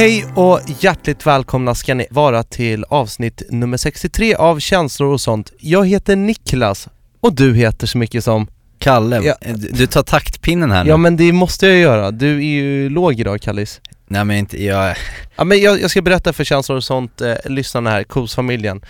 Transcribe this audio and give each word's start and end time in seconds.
Hej 0.00 0.24
och 0.34 0.60
hjärtligt 0.78 1.26
välkomna 1.26 1.74
ska 1.74 1.94
ni 1.94 2.06
vara 2.10 2.42
till 2.42 2.84
avsnitt 2.88 3.42
nummer 3.50 3.76
63 3.76 4.34
av 4.34 4.58
Känslor 4.58 5.12
och 5.12 5.20
sånt. 5.20 5.52
Jag 5.58 5.88
heter 5.88 6.16
Niklas 6.16 6.88
och 7.20 7.34
du 7.34 7.54
heter 7.54 7.86
så 7.86 7.98
mycket 7.98 8.24
som... 8.24 8.46
Kalle, 8.78 9.20
Ja. 9.24 9.34
du, 9.40 9.68
du 9.70 9.86
tar 9.86 10.02
taktpinnen 10.02 10.70
här 10.70 10.84
nu. 10.84 10.90
Ja 10.90 10.96
men 10.96 11.16
det 11.16 11.32
måste 11.32 11.66
jag 11.66 11.78
göra, 11.78 12.10
du 12.10 12.36
är 12.36 12.40
ju 12.40 12.88
låg 12.88 13.20
idag 13.20 13.40
Kallis. 13.40 13.80
Nej 14.08 14.24
men 14.24 14.36
inte, 14.36 14.64
jag, 14.64 14.96
Ja 15.36 15.44
men 15.44 15.60
jag, 15.60 15.80
jag 15.80 15.90
ska 15.90 16.02
berätta 16.02 16.32
för 16.32 16.44
Känslor 16.44 16.76
och 16.76 16.84
sånt, 16.84 17.20
eh, 17.20 17.34
lyssnarna 17.44 17.90
här, 17.90 18.04
Kos-familjen. 18.04 18.80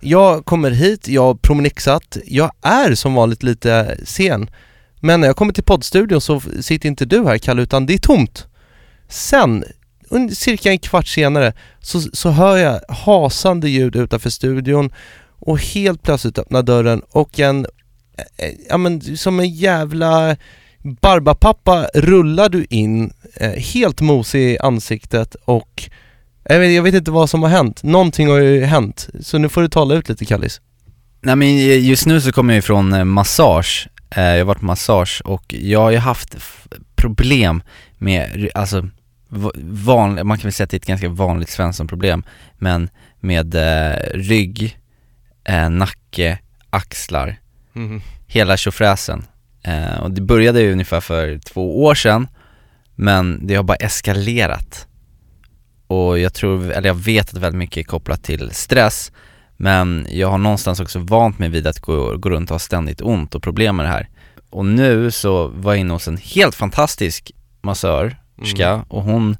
Jag 0.00 0.44
kommer 0.44 0.70
hit, 0.70 1.08
jag 1.08 1.22
har 1.22 1.34
promenixat, 1.34 2.16
jag 2.26 2.50
är 2.62 2.94
som 2.94 3.14
vanligt 3.14 3.42
lite 3.42 3.98
sen. 4.04 4.50
Men 5.00 5.20
när 5.20 5.26
jag 5.28 5.36
kommer 5.36 5.52
till 5.52 5.64
poddstudion 5.64 6.20
så 6.20 6.40
sitter 6.60 6.88
inte 6.88 7.04
du 7.04 7.24
här 7.24 7.38
Kalle, 7.38 7.62
utan 7.62 7.86
det 7.86 7.94
är 7.94 7.98
tomt. 7.98 8.46
Sen, 9.08 9.64
cirka 10.34 10.70
en 10.70 10.78
kvart 10.78 11.06
senare, 11.06 11.52
så, 11.80 12.00
så 12.00 12.30
hör 12.30 12.56
jag 12.56 12.80
hasande 12.88 13.68
ljud 13.68 13.96
utanför 13.96 14.30
studion 14.30 14.90
och 15.38 15.58
helt 15.58 16.02
plötsligt 16.02 16.38
öppnar 16.38 16.62
dörren 16.62 17.02
och 17.10 17.38
en, 17.38 17.66
eh, 18.36 18.50
ja 18.68 18.76
men 18.76 19.16
som 19.16 19.40
en 19.40 19.50
jävla 19.50 20.36
barbapappa 21.00 21.88
rullar 21.94 22.48
du 22.48 22.66
in, 22.70 23.12
eh, 23.34 23.50
helt 23.50 24.00
mosig 24.00 24.40
i 24.40 24.58
ansiktet 24.58 25.36
och 25.44 25.90
jag 26.44 26.58
vet, 26.60 26.74
jag 26.74 26.82
vet 26.82 26.94
inte 26.94 27.10
vad 27.10 27.30
som 27.30 27.42
har 27.42 27.50
hänt, 27.50 27.82
någonting 27.82 28.28
har 28.28 28.38
ju 28.38 28.64
hänt, 28.64 29.08
så 29.20 29.38
nu 29.38 29.48
får 29.48 29.62
du 29.62 29.68
tala 29.68 29.94
ut 29.94 30.08
lite 30.08 30.24
Kallis. 30.24 30.60
nej 31.20 31.36
men 31.36 31.48
eh, 31.48 31.88
just 31.88 32.06
nu 32.06 32.20
så 32.20 32.32
kommer 32.32 32.54
jag 32.54 32.58
ifrån 32.58 33.08
massage, 33.08 33.88
jag 34.16 34.38
har 34.38 34.44
varit 34.44 34.60
på 34.60 34.64
massage 34.64 35.22
och 35.24 35.54
jag 35.54 35.80
har 35.80 35.90
ju 35.90 35.98
haft 35.98 36.36
problem 36.96 37.62
med, 37.98 38.50
alltså 38.54 38.88
va- 39.28 39.50
vanlig, 39.72 40.26
man 40.26 40.38
kan 40.38 40.42
väl 40.42 40.52
säga 40.52 40.64
att 40.64 40.70
det 40.70 40.74
är 40.74 40.78
ett 40.80 40.86
ganska 40.86 41.08
vanligt 41.08 41.48
Svensson-problem, 41.50 42.22
men 42.58 42.90
med 43.20 43.54
eh, 43.54 43.96
rygg, 44.14 44.78
eh, 45.44 45.70
nacke, 45.70 46.38
axlar, 46.70 47.36
hela 48.26 48.56
tjofräsen. 48.56 49.24
Eh, 49.62 49.98
och 50.00 50.10
det 50.10 50.20
började 50.20 50.60
ju 50.60 50.72
ungefär 50.72 51.00
för 51.00 51.38
två 51.38 51.84
år 51.84 51.94
sedan, 51.94 52.28
men 52.94 53.46
det 53.46 53.54
har 53.54 53.62
bara 53.62 53.76
eskalerat. 53.76 54.86
Och 55.86 56.18
jag 56.18 56.34
tror, 56.34 56.70
eller 56.72 56.88
jag 56.88 56.94
vet 56.94 57.28
att 57.28 57.40
väldigt 57.42 57.58
mycket 57.58 57.76
är 57.76 57.82
kopplat 57.82 58.22
till 58.22 58.50
stress, 58.52 59.12
men 59.56 60.06
jag 60.10 60.30
har 60.30 60.38
någonstans 60.38 60.80
också 60.80 60.98
vant 60.98 61.38
mig 61.38 61.48
vid 61.48 61.66
att 61.66 61.80
gå, 61.80 62.16
gå 62.16 62.30
runt 62.30 62.50
och 62.50 62.54
ha 62.54 62.58
ständigt 62.58 63.00
ont 63.00 63.34
och 63.34 63.42
problem 63.42 63.76
med 63.76 63.86
det 63.86 63.90
här. 63.90 64.08
Och 64.50 64.66
nu 64.66 65.10
så 65.10 65.48
var 65.48 65.72
jag 65.72 65.80
inne 65.80 65.92
hos 65.92 66.08
en 66.08 66.16
helt 66.16 66.54
fantastisk 66.54 67.32
massörska 67.62 68.16
Mm. 68.42 68.84
och 68.88 69.02
hon 69.02 69.36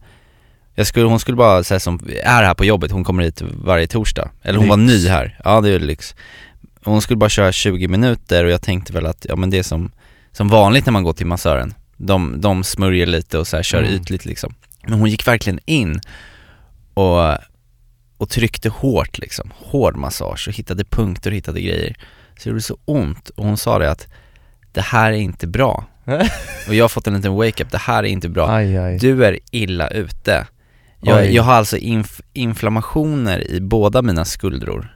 jag 0.75 0.87
skulle, 0.87 1.07
hon 1.07 1.21
skulle 1.21 1.37
bara 1.37 1.65
säga 1.65 1.81
som 1.81 2.01
är 2.23 2.43
här 2.43 2.55
på 2.55 2.65
jobbet, 2.65 2.91
hon 2.91 3.05
kommer 3.05 3.23
hit 3.23 3.43
varje 3.43 3.87
torsdag. 3.87 4.31
Eller 4.43 4.59
hon 4.59 4.69
var 4.69 4.77
Lyx. 4.77 4.93
ny 5.05 5.09
här, 5.09 5.41
ja 5.45 5.61
det 5.61 5.71
är 5.71 5.79
lyx. 5.81 6.15
Hon 6.85 7.03
skulle 7.03 7.17
bara 7.17 7.31
köra 7.31 7.53
20 7.53 7.89
minuter 7.89 8.45
och 8.45 8.51
jag 8.51 8.63
tänkte 8.63 8.93
väl 8.93 9.07
att, 9.07 9.27
ja 9.29 9.37
men 9.37 9.51
det 9.51 9.59
är 9.59 9.63
som, 9.63 9.91
som 10.33 10.49
vanligt 10.49 10.87
när 10.87 10.93
man 10.93 11.03
går 11.03 11.13
till 11.13 11.27
massören. 11.27 11.75
De, 11.97 12.41
de 12.41 12.65
smörjer 12.65 13.07
lite 13.07 13.39
och 13.39 13.47
så 13.47 13.57
här 13.57 13.63
kör 13.63 13.79
Mm. 13.83 13.95
ytligt 13.95 14.25
liksom. 14.25 14.55
Men 14.87 14.99
hon 14.99 15.11
gick 15.11 15.27
verkligen 15.27 15.61
in 15.65 16.01
och, 16.95 17.39
och 18.17 18.29
tryckte 18.29 18.69
hårt 18.69 19.19
liksom, 19.19 19.53
hård 19.57 19.97
massage 19.97 20.49
och 20.49 20.55
hittade 20.55 20.85
punkter 20.85 21.31
och 21.31 21.37
hittade 21.37 21.61
grejer. 21.61 21.97
Så 22.39 22.45
det 22.45 22.49
gjorde 22.51 22.61
så 22.63 22.79
ont 22.85 23.29
och 23.29 23.45
hon 23.45 23.57
sa 23.57 23.79
det 23.79 23.91
att 23.91 24.07
det 24.73 24.81
här 24.81 25.13
är 25.13 25.17
inte 25.17 25.47
bra. 25.47 25.85
Och 26.69 26.75
jag 26.75 26.85
har 26.85 26.89
fått 26.89 27.07
en 27.07 27.15
liten 27.15 27.35
wake-up, 27.35 27.71
det 27.71 27.79
här 27.79 28.03
är 28.03 28.09
inte 28.09 28.29
bra. 28.29 28.51
Aj, 28.51 28.79
aj. 28.79 28.99
Du 28.99 29.25
är 29.25 29.39
illa 29.51 29.89
ute. 29.89 30.47
Jag, 31.01 31.33
jag 31.33 31.43
har 31.43 31.53
alltså 31.55 31.77
inf- 31.77 32.21
inflammationer 32.33 33.51
i 33.51 33.61
båda 33.61 34.03
mina 34.03 34.25
skuldror. 34.25 34.95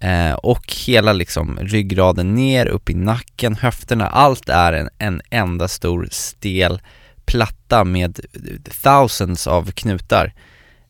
Eh, 0.00 0.32
och 0.32 0.74
hela 0.86 1.12
liksom 1.12 1.58
ryggraden 1.62 2.34
ner, 2.34 2.66
upp 2.66 2.90
i 2.90 2.94
nacken, 2.94 3.54
höfterna, 3.54 4.06
allt 4.06 4.48
är 4.48 4.72
en, 4.72 4.88
en 4.98 5.22
enda 5.30 5.68
stor 5.68 6.08
stel 6.10 6.80
platta 7.24 7.84
med 7.84 8.20
thousands 8.82 9.46
av 9.46 9.70
knutar. 9.70 10.32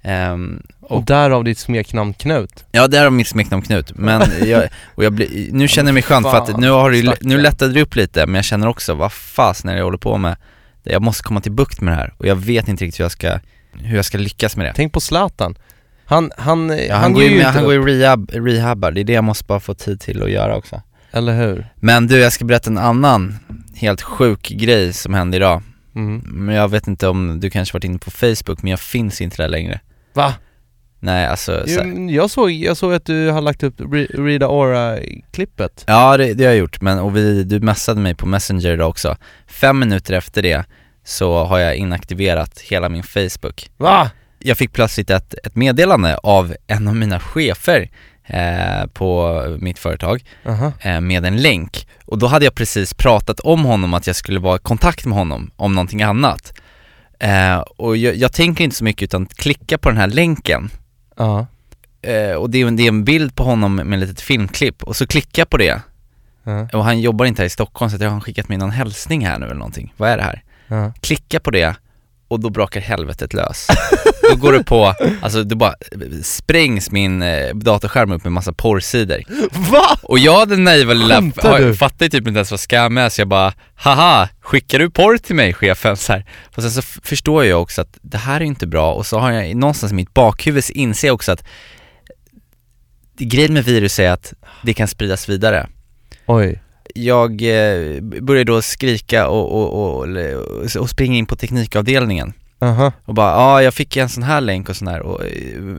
Ehm, 0.06 0.62
Och 0.80 1.04
därav 1.04 1.44
ditt 1.44 1.58
smeknamn 1.58 2.14
Knut. 2.14 2.64
Ja, 2.72 2.84
är 2.84 3.10
mitt 3.10 3.28
smeknamn 3.28 3.62
Knut, 3.62 3.92
men 3.94 4.22
jag, 4.48 4.68
och 4.94 5.04
jag 5.04 5.12
blir, 5.12 5.52
nu 5.52 5.68
känner 5.68 5.88
jag 5.88 5.94
mig 5.94 6.02
skönt 6.02 6.26
för 6.26 6.36
att 6.36 6.56
nu 6.58 6.70
har 6.70 6.90
ju- 6.90 7.12
nu 7.20 7.38
lättade 7.38 7.72
det 7.72 7.82
upp 7.82 7.94
lite, 7.96 8.26
men 8.26 8.34
jag 8.34 8.44
känner 8.44 8.66
också, 8.68 8.94
vad 8.94 9.12
fasen 9.12 9.70
är 9.70 9.74
det 9.74 9.78
jag 9.78 9.84
håller 9.84 9.98
på 9.98 10.16
med? 10.18 10.36
Jag 10.82 11.02
måste 11.02 11.22
komma 11.22 11.40
till 11.40 11.52
bukt 11.52 11.80
med 11.80 11.92
det 11.92 11.96
här, 11.96 12.14
och 12.18 12.26
jag 12.26 12.36
vet 12.36 12.68
inte 12.68 12.84
riktigt 12.84 13.00
hur 13.00 13.04
jag 13.04 13.12
ska, 13.12 13.38
hur 13.72 13.96
jag 13.96 14.04
ska 14.04 14.18
lyckas 14.18 14.56
med 14.56 14.66
det 14.66 14.72
Tänk 14.76 14.92
på 14.92 15.00
Zlatan. 15.00 15.54
Han, 16.04 16.30
han, 16.36 16.78
ja, 16.88 16.96
han, 16.96 17.12
går 17.12 17.22
ju, 17.22 17.36
med, 17.36 17.46
han 17.46 17.64
går 17.64 17.72
ju 17.72 17.86
rehab, 17.86 18.30
rehabbar, 18.34 18.90
det 18.92 19.00
är 19.00 19.04
det 19.04 19.12
jag 19.12 19.24
måste 19.24 19.44
bara 19.44 19.60
få 19.60 19.74
tid 19.74 20.00
till 20.00 20.22
att 20.22 20.30
göra 20.30 20.56
också 20.56 20.82
Eller 21.12 21.34
hur? 21.46 21.66
Men 21.76 22.06
du, 22.06 22.18
jag 22.18 22.32
ska 22.32 22.44
berätta 22.44 22.70
en 22.70 22.78
annan 22.78 23.38
helt 23.76 24.02
sjuk 24.02 24.48
grej 24.48 24.92
som 24.92 25.14
hände 25.14 25.36
idag 25.36 25.62
Mm. 25.96 26.18
Men 26.26 26.54
jag 26.54 26.68
vet 26.68 26.86
inte 26.86 27.08
om 27.08 27.40
du 27.40 27.50
kanske 27.50 27.74
varit 27.74 27.84
inne 27.84 27.98
på 27.98 28.10
Facebook, 28.10 28.62
men 28.62 28.70
jag 28.70 28.80
finns 28.80 29.20
inte 29.20 29.42
där 29.42 29.48
längre 29.48 29.80
Va? 30.16 30.34
Nej 31.00 31.26
alltså, 31.26 31.62
så, 31.66 31.80
Jo, 31.84 32.10
Jag 32.10 32.30
såg, 32.30 32.50
jag 32.50 32.76
såg 32.76 32.94
att 32.94 33.04
du 33.04 33.30
har 33.30 33.40
lagt 33.40 33.62
upp 33.62 33.80
Rida 34.14 34.48
Ora-klippet. 34.48 35.84
Ja 35.86 36.16
det, 36.16 36.34
det 36.34 36.44
har 36.44 36.50
jag 36.50 36.58
gjort, 36.58 36.80
men 36.80 36.98
och 36.98 37.16
vi, 37.16 37.44
du 37.44 37.60
messade 37.60 38.00
mig 38.00 38.14
på 38.14 38.26
Messenger 38.26 38.70
idag 38.70 38.88
också 38.88 39.16
Fem 39.46 39.78
minuter 39.78 40.14
efter 40.14 40.42
det 40.42 40.64
så 41.04 41.44
har 41.44 41.58
jag 41.58 41.76
inaktiverat 41.76 42.60
hela 42.60 42.88
min 42.88 43.02
Facebook 43.02 43.70
Va? 43.76 44.10
Jag 44.38 44.58
fick 44.58 44.72
plötsligt 44.72 45.10
ett, 45.10 45.34
ett 45.44 45.56
meddelande 45.56 46.16
av 46.16 46.54
en 46.66 46.88
av 46.88 46.96
mina 46.96 47.20
chefer 47.20 47.90
eh, 48.26 48.86
på 48.92 49.40
mitt 49.60 49.78
företag 49.78 50.24
Aha. 50.46 50.72
eh, 50.80 51.00
med 51.00 51.24
en 51.24 51.36
länk 51.36 51.88
Och 52.06 52.18
då 52.18 52.26
hade 52.26 52.44
jag 52.44 52.54
precis 52.54 52.94
pratat 52.94 53.40
om 53.40 53.64
honom, 53.64 53.94
att 53.94 54.06
jag 54.06 54.16
skulle 54.16 54.40
vara 54.40 54.56
i 54.56 54.58
kontakt 54.58 55.04
med 55.04 55.18
honom 55.18 55.50
om 55.56 55.74
någonting 55.74 56.02
annat 56.02 56.52
eh, 57.18 57.56
Och 57.58 57.96
jag, 57.96 58.16
jag 58.16 58.32
tänker 58.32 58.64
inte 58.64 58.76
så 58.76 58.84
mycket 58.84 59.02
utan 59.02 59.26
klicka 59.26 59.78
på 59.78 59.88
den 59.88 59.98
här 59.98 60.06
länken 60.06 60.70
Ja. 61.16 61.46
eh, 62.02 62.32
Och 62.34 62.50
det 62.50 62.58
är, 62.62 62.66
en- 62.66 62.76
det 62.76 62.82
är 62.82 62.88
en 62.88 63.04
bild 63.04 63.34
på 63.34 63.44
honom 63.44 63.74
med 63.76 63.92
ett 64.02 64.08
litet 64.08 64.20
filmklipp, 64.20 64.82
och 64.82 64.96
så 64.96 65.06
klickar 65.06 65.40
jag 65.40 65.50
på 65.50 65.56
det 65.56 65.80
Ja. 66.44 66.68
och 66.72 66.84
han 66.84 67.00
jobbar 67.00 67.24
inte 67.26 67.42
här 67.42 67.46
i 67.46 67.50
Stockholm 67.50 67.90
så 67.90 67.96
jag 68.04 68.10
har 68.10 68.20
skickat 68.20 68.48
mig 68.48 68.58
någon 68.58 68.70
hälsning 68.70 69.26
här 69.26 69.38
nu 69.38 69.46
eller 69.46 69.54
någonting. 69.54 69.94
Vad 69.96 70.10
är 70.10 70.16
det 70.16 70.22
här? 70.22 70.42
Ja. 70.68 70.92
Klicka 71.00 71.40
på 71.40 71.50
det 71.50 71.76
och 72.28 72.40
då 72.40 72.50
brakar 72.50 72.80
helvetet 72.80 73.34
lös. 73.34 73.66
då 74.30 74.36
går 74.36 74.52
det 74.52 74.64
på, 74.64 74.94
alltså 75.22 75.44
då 75.44 75.56
bara 75.56 75.74
sprängs 76.22 76.90
min 76.90 77.22
eh, 77.22 77.54
datorskärm 77.54 78.12
upp 78.12 78.24
med 78.24 78.32
massa 78.32 78.52
porrsidor. 78.52 79.22
Va? 79.70 79.98
Och 80.02 80.18
jag 80.18 80.48
den 80.48 80.64
naiva 80.64 80.94
lilla, 80.94 81.14
Skämtar 81.14 81.58
du? 81.58 81.74
fattar 81.74 82.06
ju 82.06 82.10
typ 82.10 82.26
inte 82.28 82.38
ens 82.38 82.50
vad 82.50 82.60
scam 82.60 82.98
är 82.98 83.08
så 83.08 83.20
jag 83.20 83.28
bara 83.28 83.52
Haha, 83.74 84.28
skickar 84.40 84.78
du 84.78 84.90
porr 84.90 85.16
till 85.18 85.34
mig 85.36 85.54
chefen? 85.54 85.96
Så 85.96 86.12
här. 86.12 86.24
Och 86.56 86.62
sen 86.62 86.70
så 86.70 86.80
f- 86.80 86.98
förstår 87.02 87.44
jag 87.44 87.62
också 87.62 87.80
att 87.82 87.98
det 88.02 88.18
här 88.18 88.40
är 88.40 88.44
inte 88.44 88.66
bra 88.66 88.92
och 88.94 89.06
så 89.06 89.18
har 89.18 89.32
jag 89.32 89.56
någonstans 89.56 89.92
i 89.92 89.94
mitt 89.94 90.14
bakhuvud 90.14 90.64
så 90.64 90.72
inser 90.72 91.08
jag 91.08 91.14
också 91.14 91.32
att 91.32 91.44
Grejen 93.18 93.54
med 93.54 93.64
virus 93.64 93.98
är 93.98 94.10
att 94.10 94.32
det 94.62 94.74
kan 94.74 94.88
spridas 94.88 95.28
vidare 95.28 95.66
Oj. 96.26 96.62
Jag 96.96 97.42
eh, 97.42 98.00
började 98.00 98.52
då 98.52 98.62
skrika 98.62 99.28
och, 99.28 99.52
och, 99.52 100.00
och, 100.00 100.08
och 100.78 100.90
springa 100.90 101.16
in 101.16 101.26
på 101.26 101.36
teknikavdelningen 101.36 102.32
Aha. 102.60 102.92
och 103.04 103.14
bara 103.14 103.30
ja, 103.30 103.36
ah, 103.36 103.62
jag 103.62 103.74
fick 103.74 103.96
en 103.96 104.08
sån 104.08 104.22
här 104.22 104.40
länk 104.40 104.68
och 104.68 104.76
sån 104.76 104.88
här 104.88 105.00
och, 105.00 105.20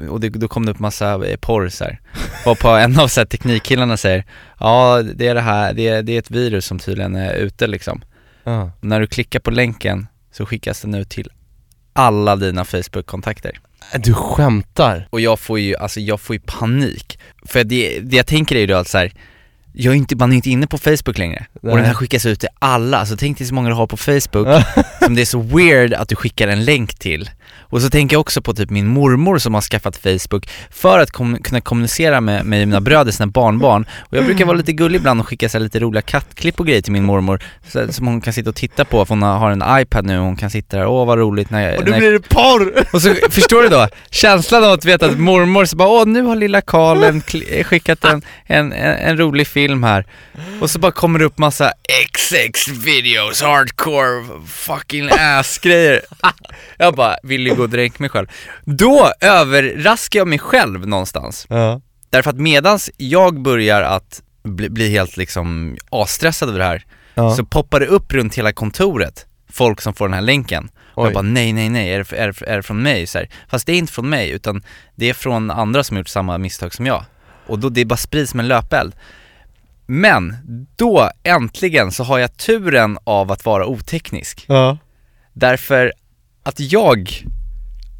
och 0.09 0.19
det, 0.19 0.29
då 0.29 0.47
kom 0.47 0.65
det 0.65 0.71
upp 0.71 0.79
massa 0.79 1.27
eh, 1.27 1.37
porr 1.37 1.69
så 1.69 1.83
här. 1.83 1.99
Och 2.45 2.59
på 2.59 2.67
en 2.69 2.99
av 2.99 3.07
så 3.07 3.19
här, 3.19 3.25
teknikkillarna 3.25 3.97
säger 3.97 4.25
ja, 4.59 5.01
det 5.15 5.27
är 5.27 5.35
det 5.35 5.41
här, 5.41 5.73
det 5.73 5.87
är, 5.87 6.03
det 6.03 6.13
är 6.13 6.19
ett 6.19 6.31
virus 6.31 6.65
som 6.65 6.79
tydligen 6.79 7.15
är 7.15 7.33
ute 7.33 7.67
liksom 7.67 8.01
Ja. 8.43 8.71
och 8.79 8.83
När 8.83 8.99
du 8.99 9.07
klickar 9.07 9.39
på 9.39 9.51
länken 9.51 10.07
så 10.31 10.45
skickas 10.45 10.81
den 10.81 10.95
ut 10.95 11.09
till 11.09 11.31
alla 11.93 12.35
dina 12.35 12.65
Facebook-kontakter 12.65 13.59
Du 13.95 14.13
skämtar? 14.13 15.07
Och 15.09 15.21
jag 15.21 15.39
får 15.39 15.59
ju, 15.59 15.75
alltså 15.75 15.99
jag 15.99 16.21
får 16.21 16.35
ju 16.35 16.39
panik 16.39 17.19
För 17.45 17.63
det, 17.63 17.99
det 17.99 18.17
jag 18.17 18.27
tänker 18.27 18.55
är 18.55 18.59
ju 18.59 18.67
då 18.67 18.75
att 18.75 18.87
så 18.87 18.97
här, 18.97 19.13
jag 19.79 19.93
är 19.93 19.97
inte, 19.97 20.15
man 20.15 20.31
är 20.31 20.35
inte 20.35 20.49
inne 20.49 20.67
på 20.67 20.77
Facebook 20.77 21.17
längre. 21.17 21.45
Nej. 21.61 21.71
Och 21.71 21.77
den 21.77 21.85
här 21.85 21.93
skickas 21.93 22.25
ut 22.25 22.39
till 22.39 22.49
alla, 22.59 23.05
så 23.05 23.17
tänk 23.17 23.37
dig 23.37 23.47
så 23.47 23.53
många 23.53 23.69
du 23.69 23.75
har 23.75 23.87
på 23.87 23.97
Facebook 23.97 24.47
som 24.99 25.15
det 25.15 25.21
är 25.21 25.25
så 25.25 25.39
weird 25.39 25.93
att 25.93 26.09
du 26.09 26.15
skickar 26.15 26.47
en 26.47 26.65
länk 26.65 26.93
till. 26.93 27.29
Och 27.69 27.81
så 27.81 27.89
tänker 27.89 28.13
jag 28.13 28.21
också 28.21 28.41
på 28.41 28.53
typ 28.53 28.69
min 28.69 28.87
mormor 28.87 29.37
som 29.37 29.53
har 29.53 29.61
skaffat 29.61 29.97
Facebook 29.97 30.49
för 30.71 30.99
att 30.99 31.11
kom, 31.11 31.37
kunna 31.43 31.61
kommunicera 31.61 32.21
med, 32.21 32.45
med 32.45 32.67
mina 32.67 32.81
bröder, 32.81 33.11
sina 33.11 33.27
barnbarn. 33.27 33.85
Och 33.99 34.17
jag 34.17 34.25
brukar 34.25 34.45
vara 34.45 34.57
lite 34.57 34.73
gullig 34.73 34.99
ibland 34.99 35.19
och 35.19 35.27
skicka 35.27 35.49
så 35.49 35.59
lite 35.59 35.79
roliga 35.79 36.01
kattklipp 36.01 36.59
och 36.59 36.67
grejer 36.67 36.81
till 36.81 36.91
min 36.91 37.03
mormor 37.03 37.43
så, 37.67 37.93
som 37.93 38.07
hon 38.07 38.21
kan 38.21 38.33
sitta 38.33 38.49
och 38.49 38.55
titta 38.55 38.85
på, 38.85 39.05
för 39.05 39.15
hon 39.15 39.21
har 39.21 39.51
en 39.51 39.63
iPad 39.81 40.05
nu 40.05 40.17
och 40.19 40.25
hon 40.25 40.35
kan 40.35 40.49
sitta 40.49 40.77
där, 40.77 40.87
åh 40.87 41.05
vad 41.05 41.17
roligt 41.17 41.49
när 41.49 41.61
jag, 41.69 41.81
Och 41.81 41.87
jag 41.89 41.97
blir 41.97 42.11
det 42.11 42.29
porr! 42.29 42.85
och 42.93 43.01
så, 43.01 43.15
förstår 43.29 43.61
du 43.61 43.67
då? 43.69 43.87
Känslan 44.11 44.63
av 44.63 44.71
att 44.71 44.85
veta 44.85 45.05
att 45.05 45.19
mormor 45.19 45.65
så 45.65 45.75
bara, 45.75 45.89
åh 45.89 46.05
nu 46.05 46.21
har 46.21 46.35
lilla 46.35 46.61
Karl 46.61 47.03
en, 47.03 47.21
kli- 47.21 47.63
skickat 47.63 48.03
en, 48.05 48.21
en, 48.45 48.73
en, 48.73 48.97
en 48.97 49.17
rolig 49.17 49.47
film 49.47 49.83
här. 49.83 50.05
Och 50.61 50.69
så 50.69 50.79
bara 50.79 50.91
kommer 50.91 51.19
det 51.19 51.25
upp 51.25 51.37
massa 51.37 51.71
XX 52.13 52.67
videos, 52.67 53.41
hardcore, 53.41 54.23
fucking 54.47 55.09
ass 55.19 55.57
grejer. 55.57 56.01
Jag 56.77 56.95
bara, 56.95 57.15
vill 57.23 57.47
ju 57.47 57.55
gå 57.57 57.63
och 57.63 57.69
dränka 57.69 57.95
mig 57.99 58.09
själv. 58.09 58.27
Då 58.65 59.11
överraskar 59.21 60.19
jag 60.19 60.27
mig 60.27 60.39
själv 60.39 60.87
någonstans. 60.87 61.45
Ja. 61.49 61.81
Därför 62.09 62.29
att 62.29 62.37
medans 62.37 62.89
jag 62.97 63.41
börjar 63.41 63.81
att 63.81 64.21
bli, 64.43 64.69
bli 64.69 64.89
helt 64.89 65.17
liksom 65.17 65.77
asstressad 65.89 66.49
över 66.49 66.59
det 66.59 66.65
här, 66.65 66.85
Ja. 67.13 67.35
så 67.35 67.45
poppar 67.45 67.79
det 67.79 67.85
upp 67.85 68.13
runt 68.13 68.35
hela 68.35 68.53
kontoret 68.53 69.25
folk 69.51 69.81
som 69.81 69.93
får 69.93 70.07
den 70.07 70.13
här 70.13 70.21
länken. 70.21 70.69
Och 70.93 71.03
Oj. 71.03 71.07
jag 71.07 71.13
bara 71.13 71.21
nej, 71.21 71.53
nej, 71.53 71.69
nej, 71.69 71.93
är 71.93 71.97
det, 72.09 72.17
är 72.17 72.27
det, 72.27 72.45
är 72.51 72.55
det 72.55 72.63
från 72.63 72.81
mig? 72.83 73.07
Så 73.07 73.17
här. 73.17 73.29
Fast 73.49 73.65
det 73.65 73.71
är 73.71 73.77
inte 73.77 73.93
från 73.93 74.09
mig, 74.09 74.29
utan 74.29 74.63
det 74.95 75.09
är 75.09 75.13
från 75.13 75.51
andra 75.51 75.83
som 75.83 75.95
har 75.95 75.99
gjort 75.99 76.07
samma 76.07 76.37
misstag 76.37 76.73
som 76.73 76.85
jag. 76.85 77.03
Och 77.47 77.59
då, 77.59 77.69
det 77.69 77.85
bara 77.85 77.97
sprids 77.97 78.31
som 78.31 78.39
en 78.39 78.47
löpeld. 78.47 78.95
Men, 79.85 80.35
då 80.75 81.09
äntligen 81.23 81.91
så 81.91 82.03
har 82.03 82.19
jag 82.19 82.37
turen 82.37 82.97
av 83.03 83.31
att 83.31 83.45
vara 83.45 83.65
oteknisk. 83.65 84.45
Ja. 84.47 84.77
Därför 85.33 85.93
att 86.43 86.59
jag 86.59 87.23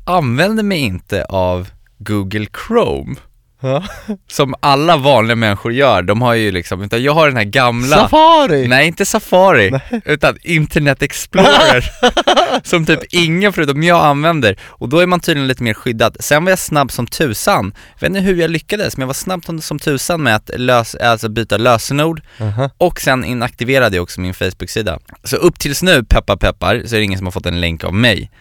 använder 0.08 0.64
mig 0.64 0.80
inte 0.80 1.24
av 1.26 1.68
Google 1.98 2.48
Chrome. 2.68 3.16
Som 4.28 4.56
alla 4.60 4.98
vanliga 4.98 5.36
människor 5.36 5.74
gör, 5.74 6.02
de 6.02 6.22
har 6.22 6.34
ju 6.34 6.52
liksom, 6.52 6.82
utan 6.82 7.04
jag 7.04 7.14
har 7.14 7.28
den 7.28 7.38
här 7.38 7.44
gamla 7.44 7.98
Safari! 7.98 8.68
Nej 8.68 8.88
inte 8.88 9.06
Safari, 9.06 9.80
utan 10.06 10.38
Internet 10.44 11.02
Explorer. 11.02 11.92
Som 12.64 12.86
typ 12.86 13.00
ingen 13.10 13.54
förutom 13.54 13.84
jag 13.84 14.06
använder. 14.06 14.58
Och 14.64 14.90
då 14.90 15.00
är 15.00 15.06
man 15.06 15.20
tydligen 15.20 15.48
lite 15.48 15.64
mer 15.64 15.74
skyddad. 15.74 16.18
Sen 16.20 16.44
var 16.46 16.52
jag 16.52 16.60
snabb 16.60 16.92
som 16.92 17.08
tusan. 17.08 17.74
Jag 18.00 18.02
vet 18.02 18.18
inte 18.18 18.20
hur 18.32 18.36
jag 18.42 18.50
lyckades, 18.50 18.98
men 18.98 19.02
jag 19.02 19.08
var 19.08 19.14
snabb 19.14 19.46
som- 19.62 19.80
tusan 19.80 20.24
med 20.24 20.36
att 20.36 20.50
lös, 20.56 20.96
alltså 20.96 21.30
byta 21.30 21.58
lösenord. 21.58 22.22
Aha. 22.42 22.70
Och 22.78 23.02
sen 23.02 23.26
inaktiverade 23.26 23.96
jag 23.96 24.04
också 24.04 24.22
min 24.22 24.34
Facebook-sida. 24.34 25.00
Så 25.24 25.36
upp 25.36 25.60
tills 25.60 25.84
nu, 25.84 26.04
peppar 26.04 26.36
peppar, 26.38 26.84
så 26.86 26.96
är 26.96 27.00
det 27.00 27.04
ingen 27.06 27.18
som 27.18 27.28
har 27.28 27.32
fått 27.32 27.46
en 27.46 27.62
länk 27.62 27.84
av 27.84 27.94
mig 27.94 28.32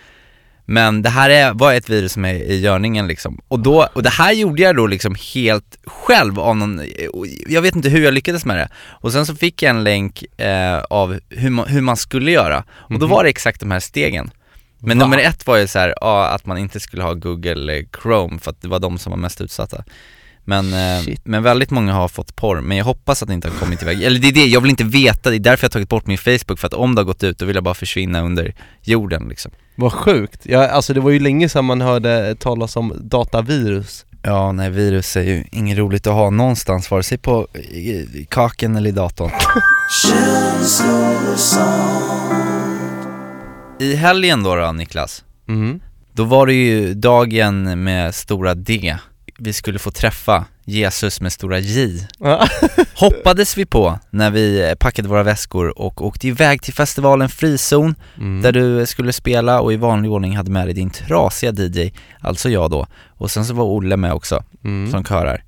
men 0.66 1.02
det 1.02 1.10
här 1.10 1.30
är, 1.30 1.54
var 1.54 1.72
ett 1.74 1.90
virus 1.90 2.12
som 2.12 2.24
är 2.24 2.34
i 2.34 2.60
görningen 2.60 3.06
liksom. 3.06 3.40
Och, 3.48 3.60
då, 3.60 3.88
och 3.92 4.02
det 4.02 4.10
här 4.10 4.32
gjorde 4.32 4.62
jag 4.62 4.76
då 4.76 4.86
liksom 4.86 5.16
helt 5.34 5.78
själv 5.86 6.40
av 6.40 6.56
någon, 6.56 6.82
jag 7.46 7.62
vet 7.62 7.76
inte 7.76 7.88
hur 7.88 8.04
jag 8.04 8.14
lyckades 8.14 8.44
med 8.44 8.56
det. 8.56 8.68
Och 8.88 9.12
sen 9.12 9.26
så 9.26 9.34
fick 9.34 9.62
jag 9.62 9.70
en 9.70 9.84
länk 9.84 10.40
eh, 10.40 10.78
av 10.90 11.20
hur 11.28 11.50
man, 11.50 11.66
hur 11.66 11.80
man 11.80 11.96
skulle 11.96 12.30
göra. 12.30 12.64
Och 12.70 12.98
då 12.98 13.06
var 13.06 13.24
det 13.24 13.30
exakt 13.30 13.60
de 13.60 13.70
här 13.70 13.80
stegen. 13.80 14.30
Men 14.78 14.98
Va? 14.98 15.04
nummer 15.04 15.18
ett 15.18 15.46
var 15.46 15.56
ju 15.56 15.66
så 15.66 15.78
här, 15.78 15.94
ja, 16.00 16.28
att 16.28 16.46
man 16.46 16.58
inte 16.58 16.80
skulle 16.80 17.02
ha 17.02 17.14
Google 17.14 17.84
Chrome 18.02 18.38
för 18.38 18.50
att 18.50 18.62
det 18.62 18.68
var 18.68 18.78
de 18.78 18.98
som 18.98 19.10
var 19.10 19.16
mest 19.16 19.40
utsatta. 19.40 19.84
Men, 20.44 20.74
eh, 20.74 21.04
Shit. 21.04 21.20
men 21.24 21.42
väldigt 21.42 21.70
många 21.70 21.92
har 21.92 22.08
fått 22.08 22.36
porr, 22.36 22.60
men 22.60 22.76
jag 22.76 22.84
hoppas 22.84 23.22
att 23.22 23.28
det 23.28 23.34
inte 23.34 23.48
har 23.48 23.58
kommit 23.58 23.82
iväg. 23.82 24.02
Eller 24.02 24.20
det 24.20 24.28
är 24.28 24.32
det, 24.32 24.46
jag 24.46 24.60
vill 24.60 24.70
inte 24.70 24.84
veta, 24.84 25.30
det 25.30 25.36
är 25.36 25.40
därför 25.40 25.64
jag 25.64 25.68
har 25.68 25.72
tagit 25.72 25.88
bort 25.88 26.06
min 26.06 26.18
Facebook, 26.18 26.58
för 26.58 26.66
att 26.66 26.74
om 26.74 26.94
det 26.94 27.00
har 27.00 27.06
gått 27.06 27.22
ut 27.22 27.38
då 27.38 27.46
vill 27.46 27.54
jag 27.54 27.64
bara 27.64 27.74
försvinna 27.74 28.20
under 28.20 28.54
jorden 28.82 29.28
liksom. 29.28 29.52
Vad 29.76 29.92
sjukt. 29.92 30.40
Ja, 30.44 30.68
alltså 30.68 30.94
det 30.94 31.00
var 31.00 31.10
ju 31.10 31.18
länge 31.18 31.48
sedan 31.48 31.64
man 31.64 31.80
hörde 31.80 32.34
talas 32.34 32.76
om 32.76 32.92
datavirus. 33.00 34.06
Ja, 34.22 34.52
nej 34.52 34.70
virus 34.70 35.16
är 35.16 35.22
ju 35.22 35.44
inget 35.52 35.78
roligt 35.78 36.06
att 36.06 36.12
ha 36.14 36.30
någonstans, 36.30 36.90
vare 36.90 37.02
sig 37.02 37.18
på 37.18 37.46
i, 37.54 37.90
i 37.90 38.26
kaken 38.30 38.76
eller 38.76 38.88
i 38.90 38.92
datorn. 38.92 39.30
I 43.80 43.94
helgen 43.94 44.42
då, 44.42 44.54
då 44.56 44.72
Niklas, 44.72 45.24
Mm. 45.48 45.80
då 46.12 46.24
var 46.24 46.46
det 46.46 46.54
ju 46.54 46.94
dagen 46.94 47.84
med 47.84 48.14
stora 48.14 48.54
D. 48.54 48.96
Vi 49.38 49.52
skulle 49.52 49.78
få 49.78 49.90
träffa 49.90 50.44
Jesus 50.64 51.20
med 51.20 51.32
stora 51.32 51.58
J. 51.58 52.06
Hoppades 52.94 53.56
vi 53.58 53.66
på 53.66 53.98
när 54.10 54.30
vi 54.30 54.74
packade 54.78 55.08
våra 55.08 55.22
väskor 55.22 55.78
och 55.78 56.04
åkte 56.06 56.28
iväg 56.28 56.62
till 56.62 56.74
festivalen 56.74 57.28
Frizon 57.28 57.94
Mm. 58.16 58.42
där 58.42 58.52
du 58.52 58.86
skulle 58.86 59.12
spela 59.12 59.60
och 59.60 59.72
i 59.72 59.76
vanlig 59.76 60.10
ordning 60.10 60.36
hade 60.36 60.50
med 60.50 60.66
dig 60.66 60.74
din 60.74 60.90
trasiga 60.90 61.52
DJ, 61.52 61.92
alltså 62.20 62.48
jag 62.48 62.70
då. 62.70 62.86
Och 63.08 63.30
sen 63.30 63.44
så 63.44 63.54
var 63.54 63.64
Olle 63.64 63.96
med 63.96 64.12
också 64.12 64.44
Mm. 64.64 64.90
som 64.90 65.04
körar. 65.04 65.44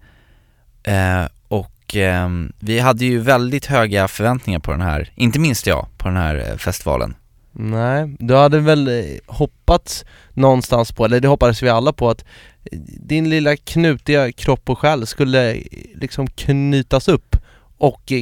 Eh, 0.82 1.28
och 1.48 1.96
ehm, 1.96 2.52
vi 2.58 2.78
hade 2.78 3.04
ju 3.04 3.18
väldigt 3.18 3.66
höga 3.66 4.08
förväntningar 4.08 4.58
på 4.60 4.70
den 4.72 4.80
här, 4.80 5.10
inte 5.14 5.38
minst 5.38 5.66
jag, 5.66 5.86
på 5.98 6.08
den 6.08 6.16
här 6.16 6.34
eh, 6.50 6.56
festivalen. 6.56 7.14
Nej, 7.60 8.16
du 8.18 8.34
hade 8.34 8.60
väl 8.60 8.88
eh, 8.88 9.18
hoppats 9.26 10.04
någonstans 10.32 10.92
på, 10.92 11.04
eller 11.04 11.20
det 11.20 11.28
hoppades 11.28 11.62
vi 11.62 11.68
alla 11.68 11.92
på 11.92 12.10
att 12.10 12.24
eh, 12.72 12.78
din 13.00 13.30
lilla 13.30 13.56
knutiga 13.56 14.32
kropp 14.32 14.70
och 14.70 14.78
själ 14.78 15.06
skulle 15.06 15.54
eh, 15.54 15.62
liksom 15.94 16.26
knytas 16.26 17.08
upp 17.08 17.36
och 17.78 18.12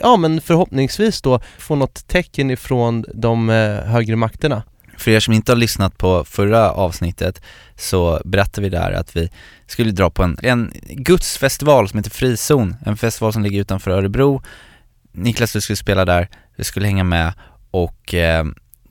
ja 0.00 0.16
men 0.16 0.40
förhoppningsvis 0.40 1.22
då 1.22 1.40
få 1.58 1.74
något 1.74 2.08
tecken 2.08 2.50
ifrån 2.50 3.04
de 3.14 3.48
högre 3.86 4.16
makterna. 4.16 4.62
För 4.98 5.10
er 5.10 5.20
som 5.20 5.34
inte 5.34 5.52
har 5.52 5.56
lyssnat 5.56 5.98
på 5.98 6.24
förra 6.24 6.70
avsnittet 6.70 7.42
så 7.76 8.20
berättade 8.24 8.60
vi 8.60 8.68
där 8.68 8.92
att 8.92 9.16
vi 9.16 9.30
skulle 9.66 9.90
dra 9.90 10.10
på 10.10 10.22
en, 10.22 10.38
en 10.42 10.72
gudsfestival 10.88 11.88
som 11.88 11.98
heter 11.98 12.10
Frizon, 12.10 12.76
en 12.86 12.96
festival 12.96 13.32
som 13.32 13.42
ligger 13.42 13.60
utanför 13.60 13.90
Örebro. 13.90 14.42
Niklas 15.12 15.52
du 15.52 15.60
skulle 15.60 15.76
spela 15.76 16.04
där, 16.04 16.28
du 16.56 16.64
skulle 16.64 16.86
hänga 16.86 17.04
med 17.04 17.32
och 17.70 18.14
eh, 18.14 18.44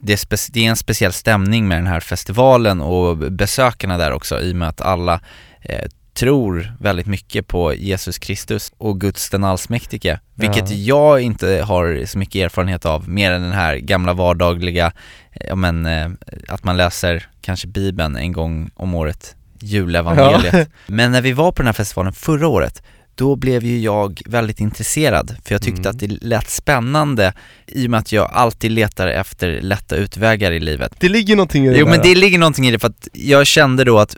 det, 0.03 0.13
är 0.13 0.17
spec- 0.17 0.49
det 0.53 0.65
är 0.65 0.69
en 0.69 0.75
speciell 0.75 1.13
stämning 1.13 1.67
med 1.67 1.77
den 1.77 1.87
här 1.87 1.99
festivalen 1.99 2.81
och 2.81 3.17
besökarna 3.17 3.97
där 3.97 4.11
också 4.11 4.41
i 4.41 4.51
och 4.51 4.55
med 4.55 4.67
att 4.69 4.81
alla 4.81 5.19
eh, 5.61 5.85
tror 6.13 6.73
väldigt 6.79 7.07
mycket 7.07 7.47
på 7.47 7.73
Jesus 7.73 8.17
Kristus 8.17 8.73
och 8.77 9.01
Guds 9.01 9.29
den 9.29 9.43
allsmäktige, 9.43 10.19
vilket 10.35 10.69
Ja. 10.69 10.75
jag 10.75 11.21
inte 11.21 11.63
har 11.67 12.05
så 12.05 12.17
mycket 12.17 12.35
erfarenhet 12.35 12.85
av, 12.85 13.09
mer 13.09 13.31
än 13.31 13.41
den 13.41 13.51
här 13.51 13.75
gamla 13.75 14.13
vardagliga, 14.13 14.91
eh, 15.31 15.47
ja 15.47 15.55
men 15.55 15.85
eh, 15.85 16.09
att 16.47 16.63
man 16.63 16.77
läser 16.77 17.27
kanske 17.41 17.67
bibeln 17.67 18.15
en 18.15 18.31
gång 18.31 18.71
om 18.75 18.95
året, 18.95 19.35
julevangeliet. 19.59 20.69
Men 20.87 21.11
när 21.11 21.21
vi 21.21 21.31
var 21.31 21.51
på 21.51 21.57
den 21.57 21.65
här 21.65 21.73
festivalen 21.73 22.13
förra 22.13 22.47
året, 22.47 22.83
då 23.15 23.35
blev 23.35 23.63
ju 23.63 23.79
jag 23.79 24.21
väldigt 24.25 24.59
intresserad, 24.59 25.35
för 25.45 25.55
jag 25.55 25.61
tyckte 25.61 25.81
Mm. 25.81 25.89
att 25.91 25.99
det 25.99 26.07
lät 26.07 26.49
spännande 26.49 27.33
i 27.67 27.85
och 27.87 27.91
med 27.91 27.99
att 27.99 28.11
jag 28.11 28.29
alltid 28.33 28.71
letar 28.71 29.07
efter 29.07 29.61
lätta 29.61 29.95
utvägar 29.95 30.51
i 30.51 30.59
livet. 30.59 30.93
Det 30.99 31.09
ligger 31.09 31.35
någonting 31.35 31.65
i 31.65 31.69
det 31.69 31.77
Jo 31.77 31.85
där. 31.85 31.91
men 31.91 32.01
det 32.03 32.15
ligger 32.15 32.39
någonting 32.39 32.67
i 32.67 32.71
det 32.71 32.79
för 32.79 32.87
att 32.87 33.07
jag 33.13 33.47
kände 33.47 33.83
då 33.83 33.99
att 33.99 34.15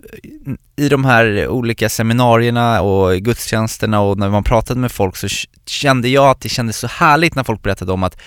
i 0.76 0.90
de 0.90 1.06
här 1.06 1.48
olika 1.48 1.90
seminarierna 1.90 2.82
och 2.82 3.16
gudstjänsterna 3.18 4.00
och 4.02 4.18
när 4.18 4.30
man 4.30 4.44
pratade 4.44 4.80
med 4.80 4.92
folk 4.92 5.16
så 5.16 5.28
kände 5.66 6.10
jag 6.10 6.30
att 6.30 6.42
det 6.42 6.50
kändes 6.50 6.78
så 6.78 6.88
härligt 6.88 7.36
när 7.36 7.44
folk 7.44 7.62
berättade 7.62 7.92
om 7.92 8.04
att 8.04 8.18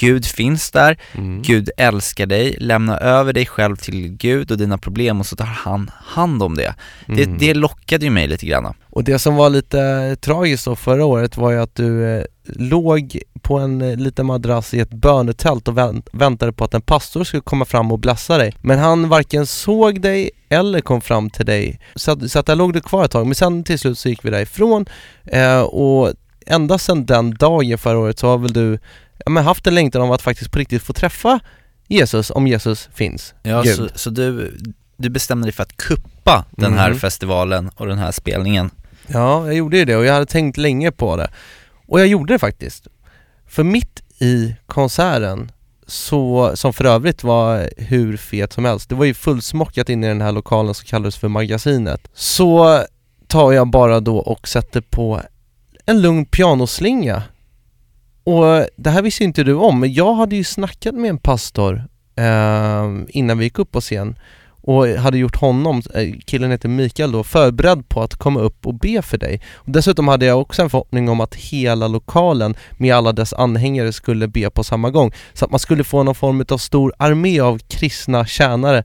Gud 0.00 0.26
finns 0.26 0.70
där, 0.70 0.96
Mm. 1.14 1.42
Gud 1.42 1.70
älskar 1.76 2.26
dig, 2.26 2.56
lämna 2.60 2.98
över 2.98 3.32
dig 3.32 3.46
själv 3.46 3.76
till 3.76 4.08
Gud 4.08 4.50
och 4.50 4.58
dina 4.58 4.78
problem 4.78 5.20
och 5.20 5.26
så 5.26 5.36
tar 5.36 5.44
han 5.44 5.90
hand 5.94 6.42
om 6.42 6.54
det. 6.56 6.74
Det, 7.06 7.22
Mm. 7.24 7.38
det 7.38 7.54
lockade 7.54 8.04
ju 8.04 8.10
mig 8.10 8.26
lite 8.26 8.46
grann. 8.46 8.74
Och 8.90 9.04
det 9.04 9.18
som 9.18 9.34
var 9.36 9.50
lite 9.50 10.16
tragiskt 10.20 10.64
då 10.64 10.76
förra 10.76 11.04
året 11.04 11.36
var 11.36 11.50
ju 11.50 11.58
att 11.60 11.74
du 11.74 12.16
eh, 12.18 12.24
låg 12.48 13.18
på 13.42 13.58
en 13.58 13.82
eh, 13.82 13.96
liten 13.96 14.26
madrass 14.26 14.74
i 14.74 14.80
ett 14.80 14.90
bönetält 14.90 15.68
och 15.68 15.78
vänt, 15.78 16.08
väntade 16.12 16.52
på 16.52 16.64
att 16.64 16.74
en 16.74 16.82
pastor 16.82 17.24
skulle 17.24 17.40
komma 17.40 17.64
fram 17.64 17.92
och 17.92 17.98
blessa 17.98 18.38
dig. 18.38 18.54
Men 18.60 18.78
han 18.78 19.08
varken 19.08 19.46
såg 19.46 20.00
dig 20.00 20.30
eller 20.48 20.80
kom 20.80 21.00
fram 21.00 21.30
till 21.30 21.46
dig. 21.46 21.80
Så 21.94 22.10
att, 22.10 22.30
så 22.30 22.38
att 22.38 22.46
där 22.46 22.56
låg 22.56 22.72
du 22.72 22.80
kvar 22.80 23.04
ett 23.04 23.10
tag. 23.10 23.26
Men 23.26 23.34
sen 23.34 23.64
till 23.64 23.78
slut 23.78 23.98
så 23.98 24.08
gick 24.08 24.24
vi 24.24 24.30
därifrån 24.30 24.86
eh, 25.24 25.60
och 25.60 26.12
ända 26.46 26.78
sedan 26.78 27.06
den 27.06 27.34
dagen 27.34 27.78
förra 27.78 27.98
året 27.98 28.18
så 28.18 28.26
har 28.28 28.38
väl 28.38 28.52
du 28.52 28.78
ja, 29.24 29.30
men 29.30 29.44
haft 29.44 29.66
en 29.66 29.74
längtan 29.74 30.02
om 30.02 30.10
att 30.10 30.22
faktiskt 30.22 30.50
på 30.50 30.58
riktigt 30.58 30.82
få 30.82 30.92
träffa 30.92 31.40
Jesus, 31.88 32.30
om 32.30 32.46
Jesus 32.46 32.88
finns. 32.94 33.34
Ja, 33.42 33.62
Gud. 33.62 33.76
så, 33.76 33.88
så 33.94 34.10
du, 34.10 34.56
du 34.96 35.08
bestämde 35.08 35.46
dig 35.46 35.52
för 35.52 35.62
att 35.62 35.76
kuppa 35.76 36.44
den 36.50 36.72
här 36.78 36.90
Mhm. 36.90 36.98
festivalen 36.98 37.70
och 37.76 37.86
den 37.86 37.98
här 37.98 38.12
spelningen. 38.12 38.70
Ja, 39.06 39.46
jag 39.46 39.54
gjorde 39.54 39.76
ju 39.78 39.84
det 39.84 39.96
och 39.96 40.04
jag 40.04 40.12
hade 40.12 40.26
tänkt 40.26 40.56
länge 40.56 40.92
på 40.92 41.16
det. 41.16 41.30
Och 41.86 42.00
jag 42.00 42.06
gjorde 42.06 42.34
det 42.34 42.38
faktiskt. 42.38 42.86
För 43.46 43.64
mitt 43.64 44.02
i 44.18 44.56
konserten, 44.66 45.52
så, 45.86 46.52
som 46.54 46.72
för 46.72 46.84
övrigt 46.84 47.24
var 47.24 47.70
hur 47.76 48.16
fet 48.16 48.52
som 48.52 48.64
helst, 48.64 48.88
det 48.88 48.94
var 48.94 49.04
ju 49.04 49.14
fullsmockat 49.14 49.88
inne 49.88 50.06
i 50.06 50.08
den 50.08 50.20
här 50.20 50.32
lokalen 50.32 50.74
som 50.74 50.84
kallades 50.86 51.16
för 51.16 51.28
Magasinet, 51.28 52.08
så 52.14 52.82
tar 53.26 53.52
jag 53.52 53.70
bara 53.70 54.00
då 54.00 54.18
och 54.18 54.48
sätter 54.48 54.80
på 54.80 55.20
en 55.86 56.02
lugn 56.02 56.24
pianoslinga. 56.26 57.22
Och 58.26 58.66
det 58.76 58.90
här 58.90 59.02
visste 59.02 59.24
inte 59.24 59.44
du 59.44 59.54
om, 59.54 59.80
men 59.80 59.92
jag 59.92 60.14
hade 60.14 60.36
ju 60.36 60.44
snackat 60.44 60.94
med 60.94 61.10
en 61.10 61.18
pastor 61.18 61.84
eh, 62.16 62.84
innan 63.08 63.38
vi 63.38 63.44
gick 63.44 63.58
upp 63.58 63.72
på 63.72 63.80
scen 63.80 64.18
och 64.66 64.86
hade 64.86 65.18
gjort 65.18 65.36
honom, 65.36 65.82
eh, 65.94 66.14
killen 66.24 66.50
heter 66.50 66.68
Mikael 66.68 67.12
då, 67.12 67.24
förberedd 67.24 67.88
på 67.88 68.02
att 68.02 68.14
komma 68.14 68.40
upp 68.40 68.66
och 68.66 68.74
be 68.74 69.02
för 69.02 69.18
dig. 69.18 69.40
Och 69.54 69.70
dessutom 69.70 70.08
hade 70.08 70.26
jag 70.26 70.40
också 70.40 70.62
en 70.62 70.70
förhoppning 70.70 71.08
om 71.08 71.20
att 71.20 71.34
hela 71.34 71.88
lokalen 71.88 72.54
med 72.78 72.94
alla 72.94 73.12
dess 73.12 73.32
anhängare 73.32 73.92
skulle 73.92 74.28
be 74.28 74.50
på 74.50 74.64
samma 74.64 74.90
gång. 74.90 75.12
Så 75.32 75.44
att 75.44 75.50
man 75.50 75.60
skulle 75.60 75.84
få 75.84 76.02
någon 76.02 76.14
form 76.14 76.44
av 76.48 76.58
stor 76.58 76.92
armé 76.98 77.40
av 77.40 77.58
kristna 77.58 78.26
tjänare 78.26 78.84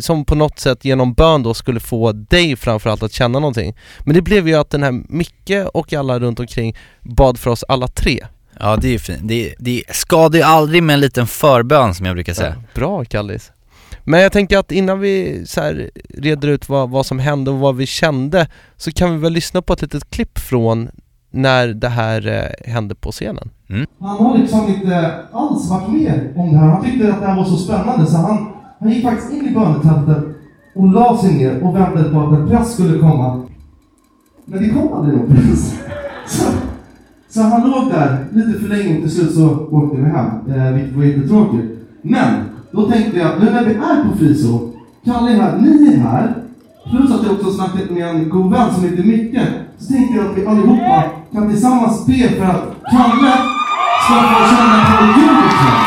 som 0.00 0.24
på 0.24 0.34
något 0.34 0.58
sätt 0.58 0.84
genom 0.84 1.14
bön 1.14 1.42
då 1.42 1.54
skulle 1.54 1.80
få 1.80 2.12
dig 2.12 2.56
framförallt 2.56 3.02
att 3.02 3.12
känna 3.12 3.38
någonting. 3.38 3.76
Men 4.04 4.14
det 4.14 4.22
blev 4.22 4.48
ju 4.48 4.54
att 4.54 4.70
den 4.70 4.82
här 4.82 5.02
Micke 5.08 5.66
och 5.74 5.92
alla 5.92 6.18
runt 6.18 6.40
omkring 6.40 6.76
bad 7.00 7.38
för 7.38 7.50
oss 7.50 7.64
alla 7.68 7.88
tre. 7.88 8.26
Ja 8.60 8.76
det 8.76 8.88
är 8.88 8.92
ju 8.92 8.98
fint, 8.98 9.20
det, 9.22 9.54
det 9.58 9.82
skadar 9.88 10.38
ju 10.38 10.44
aldrig 10.44 10.82
med 10.82 10.94
en 10.94 11.00
liten 11.00 11.26
förbön 11.26 11.94
som 11.94 12.06
jag 12.06 12.14
brukar 12.14 12.34
säga. 12.34 12.54
Ja, 12.56 12.62
bra 12.74 13.04
Kallis. 13.04 13.52
Men 14.04 14.20
jag 14.20 14.32
tänker 14.32 14.58
att 14.58 14.72
innan 14.72 15.00
vi 15.00 15.42
så 15.46 15.60
här 15.60 15.90
reder 16.08 16.48
ut 16.48 16.68
vad, 16.68 16.90
vad 16.90 17.06
som 17.06 17.18
hände 17.18 17.50
och 17.50 17.58
vad 17.58 17.76
vi 17.76 17.86
kände 17.86 18.48
så 18.76 18.92
kan 18.92 19.12
vi 19.12 19.18
väl 19.18 19.32
lyssna 19.32 19.62
på 19.62 19.72
ett 19.72 19.82
litet 19.82 20.10
klipp 20.10 20.38
från 20.38 20.88
när 21.30 21.68
det 21.68 21.88
här 21.88 22.26
eh, 22.26 22.72
hände 22.72 22.94
på 22.94 23.12
scenen. 23.12 23.50
Han 24.00 24.16
har 24.26 24.38
liksom 24.38 24.68
inte 24.68 25.14
alls 25.32 25.70
varit 25.70 25.88
med 25.88 26.32
om 26.36 26.52
det 26.52 26.58
här. 26.58 26.66
Han 26.66 26.84
tyckte 26.84 27.12
att 27.12 27.20
det 27.20 27.26
här 27.26 27.36
var 27.36 27.44
så 27.44 27.56
spännande 27.56 28.06
så 28.06 28.16
han, 28.16 28.52
han 28.80 28.90
gick 28.90 29.04
faktiskt 29.04 29.32
in 29.32 29.48
i 29.48 29.50
bönetältet 29.50 30.24
och 30.74 30.88
la 30.88 31.18
sig 31.18 31.34
ner 31.34 31.62
och 31.62 31.76
väntade 31.76 32.10
på 32.10 32.20
att 32.20 32.38
en 32.38 32.48
präst 32.48 32.72
skulle 32.74 32.98
komma. 32.98 33.46
Men 34.44 34.62
det 34.62 34.68
kom 34.68 34.92
aldrig 34.92 35.18
någon 35.18 35.36
präst. 35.36 35.74
Så, 36.26 36.44
så 37.30 37.42
han 37.42 37.70
låg 37.70 37.90
där 37.90 38.26
lite 38.32 38.60
för 38.60 38.68
länge 38.68 38.96
och 38.96 39.02
till 39.02 39.10
slut 39.10 39.34
så 39.34 39.68
åkte 39.70 39.96
vi 39.96 40.02
hem, 40.02 40.26
eh, 40.48 40.72
vilket 40.72 40.96
var 40.96 41.04
jättetråkigt. 41.04 41.68
Men 42.02 42.44
då 42.70 42.90
tänkte 42.90 43.18
jag, 43.18 43.40
nu 43.40 43.50
när 43.50 43.64
vi 43.64 43.74
är 43.74 44.04
på 44.04 44.16
Friso, 44.18 44.72
Kalle 45.04 45.30
är 45.30 45.36
här, 45.36 45.58
ni 45.58 45.94
är 45.94 45.98
här, 45.98 46.34
plus 46.90 47.12
att 47.12 47.26
jag 47.26 47.32
också 47.32 47.52
snackat 47.52 47.90
med 47.90 48.08
en 48.08 48.28
god 48.28 48.52
vän 48.52 48.74
som 48.74 48.84
heter 48.84 49.02
Micke, 49.02 49.40
så 49.78 49.92
tänkte 49.92 50.16
jag 50.16 50.26
att 50.26 50.38
vi 50.38 50.46
allihopa 50.46 51.04
kan 51.32 51.50
tillsammans 51.50 52.06
be 52.06 52.28
för 52.28 52.44
att 52.44 52.74
Kalle 52.90 53.32
ska 54.04 54.14
få 54.14 54.56
känna 54.56 54.84
på 54.84 55.04
ikväll. 55.04 55.80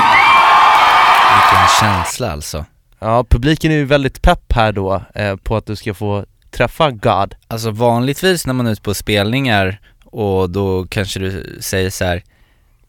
Vilken 1.33 1.67
känsla 1.81 2.31
alltså. 2.31 2.65
Ja, 2.99 3.25
publiken 3.29 3.71
är 3.71 3.75
ju 3.75 3.85
väldigt 3.85 4.21
pepp 4.21 4.53
här 4.53 4.71
då 4.71 5.01
eh, 5.15 5.35
på 5.35 5.55
att 5.55 5.65
du 5.65 5.75
ska 5.75 5.93
få 5.93 6.25
träffa 6.51 6.91
God. 6.91 7.35
Alltså 7.47 7.71
vanligtvis 7.71 8.47
när 8.47 8.53
man 8.53 8.67
är 8.67 8.71
ute 8.71 8.81
på 8.81 8.93
spelningar 8.93 9.79
och 10.13 10.49
då 10.49 10.85
kanske 10.89 11.19
du 11.19 11.57
säger 11.61 11.89
så 11.89 12.05
här. 12.05 12.23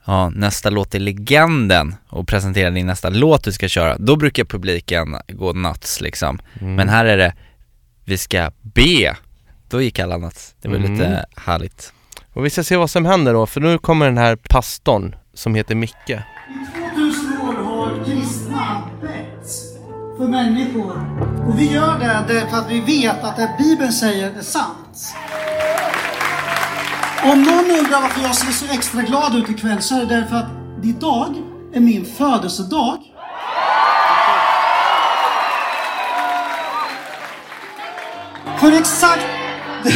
Ja, 0.06 0.30
nästa 0.30 0.70
låt 0.70 0.94
är 0.94 0.98
Legenden 1.00 1.94
och 2.08 2.28
presenterar 2.28 2.70
din 2.70 2.86
nästa 2.86 3.08
låt 3.08 3.44
du 3.44 3.52
ska 3.52 3.68
köra. 3.68 3.96
Då 3.98 4.16
brukar 4.16 4.44
publiken 4.44 5.16
gå 5.28 5.52
nuts 5.52 6.00
liksom. 6.00 6.38
Men 6.60 6.88
här 6.88 7.04
är 7.04 7.16
det, 7.16 7.34
vi 8.04 8.18
ska 8.18 8.50
be. 8.62 9.16
Då 9.68 9.82
gick 9.82 9.98
alla 9.98 10.16
nuts. 10.18 10.54
Det 10.62 10.68
var 10.68 10.76
Mm. 10.76 10.92
lite 10.92 11.26
härligt. 11.36 11.92
Och 12.32 12.44
vi 12.44 12.50
ska 12.50 12.64
se 12.64 12.76
vad 12.76 12.90
som 12.90 13.04
händer 13.06 13.32
då, 13.32 13.46
för 13.46 13.60
nu 13.60 13.78
kommer 13.78 14.06
den 14.06 14.18
här 14.18 14.36
pastorn 14.36 15.16
som 15.34 15.54
heter 15.54 15.74
Micke. 15.74 16.10
I 16.10 16.18
2000 16.94 17.40
år 17.42 17.64
har 17.64 18.04
kristna 18.04 18.82
bett 19.00 19.48
för 20.18 20.28
människor. 20.28 20.92
Och 21.48 21.58
vi 21.58 21.72
gör 21.72 21.98
det 21.98 22.34
därför 22.34 22.56
att 22.56 22.70
vi 22.70 22.80
vet 22.80 23.24
att 23.24 23.36
det 23.36 23.50
Bibeln 23.58 23.92
säger 23.92 24.30
är 24.38 24.42
sant. 24.42 25.14
Om 27.24 27.42
någon 27.42 27.70
undrar 27.78 28.00
varför 28.00 28.22
jag 28.22 28.34
ser 28.36 28.52
så 28.52 28.72
extra 28.72 29.02
glad 29.02 29.36
ut 29.36 29.50
ikväll 29.50 29.82
så 29.82 29.94
är 29.94 30.00
det 30.00 30.06
därför 30.06 30.36
att 30.36 30.50
idag 30.82 31.34
är 31.74 31.80
min 31.80 32.04
födelsedag. 32.04 32.98
För 38.60 38.72
exakt 38.72 39.26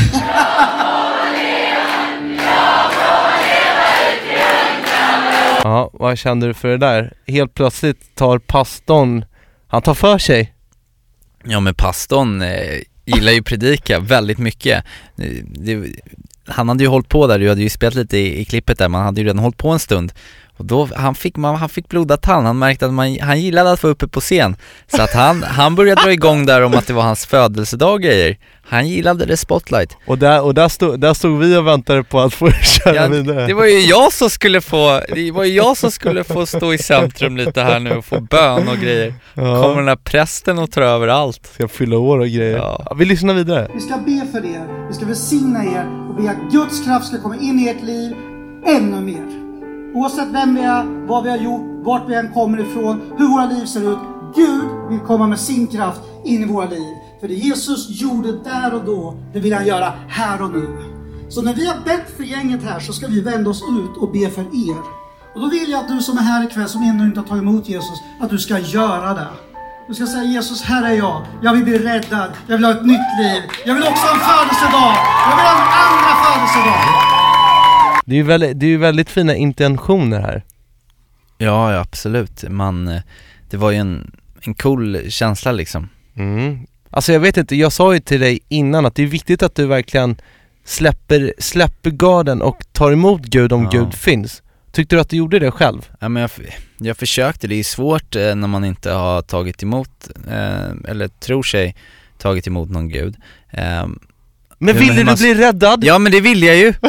Ja, 5.62 5.90
vad 5.92 6.18
kände 6.18 6.46
du 6.46 6.54
för 6.54 6.68
det 6.68 6.78
där? 6.78 7.12
Helt 7.26 7.54
plötsligt 7.54 8.14
tar 8.14 8.38
pastorn, 8.38 9.24
han 9.66 9.82
tar 9.82 9.94
för 9.94 10.18
sig. 10.18 10.54
Ja 11.44 11.60
men 11.60 11.74
pastorn 11.74 12.42
eh, 12.42 12.80
gillar 13.04 13.32
ju 13.32 13.42
predika 13.42 14.00
väldigt 14.00 14.38
mycket. 14.38 14.84
Det, 15.46 15.86
han 16.48 16.68
hade 16.68 16.84
ju 16.84 16.88
hållit 16.88 17.08
på 17.08 17.26
där, 17.26 17.38
du 17.38 17.48
hade 17.48 17.62
ju 17.62 17.68
spelat 17.68 17.94
lite 17.94 18.18
i, 18.18 18.40
i 18.40 18.44
klippet 18.44 18.78
där, 18.78 18.88
man 18.88 19.02
hade 19.02 19.20
ju 19.20 19.26
redan 19.26 19.38
hållit 19.38 19.56
på 19.56 19.68
en 19.68 19.78
stund. 19.78 20.12
Och 20.58 20.64
då, 20.64 20.88
han 20.96 21.14
fick, 21.14 21.36
man, 21.36 21.56
han 21.56 21.68
fick 21.68 21.88
blodad 21.88 22.20
tand, 22.20 22.46
han 22.46 22.58
märkte 22.58 22.86
att 22.86 22.92
man, 22.92 23.18
han 23.20 23.40
gillade 23.40 23.72
att 23.72 23.82
vara 23.82 23.92
uppe 23.92 24.08
på 24.08 24.20
scen. 24.20 24.56
Så 24.96 25.02
att 25.02 25.14
han, 25.14 25.42
han 25.42 25.74
började 25.74 26.02
dra 26.02 26.12
igång 26.12 26.46
där 26.46 26.62
om 26.62 26.74
att 26.74 26.86
det 26.86 26.92
var 26.92 27.02
hans 27.02 27.26
födelsedag 27.26 28.02
grejer. 28.02 28.36
Han 28.70 28.88
gillade 28.88 29.26
det 29.26 29.36
spotlight. 29.36 29.96
Och 30.06 30.18
där, 30.18 30.42
och 30.42 30.54
där, 30.54 30.68
stod, 30.68 31.00
där 31.00 31.14
stod 31.14 31.38
vi 31.40 31.56
och 31.56 31.66
väntade 31.66 32.04
på 32.04 32.20
att 32.20 32.34
få 32.34 32.50
köra 32.84 32.94
Ja, 32.94 33.06
vidare. 33.08 33.46
det 33.46 33.54
var 33.54 33.64
ju 33.64 33.80
jag 33.80 34.12
som 34.12 34.30
skulle 34.30 34.60
få, 34.60 35.00
det 35.14 35.30
var 35.30 35.44
ju 35.44 35.52
jag 35.54 35.76
som 35.76 35.90
skulle 35.90 36.24
få 36.24 36.46
stå 36.46 36.74
i 36.74 36.78
centrum 36.78 37.36
lite 37.36 37.62
här 37.62 37.80
nu 37.80 37.90
och 37.92 38.04
få 38.04 38.20
bön 38.20 38.68
och 38.68 38.76
grejer. 38.76 39.14
Ja. 39.34 39.62
Kommer 39.62 39.76
den 39.76 39.88
här 39.88 39.96
prästen 39.96 40.58
och 40.58 40.70
tar 40.70 40.82
över 40.82 41.08
allt. 41.08 41.46
Ska 41.54 41.68
fylla 41.68 41.98
år 41.98 42.18
och 42.18 42.26
grejer. 42.28 42.56
Ja. 42.56 42.82
Ja, 42.86 42.94
vi 42.94 43.04
lyssnar 43.04 43.34
vidare. 43.34 43.70
Vi 43.74 43.80
ska 43.80 43.96
be 43.96 44.26
för 44.32 44.44
er, 44.46 44.88
vi 44.88 44.94
ska 44.94 45.06
välsigna 45.06 45.64
er 45.64 45.86
och 46.08 46.14
be 46.22 46.30
att 46.30 46.52
Guds 46.52 46.84
kraft 46.84 47.06
ska 47.06 47.20
komma 47.22 47.36
in 47.36 47.58
i 47.60 47.68
ert 47.68 47.82
liv 47.82 48.12
ännu 48.66 49.00
mer. 49.00 49.37
Oavsett 49.98 50.28
vem 50.28 50.54
vi 50.54 50.60
är, 50.60 51.06
vad 51.06 51.24
vi 51.24 51.30
har 51.30 51.36
gjort, 51.36 51.62
vart 51.84 52.08
vi 52.08 52.14
än 52.14 52.32
kommer 52.32 52.60
ifrån, 52.60 53.00
hur 53.16 53.28
våra 53.28 53.46
liv 53.46 53.64
ser 53.64 53.92
ut. 53.92 53.98
Gud 54.34 54.64
vill 54.88 54.98
komma 54.98 55.26
med 55.26 55.38
sin 55.38 55.66
kraft 55.66 56.00
in 56.24 56.42
i 56.42 56.46
våra 56.46 56.66
liv. 56.66 56.94
För 57.20 57.28
det 57.28 57.34
Jesus 57.34 57.88
gjorde 57.88 58.32
där 58.32 58.74
och 58.74 58.84
då, 58.84 59.14
det 59.32 59.40
vill 59.40 59.54
han 59.54 59.66
göra 59.66 59.92
här 60.08 60.42
och 60.42 60.50
nu. 60.50 60.76
Så 61.28 61.42
när 61.42 61.54
vi 61.54 61.66
har 61.66 61.76
bett 61.84 62.16
för 62.16 62.24
gänget 62.24 62.62
här 62.62 62.80
så 62.80 62.92
ska 62.92 63.06
vi 63.06 63.20
vända 63.20 63.50
oss 63.50 63.62
ut 63.62 64.02
och 64.02 64.12
be 64.12 64.30
för 64.30 64.42
er. 64.42 64.82
Och 65.34 65.40
då 65.40 65.48
vill 65.48 65.70
jag 65.70 65.80
att 65.80 65.88
du 65.88 66.00
som 66.00 66.18
är 66.18 66.22
här 66.22 66.44
ikväll, 66.44 66.68
som 66.68 66.82
ännu 66.82 67.04
inte 67.04 67.20
har 67.20 67.26
tagit 67.26 67.42
emot 67.42 67.68
Jesus, 67.68 67.98
att 68.20 68.30
du 68.30 68.38
ska 68.38 68.58
göra 68.58 69.14
det. 69.14 69.28
Du 69.88 69.94
ska 69.94 70.06
säga 70.06 70.24
Jesus, 70.24 70.62
här 70.62 70.82
är 70.82 70.94
jag. 70.94 71.22
Jag 71.42 71.52
vill 71.52 71.64
bli 71.64 71.78
räddad. 71.78 72.30
Jag 72.46 72.56
vill 72.56 72.64
ha 72.64 72.72
ett 72.72 72.86
nytt 72.86 73.10
liv. 73.20 73.42
Jag 73.66 73.74
vill 73.74 73.82
också 73.82 74.06
ha 74.06 74.14
en 74.14 74.20
födelsedag. 74.20 74.94
Jag 75.28 75.36
vill 75.36 75.46
ha 75.46 75.54
en 75.54 75.68
andra 75.86 76.12
födelsedag. 76.24 77.17
Det 78.08 78.14
är 78.14 78.16
ju 78.16 78.22
väldigt, 78.22 78.60
det 78.60 78.66
är 78.66 78.70
ju 78.70 78.76
väldigt 78.76 79.10
fina 79.10 79.36
intentioner 79.36 80.20
här. 80.20 80.44
Ja, 81.38 81.72
ja 81.72 81.80
absolut. 81.80 82.44
Man, 82.48 83.00
det 83.50 83.56
var 83.56 83.70
ju 83.70 83.76
en, 83.76 84.10
en 84.40 84.54
cool 84.54 84.98
känsla 85.08 85.52
liksom. 85.52 85.88
Mm. 86.16 86.66
Alltså 86.90 87.12
jag 87.12 87.20
vet 87.20 87.36
inte, 87.36 87.56
jag 87.56 87.72
sa 87.72 87.94
ju 87.94 88.00
till 88.00 88.20
dig 88.20 88.40
innan 88.48 88.86
att 88.86 88.94
det 88.94 89.02
är 89.02 89.06
viktigt 89.06 89.42
att 89.42 89.54
du 89.54 89.66
verkligen 89.66 90.16
släpper, 90.64 91.34
släpper 91.38 91.90
garden 91.90 92.42
och 92.42 92.64
tar 92.72 92.92
emot 92.92 93.22
Gud 93.22 93.52
om 93.52 93.62
Ja. 93.62 93.70
Gud 93.70 93.94
finns. 93.94 94.42
Tyckte 94.72 94.96
du 94.96 95.00
att 95.00 95.08
du 95.08 95.16
gjorde 95.16 95.38
det 95.38 95.50
själv? 95.50 95.90
Ja, 96.00 96.08
men 96.08 96.20
jag, 96.20 96.30
jag 96.78 96.96
försökte, 96.96 97.46
det 97.46 97.54
är 97.54 97.64
svårt 97.64 98.16
eh, 98.16 98.34
när 98.34 98.48
man 98.48 98.64
inte 98.64 98.90
har 98.90 99.22
tagit 99.22 99.62
emot, 99.62 100.08
eh, 100.28 100.90
eller 100.90 101.08
tror 101.08 101.42
sig 101.42 101.76
tagit 102.18 102.46
emot 102.46 102.70
någon 102.70 102.88
gud. 102.88 103.16
Eh, 103.50 103.86
Men 104.58 104.76
ville 104.76 104.94
du 104.94 105.04
man- 105.04 105.14
bli 105.14 105.34
räddad? 105.34 105.84
ja 105.84 105.98
men 105.98 106.12
det 106.12 106.20
vill 106.20 106.42
jag 106.42 106.56
ju! 106.56 106.72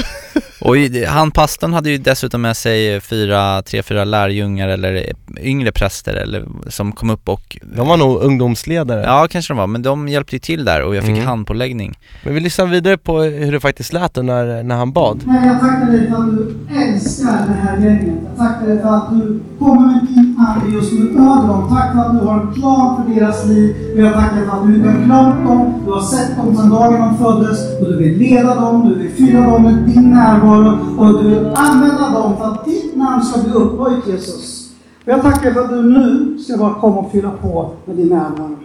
Och 0.61 0.75
han 1.07 1.31
pastorn 1.31 1.73
hade 1.73 1.89
ju 1.89 1.97
dessutom 1.97 2.41
med 2.41 2.57
sig 2.57 3.01
fyra, 3.01 3.61
tre, 3.61 3.83
fyra 3.83 4.03
lärjungar 4.03 4.67
eller 4.69 5.13
yngre 5.41 5.71
präster 5.71 6.13
eller 6.13 6.45
som 6.67 6.91
kom 6.91 7.09
upp 7.09 7.29
och 7.29 7.57
De 7.75 7.88
var 7.88 7.97
nog 7.97 8.21
ungdomsledare. 8.23 9.01
Ja 9.03 9.27
kanske 9.31 9.53
de 9.53 9.57
var, 9.57 9.67
men 9.67 9.81
de 9.81 10.07
hjälpte 10.07 10.35
ju 10.35 10.39
till 10.39 10.65
där 10.65 10.81
och 10.83 10.95
jag 10.95 11.03
fick 11.03 11.15
Mm. 11.15 11.27
handpåläggning. 11.27 11.99
Men 12.23 12.33
vi 12.33 12.39
lyssnar 12.39 12.65
vidare 12.65 12.97
på 12.97 13.21
hur 13.21 13.51
det 13.51 13.59
faktiskt 13.59 13.93
lät 13.93 14.13
då 14.13 14.21
när, 14.21 14.63
när 14.63 14.75
han 14.75 14.91
bad. 14.91 15.23
Herre, 15.27 15.47
jag 15.47 15.59
tackar 15.59 15.85
dig 15.91 16.07
för 16.09 16.15
att 16.17 16.29
du 16.29 16.55
älskar 16.83 17.47
det 17.47 17.53
här 17.63 17.77
gänget. 17.77 18.15
Jag 18.29 18.38
tackar 18.47 18.67
dig 18.67 18.81
för 18.81 18.89
att 18.95 19.09
du 19.09 19.39
kommer 19.59 19.88
med 19.93 20.05
din 20.07 20.35
ande 20.47 20.75
just 20.75 20.93
nu 20.93 21.09
över 21.09 21.47
dem. 21.47 21.69
Tack 21.75 21.93
för 21.93 21.99
att 21.99 22.19
du 22.19 22.25
har 22.27 22.39
en 22.41 22.53
plan 22.53 23.03
för 23.05 23.13
deras 23.19 23.45
liv. 23.45 23.75
Och 23.95 24.01
jag 24.01 24.13
tackar 24.13 24.45
för 24.45 24.57
att 24.57 24.67
du 24.67 24.75
inte 24.75 24.89
har 24.89 24.95
glömt 25.05 25.47
dem. 25.47 25.81
Du 25.85 25.91
har 25.91 26.01
sett 26.01 26.35
dem 26.38 26.55
sedan 26.55 26.69
dagen 26.69 26.99
de 26.99 27.17
föddes. 27.17 27.58
Och 27.79 27.87
du 27.87 27.97
vill 27.97 28.17
leda 28.17 28.55
dem, 28.55 28.89
du 28.89 28.95
vill 28.95 29.11
fylla 29.11 29.41
dem 29.41 29.63
med 29.63 29.73
din 29.73 30.09
närvaro. 30.09 30.77
Och 30.97 31.23
du 31.23 31.29
vill 31.29 31.45
använda 31.55 32.09
dem 32.09 32.37
för 32.37 32.45
att 32.45 32.65
ditt 32.65 32.95
namn 32.95 33.23
ska 33.23 33.41
bli 33.41 33.51
upphöjt 33.51 34.07
Jesus. 34.07 34.71
Och 35.01 35.07
jag 35.07 35.21
tackar 35.21 35.53
för 35.53 35.61
att 35.61 35.69
du 35.69 35.81
nu 35.81 36.37
ska 36.37 36.57
bara 36.57 36.73
komma 36.73 36.97
och 36.97 37.11
fylla 37.11 37.31
på 37.31 37.71
med 37.85 37.95
din 37.95 38.07
närvaro. 38.07 38.55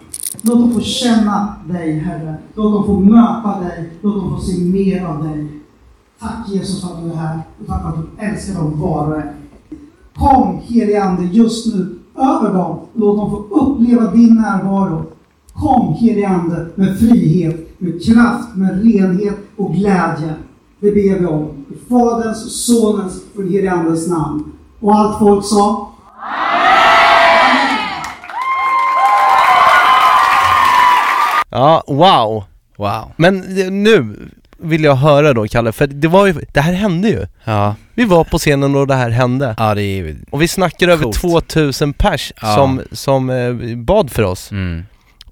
Låt 0.42 0.58
dem 0.58 0.72
få 0.72 0.80
känna 0.80 1.54
dig, 1.68 1.98
Herre. 1.98 2.34
Låt 2.54 2.72
dem 2.72 2.86
få 2.86 3.00
möta 3.00 3.60
dig. 3.60 3.90
Låt 4.02 4.14
dem 4.14 4.36
få 4.36 4.42
se 4.42 4.64
mer 4.64 5.04
av 5.04 5.24
dig. 5.24 5.48
Tack 6.20 6.48
Jesus 6.48 6.80
för 6.80 6.94
att 6.94 7.04
du 7.04 7.10
är 7.10 7.16
här 7.16 7.38
och 7.60 7.66
tack 7.66 7.82
för 7.82 7.88
att 7.88 7.96
du 7.96 8.26
älskar 8.26 8.54
dem 8.54 8.80
var 8.80 9.06
och 9.06 9.16
en. 9.16 9.28
Kom 10.14 10.58
helige 10.64 11.02
Ande 11.02 11.24
just 11.24 11.74
nu 11.74 11.98
över 12.16 12.54
dem. 12.54 12.78
Låt 12.92 13.16
dem 13.16 13.30
få 13.30 13.36
uppleva 13.36 14.10
din 14.10 14.34
närvaro. 14.34 15.02
Kom 15.52 15.94
helige 15.94 16.28
Ande 16.28 16.66
med 16.74 16.98
frihet, 16.98 17.63
med 17.84 18.04
kraft, 18.04 18.48
med 18.56 18.82
renhet 18.84 19.36
och 19.56 19.74
glädje. 19.74 20.34
Det 20.80 20.90
ber 20.90 21.18
vi 21.18 21.26
om. 21.26 21.66
I 21.70 21.88
Faderns, 21.88 22.66
Sonens 22.66 23.22
och 23.36 23.42
den 23.42 23.52
helige 23.52 23.72
Andes 23.72 24.08
namn. 24.08 24.44
Och 24.80 24.94
allt 24.94 25.18
folk 25.18 25.44
sa? 25.44 25.90
Ja, 31.50 31.82
wow! 31.86 32.44
Wow. 32.76 33.12
Men 33.16 33.38
nu 33.82 34.16
vill 34.58 34.84
jag 34.84 34.94
höra 34.94 35.32
då 35.32 35.48
Kalle, 35.48 35.72
för 35.72 35.86
det 35.86 36.08
var 36.08 36.26
ju, 36.26 36.34
det 36.52 36.60
här 36.60 36.72
hände 36.72 37.08
ju. 37.08 37.26
Ja, 37.44 37.74
Vi 37.94 38.04
var 38.04 38.24
på 38.24 38.38
scenen 38.38 38.76
och 38.76 38.86
det 38.86 38.94
här 38.94 39.10
hände. 39.10 39.54
ja 39.58 39.74
det 39.74 39.82
är 39.82 40.16
Och 40.30 40.42
vi 40.42 40.48
snackar 40.48 40.88
över 40.88 41.02
Coolt. 41.02 41.20
2000 41.20 41.92
pers 41.92 42.32
Ja. 42.42 42.54
som, 42.54 42.80
som 42.92 43.30
eh, 43.30 43.76
bad 43.76 44.10
för 44.10 44.22
oss. 44.22 44.50
mm, 44.50 44.82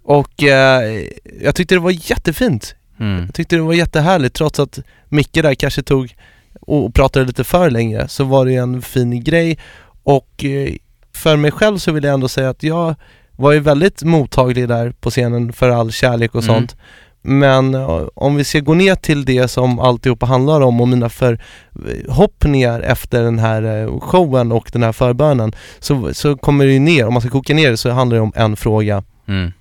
Och 0.05 0.43
eh, 0.43 1.03
jag 1.43 1.55
tyckte 1.55 1.75
det 1.75 1.79
var 1.81 2.11
jättefint. 2.11 2.75
mm, 3.01 3.25
Jag 3.27 3.35
tyckte 3.35 3.57
det 3.57 3.63
var 3.63 3.75
jättehärligt 3.75 4.35
trots 4.35 4.61
att 4.61 4.79
Micke 5.09 5.33
där 5.43 5.55
kanske 5.55 5.83
tog 5.83 6.17
och 6.61 6.95
pratade 6.95 7.25
lite 7.27 7.45
för 7.45 7.71
länge 7.71 8.09
så 8.09 8.25
var 8.25 8.47
det 8.47 8.55
en 8.55 8.83
fin 8.83 9.25
grej 9.25 9.59
och 10.03 10.45
eh, 10.45 10.73
för 11.15 11.37
mig 11.37 11.51
själv 11.51 11.79
så 11.79 11.93
vill 11.93 12.05
jag 12.05 12.15
ändå 12.15 12.29
säga 12.29 12.51
att 12.51 12.63
jag 12.63 12.95
var 13.37 13.53
ju 13.53 13.59
väldigt 13.61 14.03
mottaglig 14.03 14.69
där 14.69 14.91
på 15.01 15.11
scenen 15.11 15.53
för 15.53 15.71
all 15.71 15.93
kärlek 15.93 16.35
och 16.35 16.43
Mm. 16.43 16.55
sånt 16.55 16.77
men 17.25 17.75
eh, 17.75 18.01
om 18.15 18.37
vi 18.37 18.45
ska 18.45 18.61
gå 18.61 18.75
ner 18.75 18.95
till 18.95 19.25
det 19.25 19.49
som 19.49 19.79
alltihopa 19.79 20.27
handlar 20.27 20.61
om 20.61 20.81
och 20.81 20.89
mina 20.89 21.09
förhoppningar 21.09 22.81
efter 22.81 23.23
den 23.23 23.39
här 23.39 23.83
eh, 23.83 24.01
showen 24.01 24.53
och 24.53 24.71
den 24.73 24.83
här 24.83 24.93
förbönen 24.93 25.53
så, 25.79 26.15
så 26.15 26.37
kommer 26.37 26.65
det 26.67 26.73
ju 26.73 26.79
ner, 26.79 27.07
om 27.07 27.13
man 27.13 27.21
ska 27.21 27.31
koka 27.31 27.55
ner 27.55 27.71
det 27.71 27.77
så 27.77 27.91
handlar 27.91 28.17
det 28.17 28.23
om 28.23 28.33
en 28.37 28.57
fråga 28.57 29.03
mm. 29.29 29.53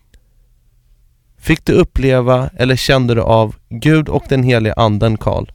Fick 1.41 1.65
du 1.65 1.73
uppleva 1.73 2.49
eller 2.57 2.75
kände 2.75 3.15
du 3.15 3.21
av 3.21 3.55
Gud 3.69 4.09
och 4.09 4.23
den 4.29 4.43
heliga 4.43 4.73
anden 4.73 5.17
Karl? 5.17 5.51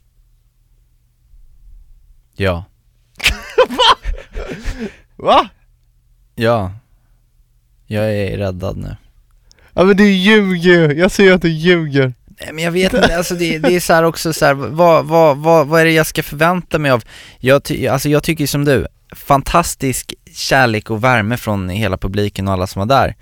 Ja. 2.37 2.65
Va? 5.17 5.49
Ja. 6.35 6.73
Jag 7.87 8.15
är 8.15 8.37
räddad 8.39 8.77
nu. 8.77 8.97
Ja 9.73 9.85
men 9.85 9.97
du 9.97 10.11
ljuger 10.11 10.95
jag 10.95 11.11
ser 11.11 11.33
att 11.33 11.43
du 11.43 11.49
ljuger 11.49 12.15
Nej 12.41 12.53
men 12.53 12.65
jag 12.65 12.73
vet 12.73 12.95
inte, 12.95 13.17
alltså 13.17 13.35
det, 13.35 13.59
det 13.59 13.77
är 13.77 13.81
så 13.81 13.93
här 13.93 14.03
också 14.03 14.33
så 14.33 14.45
här, 14.45 14.55
vad, 14.55 15.07
vad, 15.07 15.37
vad, 15.37 15.67
vad 15.67 15.81
är 15.81 15.85
det 15.85 15.93
jag 15.93 16.07
ska 16.07 16.23
förvänta 16.23 16.79
mig 16.79 16.91
av? 16.91 17.05
Jag, 17.39 17.65
ty, 17.65 17.87
alltså 17.87 18.09
jag 18.09 18.23
tycker 18.23 18.47
som 18.47 18.65
du, 18.65 18.87
fantastisk 19.13 20.15
kärlek 20.33 20.91
och 20.91 21.05
värme 21.05 21.37
från 21.37 21.69
hela 21.69 21.97
publiken 21.97 22.49
och 22.49 22.55
alla 22.55 22.67
som 22.67 22.81
var 22.81 22.87
där. 22.87 23.17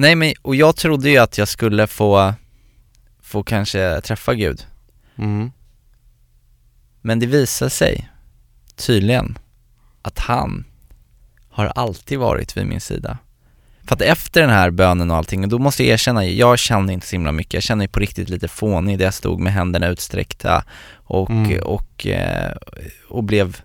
Nej 0.00 0.14
men, 0.14 0.32
och 0.42 0.56
jag 0.56 0.76
trodde 0.76 1.10
ju 1.10 1.18
att 1.18 1.38
jag 1.38 1.48
skulle 1.48 1.86
få, 1.86 2.34
få 3.22 3.42
kanske 3.42 4.00
träffa 4.00 4.34
Gud. 4.34 4.66
mm. 5.16 5.50
Men 7.00 7.18
det 7.18 7.26
visar 7.26 7.68
sig 7.68 8.10
tydligen 8.76 9.38
att 10.02 10.18
han 10.18 10.64
har 11.50 11.66
alltid 11.66 12.18
varit 12.18 12.56
vid 12.56 12.66
min 12.66 12.80
sida. 12.80 13.18
För 13.84 13.94
att 13.94 14.02
efter 14.02 14.40
den 14.40 14.50
här 14.50 14.70
bönen 14.70 15.10
och 15.10 15.16
allting, 15.16 15.42
och 15.42 15.48
då 15.48 15.58
måste 15.58 15.82
jag 15.84 15.92
erkänna, 15.92 16.24
jag 16.24 16.58
kände 16.58 16.92
inte 16.92 17.06
så 17.06 17.12
himla 17.16 17.32
mycket. 17.32 17.54
Jag 17.54 17.62
kände 17.62 17.80
mig 17.82 17.88
på 17.88 18.00
riktigt 18.00 18.28
lite 18.28 18.48
fånig 18.48 18.98
där 18.98 19.04
jag 19.04 19.14
stod 19.14 19.40
med 19.40 19.52
händerna 19.52 19.88
utsträckta 19.88 20.64
och, 20.94 21.30
Mm. 21.30 21.62
och, 21.62 22.06
eh, 22.06 22.52
och 23.08 23.24
blev 23.24 23.56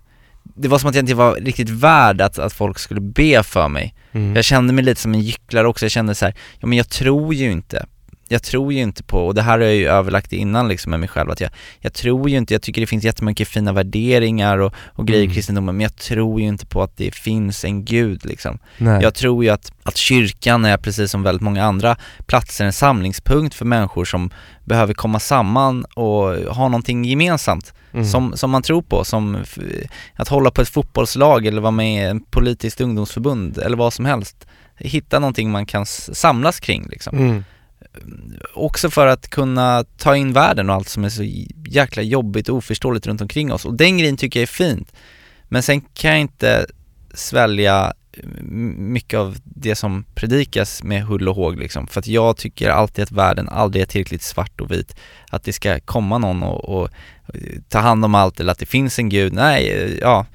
det 0.56 0.68
var 0.68 0.78
som 0.78 0.90
att 0.90 0.94
jag 0.94 1.02
inte 1.02 1.14
var 1.14 1.34
riktigt 1.34 1.68
värd 1.70 2.20
att, 2.20 2.38
att 2.38 2.52
folk 2.52 2.78
skulle 2.78 3.00
be 3.00 3.42
för 3.42 3.68
mig. 3.68 3.94
Mm. 4.12 4.36
Jag 4.36 4.44
kände 4.44 4.72
mig 4.72 4.84
lite 4.84 5.00
som 5.00 5.14
en 5.14 5.20
gycklare 5.20 5.68
också, 5.68 5.84
jag 5.84 5.92
kände 5.92 6.14
så 6.14 6.24
här, 6.24 6.34
ja 6.60 6.66
men 6.66 6.78
jag 6.78 6.88
tror 6.88 7.34
ju 7.34 7.52
inte 7.52 7.86
jag 8.28 8.42
tror 8.42 8.72
ju 8.72 8.80
inte 8.80 9.02
på, 9.02 9.26
och 9.26 9.34
det 9.34 9.42
här 9.42 9.52
har 9.52 9.64
jag 9.64 9.74
ju 9.74 9.88
överlagt 9.88 10.32
innan 10.32 10.68
liksom 10.68 10.90
med 10.90 11.00
mig 11.00 11.08
själv, 11.08 11.30
att 11.30 11.40
jag, 11.40 11.50
jag 11.80 11.92
tror 11.92 12.30
ju 12.30 12.36
inte, 12.36 12.54
jag 12.54 12.62
tycker 12.62 12.80
det 12.80 12.86
finns 12.86 13.04
jättemycket 13.04 13.48
fina 13.48 13.72
värderingar 13.72 14.58
och, 14.58 14.74
och 14.86 15.06
grejer 15.06 15.22
i 15.22 15.24
Mm. 15.24 15.34
kristendomen, 15.34 15.76
men 15.76 15.82
jag 15.82 15.96
tror 15.96 16.40
ju 16.40 16.46
inte 16.46 16.66
på 16.66 16.82
att 16.82 16.96
det 16.96 17.14
finns 17.14 17.64
en 17.64 17.84
gud 17.84 18.24
liksom. 18.24 18.58
Nej. 18.78 19.02
Jag 19.02 19.14
tror 19.14 19.44
ju 19.44 19.50
att, 19.50 19.72
att 19.82 19.96
kyrkan 19.96 20.64
är 20.64 20.76
precis 20.76 21.10
som 21.10 21.22
väldigt 21.22 21.42
många 21.42 21.64
andra 21.64 21.96
platser 22.26 22.64
en 22.64 22.72
samlingspunkt 22.72 23.54
för 23.54 23.64
människor 23.64 24.04
som 24.04 24.30
behöver 24.64 24.94
komma 24.94 25.20
samman 25.20 25.84
och 25.84 26.54
ha 26.54 26.68
någonting 26.68 27.04
gemensamt 27.04 27.72
Mm. 27.92 28.06
som, 28.06 28.36
som 28.36 28.50
man 28.50 28.62
tror 28.62 28.82
på, 28.82 29.04
som 29.04 29.44
att 30.14 30.28
hålla 30.28 30.50
på 30.50 30.62
ett 30.62 30.68
fotbollslag 30.68 31.46
eller 31.46 31.60
vara 31.60 31.70
med 31.70 32.02
i 32.02 32.06
en 32.06 32.20
politiskt 32.20 32.80
ungdomsförbund 32.80 33.58
eller 33.58 33.76
vad 33.76 33.92
som 33.92 34.04
helst. 34.04 34.46
Hitta 34.76 35.18
någonting 35.18 35.50
man 35.50 35.66
kan 35.66 35.86
samlas 35.86 36.60
kring 36.60 36.86
liksom. 36.90 37.18
mm. 37.18 37.44
Också 38.54 38.90
för 38.90 39.06
att 39.06 39.30
kunna 39.30 39.84
ta 39.98 40.16
in 40.16 40.32
världen 40.32 40.70
och 40.70 40.76
allt 40.76 40.88
som 40.88 41.04
är 41.04 41.08
så 41.08 41.22
jäkla 41.68 42.02
jobbigt 42.02 42.48
och 42.48 42.56
oförståeligt 42.56 43.06
runt 43.06 43.20
omkring 43.20 43.52
oss. 43.52 43.64
Och 43.64 43.74
den 43.74 43.98
grejen 43.98 44.16
tycker 44.16 44.40
jag 44.40 44.42
är 44.42 44.46
fint. 44.46 44.92
Men 45.48 45.62
sen 45.62 45.80
kan 45.80 46.10
jag 46.10 46.20
inte 46.20 46.66
svälja 47.14 47.92
mycket 48.76 49.18
av 49.18 49.36
det 49.44 49.74
som 49.74 50.04
predikas 50.14 50.82
med 50.82 51.02
hull 51.02 51.28
och 51.28 51.36
håg 51.36 51.58
liksom. 51.58 51.86
För 51.86 52.00
att 52.00 52.06
jag 52.06 52.36
tycker 52.36 52.70
alltid 52.70 53.02
att 53.02 53.12
världen 53.12 53.48
aldrig 53.48 53.82
är 53.82 53.86
tillräckligt 53.86 54.22
svart 54.22 54.60
och 54.60 54.70
vit. 54.70 54.96
Att 55.30 55.44
det 55.44 55.52
ska 55.52 55.80
komma 55.80 56.18
någon 56.18 56.42
och, 56.42 56.64
och 56.64 56.90
ta 57.68 57.78
hand 57.78 58.04
om 58.04 58.14
allt 58.14 58.40
eller 58.40 58.52
att 58.52 58.58
det 58.58 58.66
finns 58.66 58.98
en 58.98 59.08
gud. 59.08 59.32
Nej, 59.32 59.98
ja. 60.00 60.26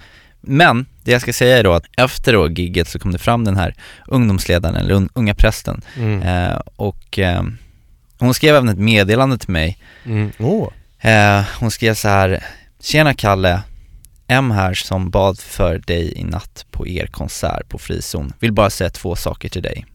Men 0.42 0.86
det 1.04 1.12
jag 1.12 1.22
ska 1.22 1.34
säga 1.34 1.58
är 1.58 1.64
då 1.64 1.74
att 1.74 1.86
efter 1.98 2.34
då 2.34 2.50
gigget 2.50 2.88
så 2.88 3.00
kom 3.00 3.12
det 3.12 3.18
fram 3.18 3.44
den 3.44 3.58
här 3.58 3.76
ungdomsledaren 4.08 4.76
eller 4.76 4.94
un- 4.96 5.10
unga 5.14 5.36
prästen 5.36 5.82
Mm. 5.98 6.22
Eh, 6.22 6.60
och 6.76 7.20
eh, 7.20 7.44
hon 8.20 8.34
skrev 8.34 8.56
även 8.56 8.70
ett 8.70 8.78
meddelande 8.78 9.38
till 9.38 9.50
mig. 9.50 9.78
Mm. 10.06 10.32
Åh. 10.40 10.68
Eh, 11.12 11.44
hon 11.60 11.72
skrev 11.72 11.94
så 11.94 12.08
här 12.08 12.44
Tjena 12.80 13.14
Kalle, 13.14 13.62
M 14.28 14.52
här 14.52 14.74
som 14.74 15.10
bad 15.10 15.40
för 15.40 15.78
dig 15.78 16.14
i 16.20 16.24
natt 16.24 16.66
på 16.72 16.88
er 16.88 17.08
konsert 17.08 17.70
på 17.70 17.78
Frizon. 17.78 18.34
Vill 18.40 18.52
bara 18.54 18.70
säga 18.70 18.90
två 18.90 19.16
saker 19.16 19.50
till 19.50 19.62
dig. 19.64 19.86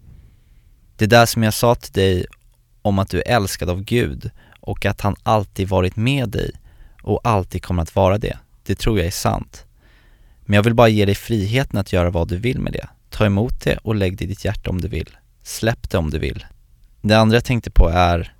Det 0.96 1.06
där 1.06 1.26
som 1.26 1.42
jag 1.42 1.54
sa 1.54 1.74
till 1.74 1.92
dig 1.92 2.26
om 2.82 2.98
att 2.98 3.10
du 3.10 3.18
är 3.22 3.36
älskad 3.36 3.70
av 3.70 3.82
Gud 3.84 4.30
och 4.60 4.86
att 4.86 5.00
han 5.00 5.16
alltid 5.22 5.68
varit 5.68 5.96
med 5.96 6.28
dig 6.28 6.50
och 7.02 7.20
alltid 7.24 7.62
kommer 7.62 7.82
att 7.82 7.94
vara 7.96 8.18
det. 8.18 8.36
Det 8.66 8.74
tror 8.74 8.98
jag 8.98 9.06
är 9.06 9.10
sant. 9.10 9.65
Men 10.46 10.56
jag 10.56 10.62
vill 10.62 10.74
bara 10.74 10.88
ge 10.88 11.04
dig 11.04 11.14
friheten 11.14 11.80
att 11.80 11.92
göra 11.92 12.10
vad 12.10 12.28
du 12.28 12.36
vill 12.36 12.60
med 12.60 12.72
det. 12.72 12.88
Ta 13.10 13.26
emot 13.26 13.60
det 13.64 13.76
och 13.76 13.94
lägg 13.94 14.18
det 14.18 14.24
i 14.24 14.26
ditt 14.26 14.44
hjärta 14.44 14.70
om 14.70 14.80
du 14.80 14.88
vill. 14.88 15.16
Släpp 15.42 15.90
det 15.90 15.98
om 15.98 16.10
du 16.10 16.18
vill. 16.18 16.46
Det 17.00 17.14
andra 17.14 17.36
jag 17.36 17.44
tänkte 17.44 17.70
på 17.70 17.88
är 17.88 18.32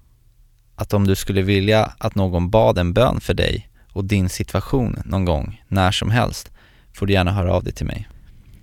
att 0.74 0.92
om 0.94 1.06
du 1.06 1.14
skulle 1.14 1.42
vilja 1.42 1.92
att 1.98 2.14
någon 2.14 2.50
bad 2.50 2.78
en 2.78 2.92
bön 2.92 3.20
för 3.20 3.34
dig 3.34 3.68
och 3.92 4.04
din 4.04 4.28
situation 4.28 5.02
någon 5.04 5.24
gång, 5.24 5.62
när 5.68 5.90
som 5.90 6.10
helst, 6.10 6.50
får 6.92 7.06
du 7.06 7.12
gärna 7.12 7.32
höra 7.32 7.52
av 7.52 7.64
dig 7.64 7.72
till 7.72 7.86
mig. 7.86 8.08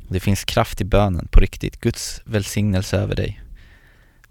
Det 0.09 0.19
finns 0.19 0.43
kraft 0.43 0.81
i 0.81 0.85
bönen, 0.85 1.27
på 1.31 1.39
riktigt. 1.39 1.81
Guds 1.81 2.21
välsignelse 2.25 2.97
över 2.97 3.15
dig. 3.15 3.41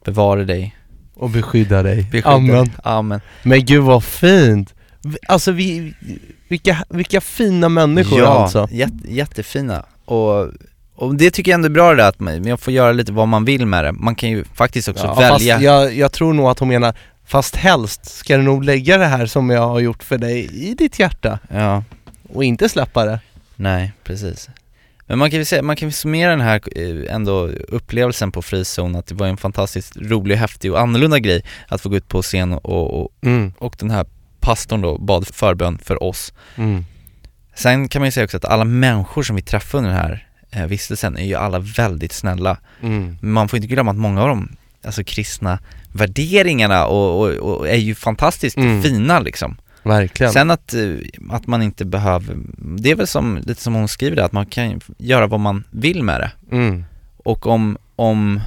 Bevara 0.04 0.44
dig. 0.44 0.76
Och 1.14 1.30
beskydda 1.30 1.82
dig. 1.82 1.96
Beskydda 1.96 2.30
Amen. 2.30 2.64
dig. 2.64 2.74
Amen. 2.84 3.20
Men 3.42 3.64
gud 3.64 3.82
vad 3.82 4.04
fint! 4.04 4.74
Alltså 5.28 5.52
vi, 5.52 5.94
vilka, 6.48 6.84
vilka 6.88 7.20
fina 7.20 7.68
människor 7.68 8.18
ja, 8.20 8.26
alltså. 8.26 8.68
jätte, 8.70 8.94
jättefina. 9.12 9.84
Och, 10.04 10.48
och 10.94 11.14
det 11.14 11.30
tycker 11.30 11.50
jag 11.50 11.54
ändå 11.54 11.66
är 11.66 11.70
bra 11.70 11.90
det 11.90 11.96
där 11.96 12.08
att 12.08 12.20
man, 12.20 12.44
jag 12.44 12.60
får 12.60 12.72
göra 12.72 12.92
lite 12.92 13.12
vad 13.12 13.28
man 13.28 13.44
vill 13.44 13.66
med 13.66 13.84
det. 13.84 13.92
Man 13.92 14.14
kan 14.14 14.30
ju 14.30 14.44
faktiskt 14.44 14.88
också 14.88 15.04
Ja, 15.06 15.14
välja. 15.14 15.54
Fast 15.54 15.64
jag, 15.64 15.94
jag 15.94 16.12
tror 16.12 16.32
nog 16.34 16.46
att 16.46 16.58
hon 16.58 16.68
menar, 16.68 16.94
fast 17.26 17.56
helst 17.56 18.04
ska 18.04 18.36
du 18.36 18.42
nog 18.42 18.64
lägga 18.64 18.98
det 18.98 19.06
här 19.06 19.26
som 19.26 19.50
jag 19.50 19.68
har 19.68 19.80
gjort 19.80 20.02
för 20.02 20.18
dig 20.18 20.68
i 20.70 20.74
ditt 20.74 20.98
hjärta 20.98 21.38
Ja, 21.48 21.84
och 22.32 22.44
inte 22.44 22.68
släppa 22.68 23.04
det. 23.04 23.20
nej 23.56 23.92
precis. 24.04 24.48
Men 25.06 25.18
man 25.18 25.30
kan 25.30 25.38
väl 25.38 25.46
säga, 25.46 25.62
man 25.62 25.76
kan 25.76 25.88
väl 25.88 25.92
summera 25.92 26.30
den 26.30 26.40
här 26.40 26.60
eh, 26.76 27.14
ändå 27.14 27.46
upplevelsen 27.68 28.32
på 28.32 28.42
Frizon 28.42 28.96
att 28.96 29.06
det 29.06 29.14
var 29.14 29.26
en 29.26 29.36
fantastiskt 29.36 29.96
rolig, 29.96 30.36
häftig 30.36 30.72
och 30.72 30.80
annorlunda 30.80 31.18
grej 31.18 31.44
att 31.68 31.80
få 31.80 31.88
gå 31.88 31.96
ut 31.96 32.08
på 32.08 32.22
scen 32.22 32.52
och, 32.52 33.00
och, 33.02 33.08
Mm. 33.22 33.52
och 33.58 33.76
den 33.78 33.90
här 33.90 34.06
pastorn 34.42 34.80
då 34.80 34.98
bad 34.98 35.26
förbön 35.34 35.78
för 35.84 36.02
oss. 36.02 36.32
Mm. 36.56 36.84
Sen 37.54 37.88
kan 37.88 38.00
man 38.00 38.06
ju 38.06 38.12
säga 38.12 38.24
också 38.24 38.36
att 38.36 38.44
alla 38.44 38.64
människor 38.64 39.22
som 39.22 39.36
vi 39.36 39.42
träffade 39.42 39.78
under 39.78 39.90
den 39.90 40.00
här 40.00 40.26
eh, 40.50 40.66
vistelsen 40.66 41.16
är 41.16 41.24
ju 41.24 41.34
alla 41.34 41.58
väldigt 41.58 42.12
snälla. 42.12 42.56
Mm. 42.82 43.16
Man 43.22 43.48
får 43.48 43.56
inte 43.56 43.66
glömma 43.66 43.90
att 43.90 43.96
många 43.96 44.22
av 44.22 44.28
de 44.28 44.48
alltså 44.84 45.04
kristna 45.04 45.58
värderingarna 45.92 46.86
och, 46.86 47.20
och, 47.20 47.28
och 47.30 47.68
är 47.68 47.76
ju 47.76 47.94
fantastiskt 47.94 48.56
Mm. 48.56 48.82
fina 48.82 49.20
liksom. 49.20 49.56
Verkligen. 49.82 50.32
Sen 50.32 50.50
att, 50.50 50.74
eh, 50.74 50.94
att 51.30 51.46
man 51.46 51.62
inte 51.62 51.84
behöver, 51.84 52.36
det 52.78 52.90
är 52.90 52.94
väl 52.94 53.06
som, 53.06 53.38
lite 53.46 53.62
som 53.62 53.74
hon 53.74 53.88
skriver 53.88 54.16
det, 54.16 54.24
att 54.24 54.32
man 54.32 54.46
kan 54.46 54.80
göra 54.98 55.26
vad 55.26 55.40
man 55.40 55.64
vill 55.70 56.02
med 56.02 56.20
det. 56.20 56.30
mm. 56.56 56.84
Och 57.24 57.46
om, 57.46 57.76
om, 57.96 58.40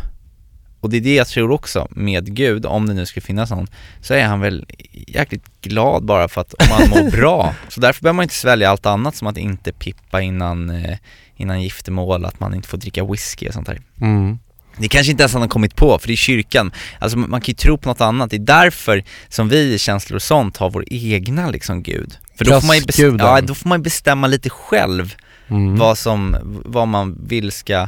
och 0.86 0.92
det 0.92 0.98
är 0.98 1.02
det 1.02 1.16
jag 1.16 1.28
tror 1.28 1.52
också 1.52 1.88
med 1.90 2.36
Gud, 2.36 2.66
om 2.66 2.88
det 2.88 2.94
nu 2.94 3.06
skulle 3.06 3.22
finnas 3.22 3.50
någon, 3.50 3.68
så 4.02 4.14
är 4.14 4.24
han 4.24 4.40
väl 4.40 4.66
jäkligt 4.92 5.62
glad 5.62 6.06
bara 6.06 6.28
för 6.28 6.42
att 6.42 6.54
om 6.54 6.66
man 6.70 6.90
mår 6.90 7.12
bra. 7.12 7.56
Så 7.70 7.80
därför 7.80 8.02
behöver 8.02 8.16
man 8.16 8.24
inte 8.24 8.36
svälja 8.36 8.70
allt 8.70 8.86
annat 8.86 9.16
som 9.16 9.28
att 9.28 9.38
inte 9.38 9.72
pippa 9.72 10.22
innan, 10.22 10.70
eh, 10.70 10.98
innan 11.36 11.62
giftermål, 11.62 12.26
att 12.26 12.40
man 12.40 12.54
inte 12.54 12.68
får 12.68 12.78
dricka 12.78 13.06
whisky 13.06 13.48
och 13.48 13.54
sånt 13.54 13.68
där. 13.68 13.82
Mm. 14.02 14.40
Det 14.78 14.88
kanske 14.88 15.12
inte 15.12 15.24
ens 15.24 15.34
han 15.34 15.42
har 15.42 15.50
kommit 15.50 15.76
på, 15.76 16.00
för 16.00 16.08
det 16.08 16.14
är 16.14 16.18
kyrkan. 16.18 16.72
Alltså 17.00 17.18
man 17.18 17.42
kan 17.42 17.48
ju 17.48 17.54
tro 17.54 17.78
på 17.78 17.90
något 17.90 18.02
annat. 18.02 18.30
Det 18.30 18.36
är 18.36 18.40
därför 18.40 19.04
som 19.30 19.50
vi 19.50 19.74
i 19.74 19.80
Känslor 19.80 20.16
och 20.16 20.22
sånt 20.22 20.58
har 20.58 20.70
vår 20.70 20.84
egna 20.88 21.50
liksom 21.50 21.84
gud. 21.84 22.18
För 22.38 22.46
då 22.46 22.62
får, 22.62 22.68
man 22.68 22.78
ju 22.78 22.86
bestämma, 22.86 23.18
ja, 23.20 23.42
då 23.42 23.56
får 23.56 23.70
man 23.70 23.84
bestämma 23.84 24.28
lite 24.28 24.50
själv 24.50 25.16
Mm. 25.48 25.76
vad 25.78 25.98
som, 25.98 26.38
vad 26.66 26.88
man 26.88 27.18
vill 27.28 27.52
ska, 27.52 27.88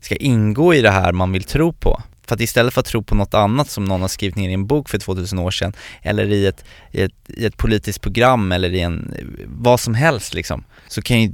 ska 0.00 0.16
ingå 0.16 0.74
i 0.74 0.82
det 0.82 0.90
här 0.90 1.12
man 1.12 1.32
vill 1.32 1.44
tro 1.44 1.72
på. 1.72 2.02
För 2.28 2.34
att 2.34 2.40
istället 2.40 2.74
för 2.74 2.80
att 2.80 2.86
tro 2.86 3.02
på 3.02 3.14
något 3.14 3.34
annat 3.34 3.70
som 3.70 3.84
någon 3.84 4.00
har 4.00 4.08
skrivit 4.08 4.36
ner 4.36 4.50
i 4.50 4.52
en 4.52 4.66
bok 4.66 4.88
för 4.88 4.98
2000 4.98 5.38
år 5.38 5.50
sedan, 5.50 5.72
eller 6.02 6.26
i 6.26 6.46
ett, 6.46 6.64
i 6.92 7.02
ett, 7.02 7.12
i 7.26 7.44
ett 7.44 7.56
politiskt 7.56 8.00
program 8.00 8.52
eller 8.52 8.74
i 8.74 8.80
en, 8.80 9.14
vad 9.46 9.80
som 9.80 9.94
helst 9.94 10.34
liksom, 10.34 10.64
så 10.88 11.02
kan 11.02 11.22
ju 11.22 11.32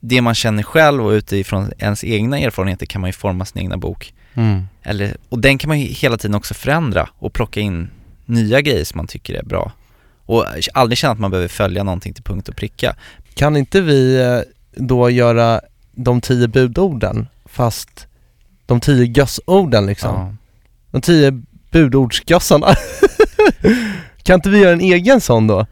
det 0.00 0.20
man 0.20 0.34
känner 0.34 0.62
själv 0.62 1.06
och 1.06 1.10
utifrån 1.10 1.72
ens 1.78 2.04
egna 2.04 2.38
erfarenheter 2.38 2.86
kan 2.86 3.00
man 3.00 3.08
ju 3.08 3.12
forma 3.12 3.44
sin 3.44 3.62
egna 3.62 3.76
bok. 3.76 4.14
Mm. 4.34 4.62
Eller, 4.82 5.16
och 5.28 5.38
den 5.38 5.58
kan 5.58 5.68
man 5.68 5.80
ju 5.80 5.86
hela 5.86 6.16
tiden 6.16 6.34
också 6.34 6.54
förändra 6.54 7.08
och 7.18 7.32
plocka 7.32 7.60
in 7.60 7.90
nya 8.24 8.60
grejer 8.60 8.84
som 8.84 8.96
man 8.96 9.06
tycker 9.06 9.34
är 9.34 9.42
bra. 9.42 9.72
Och 10.26 10.44
aldrig 10.74 10.98
känna 10.98 11.12
att 11.12 11.18
man 11.18 11.30
behöver 11.30 11.48
följa 11.48 11.82
någonting 11.82 12.14
till 12.14 12.24
punkt 12.24 12.48
och 12.48 12.56
pricka. 12.56 12.96
Kan 13.34 13.56
inte 13.56 13.80
vi 13.80 14.20
eh, 14.20 14.40
då 14.72 15.10
göra 15.10 15.60
de 15.92 16.20
tio 16.20 16.48
budorden 16.48 17.26
fast 17.44 18.07
de 18.68 18.80
tio 18.80 19.04
gössorden 19.04 19.86
liksom? 19.86 20.14
Ja. 20.14 20.34
De 20.90 21.00
tio 21.00 21.42
budordsgössarna. 21.70 22.66
kan 24.22 24.34
inte 24.34 24.50
vi 24.50 24.58
göra 24.58 24.72
en 24.72 24.80
egen 24.80 25.20
sån 25.20 25.46
då? 25.46 25.66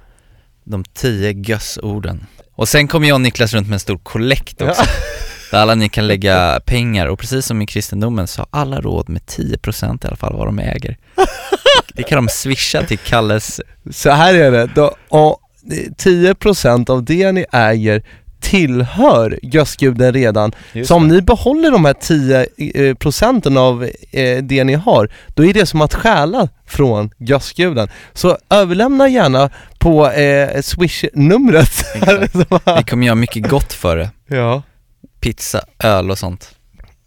De 0.64 0.85
tio 0.85 1.32
gössorden. 1.32 2.26
Och 2.54 2.68
sen 2.68 2.88
kommer 2.88 3.09
jag 3.09 3.14
och 3.14 3.20
Niklas 3.20 3.54
runt 3.54 3.66
med 3.66 3.74
en 3.74 3.80
stor 3.80 3.98
kollekt 3.98 4.62
också. 4.62 4.82
Där 5.50 5.59
alla 5.59 5.74
ni 5.74 5.88
kan 5.88 6.06
lägga 6.06 6.61
pengar 6.66 7.06
och 7.06 7.18
precis 7.18 7.46
som 7.46 7.62
i 7.62 7.66
kristendomen 7.66 8.26
så 8.26 8.40
har 8.40 8.48
alla 8.50 8.80
råd 8.80 9.09
med 9.09 9.22
10% 9.22 10.04
i 10.04 10.06
alla 10.06 10.16
fall 10.16 10.37
vad 10.37 10.46
de 10.46 10.59
äger. 10.59 10.96
Det 11.94 12.02
kan 12.02 12.24
de 12.24 12.28
swisha 12.28 12.82
till 12.82 12.98
Kalles, 12.98 13.61
Så 13.90 14.11
här 14.11 14.35
är 14.35 14.50
det, 14.50 14.70
då, 14.74 14.96
och 15.09 15.40
10% 15.98 16.90
av 16.90 17.04
det 17.04 17.32
ni 17.32 17.44
äger 17.52 18.02
tillhör 18.40 19.38
gössguden 19.42 20.12
redan. 20.12 20.53
Just 20.72 20.88
så 20.88 20.94
om 20.94 21.09
ni 21.09 21.22
behåller 21.22 21.70
de 21.70 21.85
här 21.85 21.92
10 21.94 22.46
eh, 22.75 22.94
procenten 22.94 23.57
av 23.57 23.85
eh, 24.11 24.42
det 24.42 24.64
ni 24.64 24.75
har, 24.75 25.09
då 25.35 25.44
är 25.44 25.55
det 25.55 25.66
som 25.66 25.81
att 25.81 25.94
stjäla 25.94 26.49
från 26.66 27.11
gössguden. 27.18 27.88
Så 28.12 28.38
överlämna 28.51 29.09
gärna 29.09 29.51
på 29.79 30.11
eh, 30.11 30.61
swish-numret. 30.62 31.85
vi 32.79 32.85
kommer 32.85 33.07
göra 33.07 33.14
mycket 33.14 33.49
gott 33.49 33.72
för 33.72 33.96
det. 33.96 34.11
ja. 34.37 34.62
Pizza, 35.20 35.61
öl 35.79 36.11
och 36.11 36.18
sånt. 36.18 36.51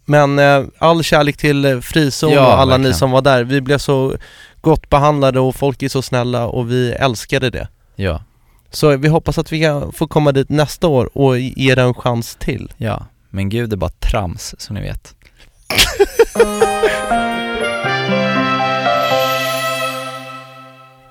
Men 0.04 0.38
eh, 0.38 0.64
all 0.78 1.02
kärlek 1.02 1.36
till 1.36 1.64
eh, 1.64 1.80
Frizon 1.80 2.32
Ja, 2.32 2.46
och 2.46 2.52
alla 2.60 2.64
ni 2.76 2.82
verkligen. 2.82 2.94
som 2.98 3.10
var 3.10 3.22
där. 3.22 3.44
Vi 3.44 3.60
blev 3.60 3.78
så 3.78 4.16
gott 4.60 4.88
behandlade 4.88 5.40
och 5.40 5.56
folk 5.56 5.82
är 5.82 5.88
så 5.88 6.02
snälla 6.02 6.46
och 6.46 6.70
vi 6.70 6.90
älskade 6.92 7.50
det. 7.50 7.68
Ja, 7.96 8.22
Så 8.70 8.96
vi 8.96 9.08
hoppas 9.08 9.38
att 9.38 9.52
vi 9.52 9.60
kan 9.60 9.92
få 9.92 10.06
komma 10.06 10.32
dit 10.32 10.48
nästa 10.48 10.86
år 10.86 11.10
och 11.18 11.38
ge 11.38 11.72
er 11.72 11.78
en 11.78 11.94
chans 11.94 12.36
till. 12.36 12.72
ja. 12.76 13.06
Men 13.32 13.48
gud 13.48 13.72
är 13.72 13.76
bara 13.76 13.90
trams 13.90 14.54
som 14.58 14.74
ni 14.74 14.80
vet. 14.82 15.14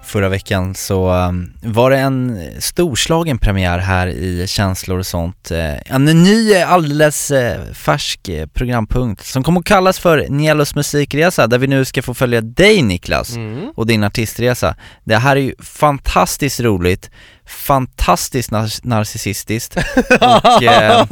Förra 0.03 0.29
veckan 0.29 0.75
så 0.75 1.13
um, 1.13 1.53
var 1.63 1.91
det 1.91 1.97
en 1.97 2.39
storslagen 2.59 3.37
premiär 3.37 3.77
här 3.77 4.07
i 4.07 4.47
Känslor 4.47 4.99
och 4.99 5.05
sånt. 5.05 5.51
Eh, 5.51 5.93
En 5.95 6.05
ny, 6.05 6.55
alldeles 6.55 7.31
eh, 7.31 7.73
färsk 7.73 8.29
eh, 8.29 8.47
programpunkt 8.47 9.25
som 9.25 9.43
kommer 9.43 9.59
att 9.59 9.65
kallas 9.65 9.99
för 9.99 10.27
Nielos 10.29 10.75
musikresa 10.75 11.47
där 11.47 11.57
vi 11.57 11.67
nu 11.67 11.85
ska 11.85 12.01
få 12.01 12.13
följa 12.13 12.41
dig 12.41 12.81
Niklas 12.81 13.35
och 13.75 13.87
din 13.87 14.03
artistresa. 14.03 14.75
Det 15.03 15.15
här 15.17 15.35
är 15.35 15.41
ju 15.41 15.55
fantastiskt 15.59 16.59
roligt, 16.59 17.11
fantastiskt 17.49 18.51
nar- 18.51 18.79
narcissistiskt 18.87 19.75
och 20.21 20.63
eh, 20.63 21.05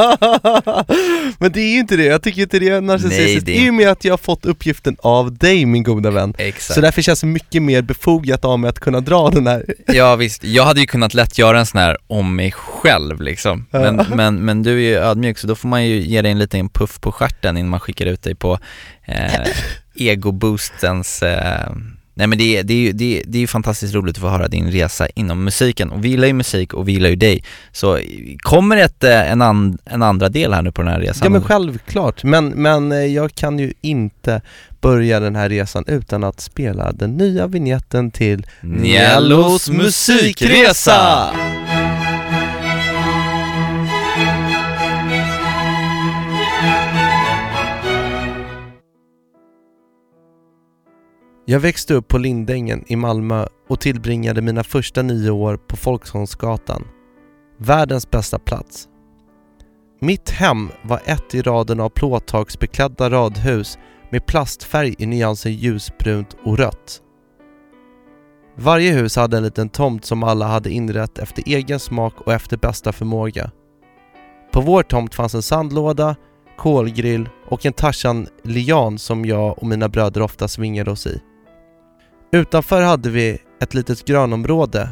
Men 1.40 1.52
det 1.52 1.62
är 1.62 1.72
ju 1.74 1.80
inte 1.80 1.96
det, 1.96 2.04
jag 2.06 2.22
tycker 2.24 2.42
inte 2.42 2.60
det 2.60 2.70
är 2.70 2.82
narcissistiskt. 2.82 3.48
Nej, 3.48 3.56
det- 3.58 3.66
i 3.66 3.70
och 3.70 3.74
med 3.74 3.90
att 3.90 4.06
jag 4.06 4.14
har 4.14 4.18
fått 4.18 4.46
uppgiften 4.46 4.96
av 5.00 5.34
dig 5.38 5.66
min 5.66 5.84
goda 5.84 6.12
vän. 6.12 6.34
exakt. 6.38 6.74
Så 6.76 6.82
därför 6.82 7.02
känns 7.02 7.22
det 7.22 7.28
mycket 7.28 7.62
mer 7.62 7.82
befogat 7.82 8.46
av 8.46 8.60
mig 8.60 8.70
att 8.70 8.80
kunna 8.80 9.00
dra 9.02 9.30
den 9.30 9.48
här. 9.48 9.66
Ja 9.88 10.16
visst, 10.16 10.44
jag 10.44 10.64
hade 10.66 10.80
ju 10.80 10.86
kunnat 10.88 11.14
lätt 11.14 11.38
göra 11.38 11.60
en 11.60 11.66
sån 11.66 11.82
här 11.82 11.98
om 12.08 12.36
mig 12.36 12.52
själv 12.52 13.22
liksom. 13.22 13.66
Men, 13.72 14.06
men, 14.16 14.46
men 14.46 14.64
du 14.64 14.72
är 14.72 14.90
ju 14.90 14.96
ödmjuk 14.96 15.38
så 15.38 15.48
då 15.48 15.56
får 15.56 15.68
man 15.70 15.86
ju 15.86 16.02
ge 16.02 16.22
dig 16.22 16.32
en 16.32 16.40
liten 16.40 16.70
puff 16.70 17.00
på 17.02 17.12
stjärten 17.12 17.58
innan 17.58 17.70
man 17.70 17.80
skickar 17.80 18.06
ut 18.06 18.22
dig 18.24 18.36
på 18.36 18.60
eh, 19.06 19.42
egoboostens 19.96 21.24
eh, 21.24 21.70
Nej 22.18 22.28
men 22.28 22.38
det 22.38 22.58
är, 22.58 22.64
det, 22.64 22.74
är 22.74 22.94
det, 22.94 23.20
är, 23.20 23.24
det 23.28 23.44
är 23.44 23.48
fantastiskt 23.48 23.94
roligt 23.94 24.16
att 24.18 24.22
få 24.22 24.30
höra 24.30 24.48
din 24.48 24.72
resa 24.72 25.08
inom 25.16 25.44
musiken 25.44 25.90
och 25.90 26.06
vi 26.06 26.10
gillar 26.10 26.28
ju 26.28 26.34
musik 26.34 26.74
och 26.74 26.88
vi 26.88 26.92
gillar 26.92 27.10
ju 27.10 27.16
dig 27.16 27.44
Så 27.72 28.00
kommer 28.38 28.78
ett, 28.78 29.04
eh, 29.04 29.32
en, 29.32 29.42
an, 29.42 29.78
en 29.86 30.04
andra 30.04 30.30
del 30.30 30.54
här 30.54 30.62
nu 30.62 30.72
på 30.72 30.82
den 30.82 30.92
här 30.92 31.00
resan? 31.00 31.26
Ja 31.26 31.30
men 31.30 31.44
självklart, 31.44 32.24
men, 32.24 32.48
men 32.48 32.92
eh, 32.92 32.98
jag 32.98 33.36
kan 33.36 33.60
ju 33.60 33.74
inte 33.82 34.42
börja 34.82 35.20
den 35.20 35.36
här 35.36 35.50
resan 35.50 35.84
utan 35.88 36.24
att 36.24 36.40
spela 36.40 36.92
den 36.92 37.18
nya 37.18 37.48
vignetten 37.48 38.12
till 38.12 38.46
Niellos 38.62 39.70
musikresa! 39.70 41.30
Jag 51.50 51.60
växte 51.60 51.94
upp 51.94 52.08
på 52.08 52.18
Lindängen 52.18 52.84
i 52.88 52.96
Malmö 52.96 53.48
och 53.70 53.80
tillbringade 53.80 54.42
mina 54.42 54.64
första 54.64 55.02
nio 55.02 55.30
år 55.30 55.58
på 55.58 55.78
Folksångsgatan. 55.78 56.88
Världens 57.58 58.12
bästa 58.12 58.40
plats. 58.40 58.88
Mitt 60.02 60.30
hem 60.30 60.70
var 60.82 61.02
ett 61.06 61.36
i 61.36 61.42
raden 61.42 61.80
av 61.80 61.90
plåttaksbeklädda 61.90 63.10
radhus 63.10 63.78
med 64.10 64.26
plastfärg 64.26 64.96
i 64.98 65.06
nyansen 65.06 65.54
ljusbrunt 65.54 66.38
och 66.44 66.58
rött. 66.58 67.02
Varje 68.56 68.92
hus 68.92 69.16
hade 69.16 69.38
en 69.38 69.44
liten 69.44 69.70
tomt 69.70 70.06
som 70.06 70.24
alla 70.24 70.48
hade 70.48 70.70
inrett 70.70 71.18
efter 71.18 71.44
egen 71.46 71.80
smak 71.80 72.22
och 72.22 72.34
efter 72.34 72.58
bästa 72.58 72.92
förmåga. 72.92 73.52
På 74.52 74.62
vår 74.62 74.84
tomt 74.84 75.16
fanns 75.16 75.36
en 75.36 75.42
sandlåda, 75.42 76.16
kolgrill 76.58 77.30
och 77.50 77.66
en 77.66 77.74
Tarzan-lian 77.74 78.98
som 78.98 79.26
jag 79.26 79.60
och 79.60 79.68
mina 79.68 79.90
bröder 79.90 80.22
ofta 80.22 80.48
svingade 80.48 80.92
oss 80.92 81.08
i. 81.08 81.22
Utanför 82.32 82.82
hade 82.82 83.10
vi 83.10 83.38
ett 83.62 83.74
litet 83.74 84.06
grönområde 84.06 84.90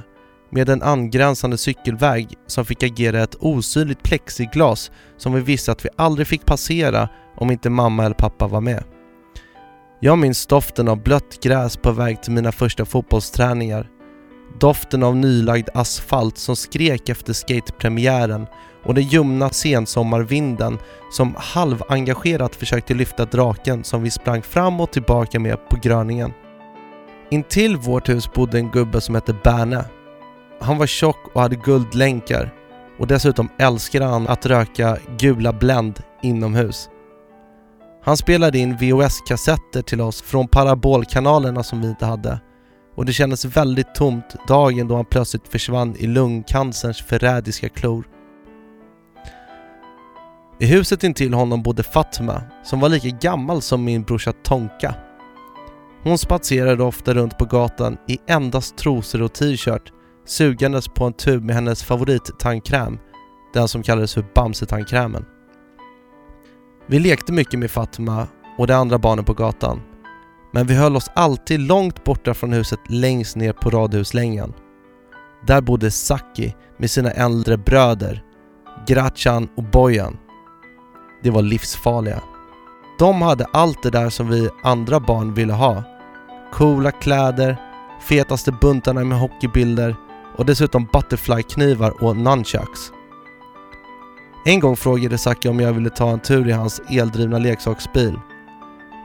med 0.51 0.69
en 0.69 0.81
angränsande 0.81 1.57
cykelväg 1.57 2.27
som 2.47 2.65
fick 2.65 2.83
agera 2.83 3.23
ett 3.23 3.35
osynligt 3.39 4.03
plexiglas 4.03 4.91
som 5.17 5.33
vi 5.33 5.41
visste 5.41 5.71
att 5.71 5.85
vi 5.85 5.89
aldrig 5.95 6.27
fick 6.27 6.45
passera 6.45 7.09
om 7.37 7.51
inte 7.51 7.69
mamma 7.69 8.05
eller 8.05 8.15
pappa 8.15 8.47
var 8.47 8.61
med. 8.61 8.83
Jag 9.99 10.17
minns 10.17 10.45
doften 10.45 10.87
av 10.87 11.03
blött 11.03 11.43
gräs 11.43 11.77
på 11.77 11.91
väg 11.91 12.23
till 12.23 12.31
mina 12.31 12.51
första 12.51 12.85
fotbollsträningar. 12.85 13.89
Doften 14.59 15.03
av 15.03 15.15
nylagd 15.15 15.69
asfalt 15.73 16.37
som 16.37 16.55
skrek 16.55 17.09
efter 17.09 17.33
skatepremiären 17.33 18.47
och 18.83 18.93
den 18.93 19.03
ljumna 19.03 19.49
sensommarvinden 19.49 20.77
som 21.11 21.35
halvengagerat 21.37 22.55
försökte 22.55 22.93
lyfta 22.93 23.25
draken 23.25 23.83
som 23.83 24.03
vi 24.03 24.11
sprang 24.11 24.41
fram 24.41 24.79
och 24.79 24.91
tillbaka 24.91 25.39
med 25.39 25.69
på 25.69 25.77
gröningen. 25.81 26.33
Intill 27.35 27.77
vårt 27.77 28.09
hus 28.09 28.33
bodde 28.33 28.57
en 28.57 28.71
gubbe 28.71 29.01
som 29.01 29.15
hette 29.15 29.35
Berne. 29.43 29.85
Han 30.61 30.77
var 30.77 30.87
tjock 30.87 31.17
och 31.33 31.41
hade 31.41 31.55
guldlänkar 31.55 32.53
och 32.99 33.07
dessutom 33.07 33.49
älskade 33.57 34.05
han 34.05 34.27
att 34.27 34.45
röka 34.45 34.97
gula 35.19 35.53
Blend 35.53 36.03
inomhus. 36.21 36.89
Han 38.03 38.17
spelade 38.17 38.57
in 38.57 38.77
VHS-kassetter 38.77 39.81
till 39.81 40.01
oss 40.01 40.21
från 40.21 40.47
parabolkanalerna 40.47 41.63
som 41.63 41.81
vi 41.81 41.87
inte 41.87 42.05
hade 42.05 42.39
och 42.95 43.05
det 43.05 43.13
kändes 43.13 43.45
väldigt 43.45 43.95
tomt 43.95 44.35
dagen 44.47 44.87
då 44.87 44.95
han 44.95 45.05
plötsligt 45.05 45.47
försvann 45.47 45.95
i 45.97 46.07
lungcancerns 46.07 47.01
förrädiska 47.01 47.69
klor. 47.69 48.07
I 50.59 50.65
huset 50.65 51.03
intill 51.03 51.33
honom 51.33 51.63
bodde 51.63 51.83
Fatma 51.83 52.41
som 52.63 52.79
var 52.79 52.89
lika 52.89 53.09
gammal 53.09 53.61
som 53.61 53.83
min 53.83 54.03
brorsa 54.03 54.33
Tonka. 54.43 54.95
Hon 56.05 56.17
spatserade 56.17 56.83
ofta 56.83 57.13
runt 57.13 57.37
på 57.37 57.45
gatan 57.45 57.97
i 58.07 58.17
endast 58.27 58.77
trosor 58.77 59.21
och 59.21 59.33
t-shirt 59.33 59.91
sugandes 60.25 60.87
på 60.87 61.05
en 61.05 61.13
tub 61.13 61.43
med 61.43 61.55
hennes 61.55 61.83
favorittandkräm, 61.83 62.99
den 63.53 63.67
som 63.67 63.83
kallades 63.83 64.13
för 64.13 64.25
Bamsetandkrämen. 64.35 65.25
Vi 66.87 66.99
lekte 66.99 67.33
mycket 67.33 67.59
med 67.59 67.71
Fatma 67.71 68.27
och 68.57 68.67
de 68.67 68.73
andra 68.73 68.97
barnen 68.97 69.25
på 69.25 69.33
gatan, 69.33 69.81
men 70.53 70.67
vi 70.67 70.75
höll 70.75 70.95
oss 70.95 71.09
alltid 71.15 71.59
långt 71.59 72.03
borta 72.03 72.33
från 72.33 72.53
huset 72.53 72.79
längst 72.89 73.35
ner 73.35 73.53
på 73.53 73.69
radhuslängan. 73.69 74.53
Där 75.47 75.61
bodde 75.61 75.91
Saki 75.91 76.55
med 76.77 76.91
sina 76.91 77.11
äldre 77.11 77.57
bröder, 77.57 78.23
Grachan 78.87 79.49
och 79.57 79.63
Bojan. 79.63 80.17
De 81.23 81.29
var 81.29 81.41
livsfarliga. 81.41 82.21
De 82.99 83.21
hade 83.21 83.45
allt 83.45 83.83
det 83.83 83.89
där 83.89 84.09
som 84.09 84.29
vi 84.29 84.49
andra 84.63 84.99
barn 84.99 85.33
ville 85.33 85.53
ha. 85.53 85.83
Coola 86.55 86.91
kläder, 86.91 87.57
fetaste 88.01 88.51
buntarna 88.51 89.03
med 89.03 89.19
hockeybilder 89.19 89.95
och 90.35 90.45
dessutom 90.45 90.87
butterflyknivar 90.93 92.03
och 92.03 92.17
nunchucks. 92.17 92.91
En 94.45 94.59
gång 94.59 94.75
frågade 94.75 95.17
Saki 95.17 95.49
om 95.49 95.59
jag 95.59 95.73
ville 95.73 95.89
ta 95.89 96.09
en 96.09 96.19
tur 96.19 96.47
i 96.47 96.51
hans 96.51 96.81
eldrivna 96.89 97.39
leksaksbil. 97.39 98.19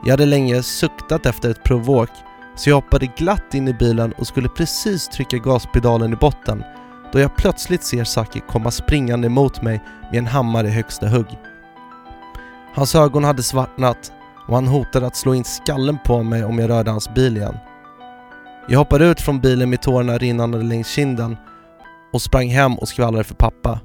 Jag 0.05 0.11
hade 0.11 0.27
länge 0.27 0.63
suktat 0.63 1.27
efter 1.27 1.51
ett 1.51 1.65
provåk 1.65 2.11
så 2.57 2.71
jag 2.71 2.75
hoppade 2.75 3.07
glatt 3.07 3.55
in 3.55 3.69
i 3.69 3.75
bilen 3.75 4.13
och 4.13 4.27
skulle 4.27 4.49
precis 4.49 5.09
trycka 5.09 5.37
gaspedalen 5.37 6.13
i 6.13 6.17
botten 6.17 6.65
då 7.13 7.21
jag 7.21 7.37
plötsligt 7.37 7.85
ser 7.85 8.05
Saki 8.05 8.41
komma 8.49 8.71
springande 8.71 9.29
mot 9.29 9.63
mig 9.63 9.81
med 10.11 10.19
en 10.19 10.27
hammare 10.27 10.67
i 10.67 10.71
högsta 10.71 11.09
hugg. 11.09 11.39
Hans 12.75 12.95
ögon 12.95 13.25
hade 13.25 13.43
svartnat 13.43 14.13
och 14.51 14.57
han 14.57 14.67
hotade 14.67 15.07
att 15.07 15.17
slå 15.17 15.35
in 15.35 15.45
skallen 15.45 15.99
på 16.05 16.23
mig 16.23 16.45
om 16.45 16.59
jag 16.59 16.71
rörde 16.71 16.91
hans 16.91 17.15
bil 17.15 17.37
igen. 17.37 17.57
Jag 18.69 18.79
hoppade 18.79 19.07
ut 19.07 19.21
från 19.21 19.41
bilen 19.41 19.71
med 19.71 19.83
tårarna 19.83 20.19
rinnande 20.19 20.63
längs 20.63 20.89
kinden 20.89 21.37
och 22.13 22.23
sprang 22.23 22.49
hem 22.49 22.79
och 22.79 22.89
skvallrade 22.89 23.25
för 23.25 23.35
pappa. 23.35 23.81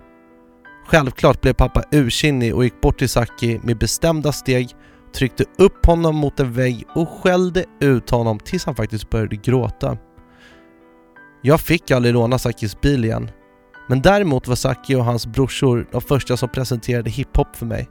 Självklart 0.88 1.42
blev 1.42 1.54
pappa 1.54 1.84
ursinnig 1.92 2.56
och 2.56 2.64
gick 2.64 2.82
bort 2.82 3.00
till 3.00 3.10
Saki 3.10 3.60
med 3.64 3.78
bestämda 3.78 4.32
steg, 4.32 4.70
tryckte 5.16 5.46
upp 5.58 5.86
honom 5.86 6.16
mot 6.16 6.40
en 6.40 6.54
vägg 6.54 6.86
och 6.96 7.10
skällde 7.10 7.66
ut 7.80 8.10
honom 8.10 8.40
tills 8.40 8.66
han 8.66 8.76
faktiskt 8.76 9.10
började 9.10 9.36
gråta. 9.36 9.98
Jag 11.42 11.62
fick 11.62 11.92
aldrig 11.92 12.14
låna 12.14 12.38
Sakis 12.38 12.82
bil 12.82 13.06
igen, 13.06 13.32
men 13.90 14.02
däremot 14.02 14.48
var 14.48 14.56
Saki 14.56 14.96
och 14.96 15.06
hans 15.06 15.28
brorsor 15.28 15.88
de 15.92 16.02
första 16.02 16.38
som 16.38 16.50
presenterade 16.50 17.10
hiphop 17.10 17.56
för 17.56 17.66
mig. 17.66 17.90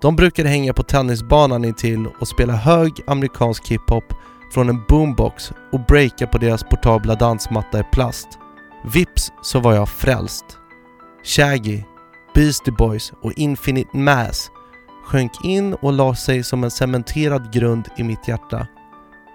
De 0.00 0.16
brukade 0.16 0.48
hänga 0.48 0.72
på 0.72 0.82
tennisbanan 0.82 1.64
intill 1.64 2.06
och 2.20 2.28
spela 2.28 2.52
hög 2.52 2.92
amerikansk 3.06 3.68
hiphop 3.68 4.04
från 4.54 4.68
en 4.68 4.84
boombox 4.88 5.52
och 5.72 5.86
breaka 5.86 6.26
på 6.26 6.38
deras 6.38 6.64
portabla 6.64 7.14
dansmatta 7.14 7.80
i 7.80 7.84
plast. 7.92 8.28
Vips 8.92 9.32
så 9.42 9.60
var 9.60 9.74
jag 9.74 9.88
frälst. 9.88 10.44
Shaggy, 11.24 11.82
Beastie 12.34 12.72
Boys 12.72 13.12
och 13.22 13.32
Infinite 13.36 13.96
Mass 13.96 14.50
sjönk 15.06 15.44
in 15.44 15.74
och 15.74 15.92
la 15.92 16.14
sig 16.14 16.42
som 16.42 16.64
en 16.64 16.70
cementerad 16.70 17.52
grund 17.52 17.88
i 17.96 18.02
mitt 18.02 18.28
hjärta. 18.28 18.66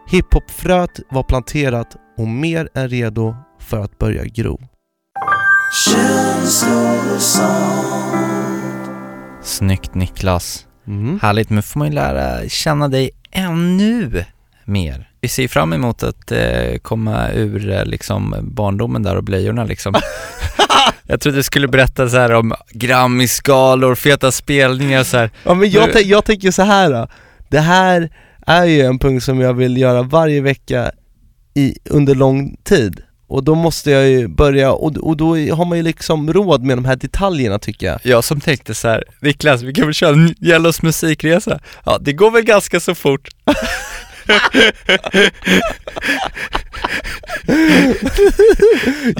Hiphop-fröet 0.07 0.99
var 1.09 1.23
planterat 1.23 1.95
och 2.17 2.27
mer 2.27 2.69
än 2.73 2.89
redo 2.89 3.35
för 3.59 3.79
att 3.79 3.97
börja 3.97 4.23
gro. 4.23 4.59
Snyggt 9.43 9.95
Niklas. 9.95 10.65
Mm. 10.87 11.19
Härligt, 11.21 11.49
men 11.49 11.63
får 11.63 11.79
man 11.79 11.87
ju 11.87 11.93
lära 11.93 12.49
känna 12.49 12.87
dig 12.87 13.11
ännu 13.31 14.25
mer. 14.65 15.09
Vi 15.21 15.27
ser 15.27 15.47
fram 15.47 15.73
emot 15.73 16.03
att 16.03 16.31
eh, 16.31 16.77
komma 16.81 17.31
ur 17.31 17.71
eh, 17.71 17.85
liksom 17.85 18.35
barndomen 18.41 19.03
där 19.03 19.15
och 19.15 19.23
blöjorna 19.23 19.63
liksom. 19.63 19.93
jag 21.03 21.21
trodde 21.21 21.37
du 21.37 21.43
skulle 21.43 21.67
berätta 21.67 22.09
så 22.09 22.17
här 22.17 22.33
om 22.33 22.53
Grammy-skalor, 22.71 23.95
feta 23.95 24.31
spelningar 24.31 25.03
så 25.03 25.17
här. 25.17 25.29
Ja 25.43 25.53
men 25.53 25.69
jag, 25.69 26.01
jag 26.01 26.25
tänker 26.25 26.51
så 26.51 26.61
här. 26.61 26.91
Då. 26.91 27.07
Det 27.49 27.59
här 27.59 28.09
är 28.47 28.65
ju 28.65 28.81
en 28.81 28.99
punkt 28.99 29.23
som 29.23 29.39
jag 29.39 29.53
vill 29.53 29.77
göra 29.77 30.01
varje 30.01 30.41
vecka 30.41 30.91
i, 31.53 31.77
under 31.85 32.15
lång 32.15 32.57
tid. 32.63 33.01
Och 33.31 33.43
då 33.43 33.55
måste 33.55 33.91
jag 33.91 34.09
ju 34.09 34.27
börja, 34.27 34.71
och, 34.71 34.97
och 34.97 35.17
då 35.17 35.35
har 35.35 35.65
man 35.65 35.77
ju 35.77 35.83
liksom 35.83 36.33
råd 36.33 36.63
med 36.63 36.77
de 36.77 36.85
här 36.85 36.95
detaljerna 36.95 37.59
tycker 37.59 37.87
jag. 37.87 37.99
Jag 38.03 38.23
som 38.23 38.39
tänkte 38.39 38.73
så 38.75 38.87
här, 38.87 39.03
Niklas 39.19 39.61
vi 39.61 39.73
kan 39.73 39.85
väl 39.85 39.93
köra 39.93 40.13
en 40.13 40.35
Jellos 40.39 40.81
musikresa? 40.81 41.59
Ja, 41.85 41.97
det 42.01 42.13
går 42.13 42.31
väl 42.31 42.43
ganska 42.43 42.79
så 42.79 42.95
fort. 42.95 43.29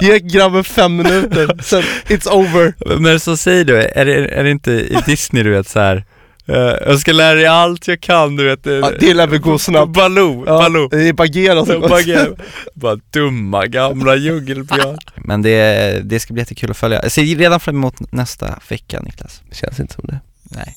Ge 0.00 0.18
grabben 0.18 0.64
fem 0.64 0.96
minuter, 0.96 1.62
sen 1.62 1.82
it's 2.08 2.28
over. 2.28 2.98
Men 2.98 3.20
så 3.20 3.36
säg 3.36 3.64
du, 3.64 3.76
är 3.76 4.04
det, 4.04 4.28
är 4.28 4.44
det 4.44 4.50
inte 4.50 4.72
i 4.72 4.98
Disney 5.06 5.42
du 5.42 5.50
vet 5.50 5.68
så 5.68 5.80
här. 5.80 6.04
Eh, 6.46 6.54
jag 6.86 6.98
ska 6.98 7.12
lära 7.12 7.34
dig 7.34 7.46
allt 7.46 7.88
jag 7.88 8.00
kan 8.00 8.36
du 8.36 8.44
vet. 8.44 8.66
eh, 8.66 8.72
Ja, 8.72 8.90
det 9.00 9.14
lär 9.14 9.26
väl 9.26 9.38
gå 9.38 9.58
snabbt. 9.58 9.92
Baloo, 9.92 10.44
Ja, 10.46 10.58
Baloo. 10.58 10.88
det 10.88 11.08
är 11.08 11.12
Bagheera 11.12 11.66
som 11.66 11.80
Bagheera. 11.88 12.36
Bara 12.74 12.96
dumma 13.10 13.66
gamla 13.66 14.16
djungelbjörn. 14.16 14.98
Men 15.16 15.42
det, 15.42 16.00
det 16.04 16.20
ska 16.20 16.32
bli 16.34 16.40
jättekul 16.40 16.70
att 16.70 16.76
följa. 16.76 17.02
Jag 17.02 17.12
ser 17.12 17.22
redan 17.22 17.60
fram 17.60 17.76
emot 17.76 18.12
nästa 18.12 18.58
vecka 18.68 19.00
Niklas. 19.00 19.42
Känns 19.52 19.80
inte 19.80 19.94
som 19.94 20.04
det. 20.06 20.20
Nej. 20.56 20.74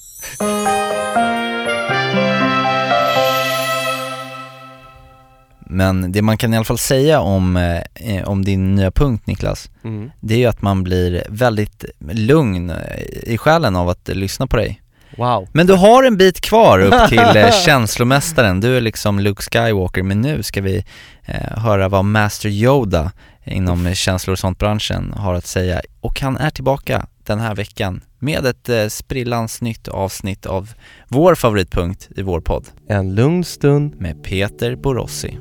Men 5.68 6.12
det 6.12 6.22
man 6.22 6.38
kan 6.38 6.54
i 6.54 6.58
alla 6.58 6.66
fall 6.66 6.78
säga 6.78 7.20
om, 7.20 7.58
eh, 7.96 8.24
om 8.30 8.46
din 8.46 8.76
nya 8.76 8.92
punkt 8.92 9.28
Niklas, 9.28 9.70
Mm. 9.84 10.12
det 10.20 10.34
är 10.34 10.38
ju 10.38 10.46
att 10.46 10.62
man 10.62 10.84
blir 10.84 11.24
väldigt 11.30 11.86
lugn 12.12 12.70
eh, 12.70 12.78
i 13.24 13.38
själen 13.38 13.76
av 13.76 13.90
att 13.90 14.08
lyssna 14.08 14.48
på 14.48 14.58
dig. 14.58 14.82
Wow. 15.18 15.48
Men 15.54 15.68
du 15.68 15.74
har 15.74 16.04
en 16.04 16.18
bit 16.18 16.42
kvar 16.42 16.80
upp 16.80 16.94
till 17.10 17.38
eh, 17.38 17.52
känslomästaren, 17.66 18.62
du 18.62 18.78
är 18.78 18.82
liksom 18.82 19.20
Luke 19.20 19.44
Skywalker, 19.44 20.04
men 20.04 20.22
nu 20.22 20.44
ska 20.44 20.62
vi 20.62 20.84
eh, 21.26 21.58
höra 21.58 21.90
vad 21.90 22.06
Master 22.06 22.50
Yoda 22.50 23.12
inom 23.46 23.96
känslor 23.96 24.32
och 24.32 24.40
sånt 24.40 24.60
branschen 24.60 25.14
har 25.18 25.34
att 25.34 25.48
säga. 25.48 25.82
Och 26.02 26.22
han 26.22 26.38
är 26.38 26.50
tillbaka 26.50 27.08
den 27.24 27.40
här 27.40 27.56
veckan 27.56 28.02
med 28.20 28.46
ett 28.46 28.70
eh, 28.70 28.88
sprillans 28.88 29.62
nytt 29.62 29.88
avsnitt 29.88 30.46
av 30.46 30.74
vår 31.08 31.36
favoritpunkt 31.36 32.10
i 32.16 32.22
vår 32.22 32.42
podd 32.42 32.66
En 32.90 33.16
lugn 33.16 33.44
stund. 33.44 33.96
med 34.02 34.24
Peter 34.24 34.76
Borossi. 34.76 35.38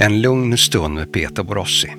En 0.00 0.20
lugn 0.20 0.58
stund 0.58 0.94
med 0.94 1.12
Peter 1.12 1.42
Borossi. 1.42 1.92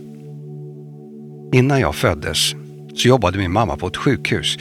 Innan 1.54 1.80
jag 1.80 1.96
föddes 1.96 2.52
så 2.96 3.08
jobbade 3.08 3.38
min 3.38 3.52
mamma 3.52 3.78
på 3.78 3.88
ett 3.88 3.98
sjukhus 3.98 4.58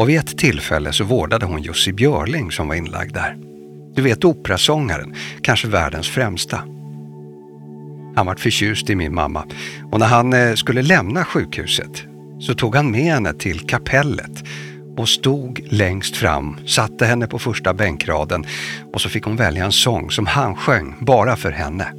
och 0.00 0.08
vid 0.08 0.18
ett 0.18 0.38
tillfälle 0.38 0.92
så 0.92 1.04
vårdade 1.04 1.46
hon 1.46 1.62
Jussi 1.62 1.92
Björling 1.92 2.50
som 2.50 2.68
var 2.68 2.74
inlagd 2.74 3.14
där. 3.14 3.36
Du 3.94 4.02
vet 4.02 4.24
operasångaren, 4.24 5.14
kanske 5.42 5.68
världens 5.68 6.08
främsta. 6.08 6.56
Han 8.16 8.26
var 8.26 8.34
förtjust 8.34 8.90
i 8.90 8.96
min 8.96 9.14
mamma 9.14 9.44
och 9.92 9.98
när 9.98 10.06
han 10.06 10.32
eh, 10.32 10.54
skulle 10.54 10.82
lämna 10.82 11.24
sjukhuset 11.24 12.02
så 12.40 12.54
tog 12.54 12.76
han 12.76 12.90
med 12.90 13.04
henne 13.04 13.32
till 13.32 13.60
kapellet 13.60 14.44
och 14.96 15.08
stod 15.08 15.60
längst 15.70 16.16
fram, 16.16 16.56
satte 16.66 17.06
henne 17.06 17.26
på 17.26 17.38
första 17.38 17.74
bänkraden 17.74 18.44
och 18.92 19.00
så 19.00 19.08
fick 19.08 19.24
hon 19.24 19.36
välja 19.36 19.64
en 19.64 19.72
sång 19.72 20.10
som 20.10 20.26
han 20.26 20.56
sjöng 20.56 20.94
bara 21.00 21.36
för 21.36 21.50
henne. 21.50 21.92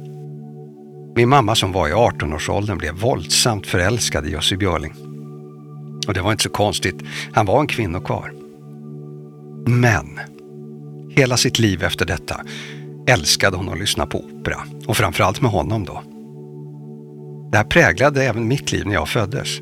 Min 1.16 1.28
mamma 1.28 1.54
som 1.54 1.72
var 1.72 1.88
i 1.88 1.92
18-årsåldern 1.92 2.78
blev 2.78 2.94
våldsamt 2.94 3.66
förälskad 3.66 4.26
i 4.26 4.30
Jussi 4.30 4.56
Björling. 4.56 5.11
Och 6.06 6.14
det 6.14 6.20
var 6.20 6.32
inte 6.32 6.42
så 6.42 6.48
konstigt, 6.48 6.96
han 7.32 7.46
var 7.46 7.60
en 7.60 7.66
kvinnokarl. 7.66 8.30
Men 9.66 10.20
hela 11.10 11.36
sitt 11.36 11.58
liv 11.58 11.82
efter 11.82 12.06
detta 12.06 12.40
älskade 13.06 13.56
hon 13.56 13.68
att 13.68 13.78
lyssna 13.78 14.06
på 14.06 14.24
opera 14.24 14.58
och 14.86 14.96
framförallt 14.96 15.40
med 15.40 15.50
honom 15.50 15.84
då. 15.84 16.02
Det 17.52 17.58
här 17.58 17.64
präglade 17.64 18.24
även 18.24 18.48
mitt 18.48 18.72
liv 18.72 18.86
när 18.86 18.94
jag 18.94 19.08
föddes. 19.08 19.58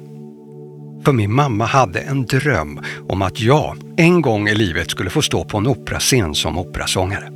För 1.05 1.13
min 1.13 1.33
mamma 1.33 1.65
hade 1.65 2.01
en 2.01 2.27
dröm 2.27 2.81
om 3.09 3.23
att 3.23 3.41
jag 3.41 3.77
en 3.97 4.23
gång 4.23 4.49
i 4.49 4.55
livet 4.55 4.91
skulle 4.91 5.11
få 5.11 5.23
stå 5.23 5.45
på 5.45 5.59
en 5.59 5.67
operascen 5.67 6.35
som 6.35 6.59
operasångare. 6.59 7.31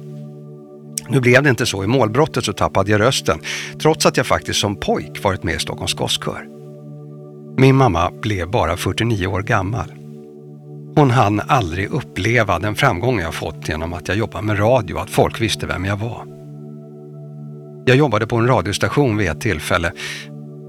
Nu 1.08 1.20
blev 1.20 1.42
det 1.42 1.50
inte 1.50 1.66
så. 1.66 1.84
I 1.84 1.86
målbrottet 1.86 2.44
så 2.44 2.52
tappade 2.52 2.90
jag 2.90 3.00
rösten, 3.00 3.38
trots 3.82 4.06
att 4.06 4.16
jag 4.16 4.26
faktiskt 4.26 4.60
som 4.60 4.76
pojk 4.76 5.22
varit 5.22 5.42
med 5.42 5.54
i 5.54 5.58
Stockholms 5.58 5.94
Gosskör. 5.94 6.53
Min 7.56 7.76
mamma 7.76 8.10
blev 8.22 8.50
bara 8.50 8.76
49 8.76 9.26
år 9.26 9.42
gammal. 9.42 9.92
Hon 10.96 11.10
hann 11.10 11.40
aldrig 11.40 11.90
uppleva 11.90 12.58
den 12.58 12.74
framgång 12.74 13.20
jag 13.20 13.34
fått 13.34 13.68
genom 13.68 13.92
att 13.92 14.08
jag 14.08 14.16
jobbade 14.16 14.46
med 14.46 14.58
radio, 14.58 14.98
att 14.98 15.10
folk 15.10 15.40
visste 15.40 15.66
vem 15.66 15.84
jag 15.84 15.96
var. 15.96 16.26
Jag 17.86 17.96
jobbade 17.96 18.26
på 18.26 18.36
en 18.36 18.46
radiostation 18.46 19.16
vid 19.16 19.30
ett 19.30 19.40
tillfälle 19.40 19.92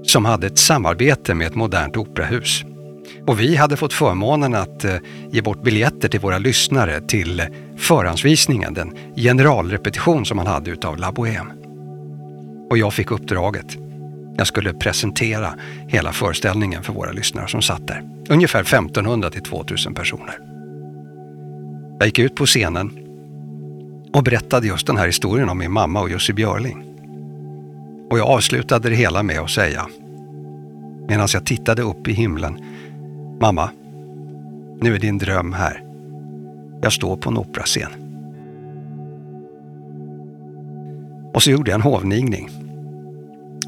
som 0.02 0.24
hade 0.24 0.46
ett 0.46 0.58
samarbete 0.58 1.34
med 1.34 1.46
ett 1.46 1.54
modernt 1.54 1.96
operahus. 1.96 2.64
Och 3.26 3.40
vi 3.40 3.56
hade 3.56 3.76
fått 3.76 3.92
förmånen 3.92 4.54
att 4.54 4.84
eh, 4.84 4.96
ge 5.32 5.42
bort 5.42 5.62
biljetter 5.62 6.08
till 6.08 6.20
våra 6.20 6.38
lyssnare 6.38 7.00
till 7.00 7.42
förhandsvisningen, 7.76 8.74
den 8.74 8.96
generalrepetition 9.16 10.26
som 10.26 10.36
man 10.36 10.46
hade 10.46 10.70
utav 10.70 10.96
La 10.96 11.10
Bohème. 11.10 11.50
Och 12.70 12.78
jag 12.78 12.94
fick 12.94 13.10
uppdraget. 13.10 13.85
Jag 14.36 14.46
skulle 14.46 14.72
presentera 14.72 15.54
hela 15.88 16.12
föreställningen 16.12 16.82
för 16.82 16.92
våra 16.92 17.12
lyssnare 17.12 17.48
som 17.48 17.62
satt 17.62 17.86
där. 17.86 18.02
Ungefär 18.28 18.60
1500 18.60 19.30
till 19.30 19.42
2000 19.42 19.94
personer. 19.94 20.38
Jag 21.98 22.06
gick 22.06 22.18
ut 22.18 22.34
på 22.34 22.46
scenen 22.46 22.90
och 24.12 24.22
berättade 24.22 24.66
just 24.66 24.86
den 24.86 24.96
här 24.96 25.06
historien 25.06 25.48
om 25.48 25.58
min 25.58 25.72
mamma 25.72 26.00
och 26.00 26.10
Jussi 26.10 26.32
Björling. 26.32 26.84
Och 28.10 28.18
jag 28.18 28.28
avslutade 28.28 28.88
det 28.88 28.94
hela 28.94 29.22
med 29.22 29.40
att 29.40 29.50
säga, 29.50 29.86
medan 31.08 31.28
jag 31.32 31.46
tittade 31.46 31.82
upp 31.82 32.08
i 32.08 32.12
himlen, 32.12 32.58
Mamma, 33.40 33.70
nu 34.80 34.94
är 34.94 34.98
din 34.98 35.18
dröm 35.18 35.52
här. 35.52 35.82
Jag 36.82 36.92
står 36.92 37.16
på 37.16 37.30
en 37.30 37.36
operascen. 37.36 37.90
Och 41.34 41.42
så 41.42 41.50
gjorde 41.50 41.70
jag 41.70 41.74
en 41.74 41.82
hovnigning 41.82 42.50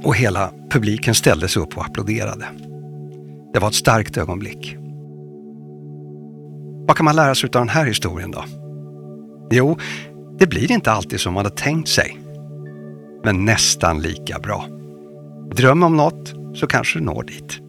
och 0.05 0.17
hela 0.17 0.51
publiken 0.71 1.15
ställde 1.15 1.49
sig 1.49 1.63
upp 1.63 1.77
och 1.77 1.85
applåderade. 1.85 2.47
Det 3.53 3.59
var 3.59 3.69
ett 3.69 3.75
starkt 3.75 4.17
ögonblick. 4.17 4.77
Vad 6.87 6.97
kan 6.97 7.05
man 7.05 7.17
lära 7.17 7.35
sig 7.35 7.47
av 7.47 7.61
den 7.61 7.69
här 7.69 7.85
historien 7.85 8.31
då? 8.31 8.45
Jo, 9.51 9.79
det 10.39 10.47
blir 10.47 10.73
inte 10.73 10.93
alltid 10.93 11.21
som 11.21 11.35
man 11.35 11.45
hade 11.45 11.57
tänkt 11.57 11.89
sig. 11.89 12.19
Men 13.25 13.45
nästan 13.45 14.01
lika 14.01 14.39
bra. 14.39 14.67
Dröm 15.55 15.83
om 15.83 15.97
något 15.97 16.35
så 16.55 16.67
kanske 16.67 16.99
du 16.99 17.05
når 17.05 17.23
dit. 17.23 17.61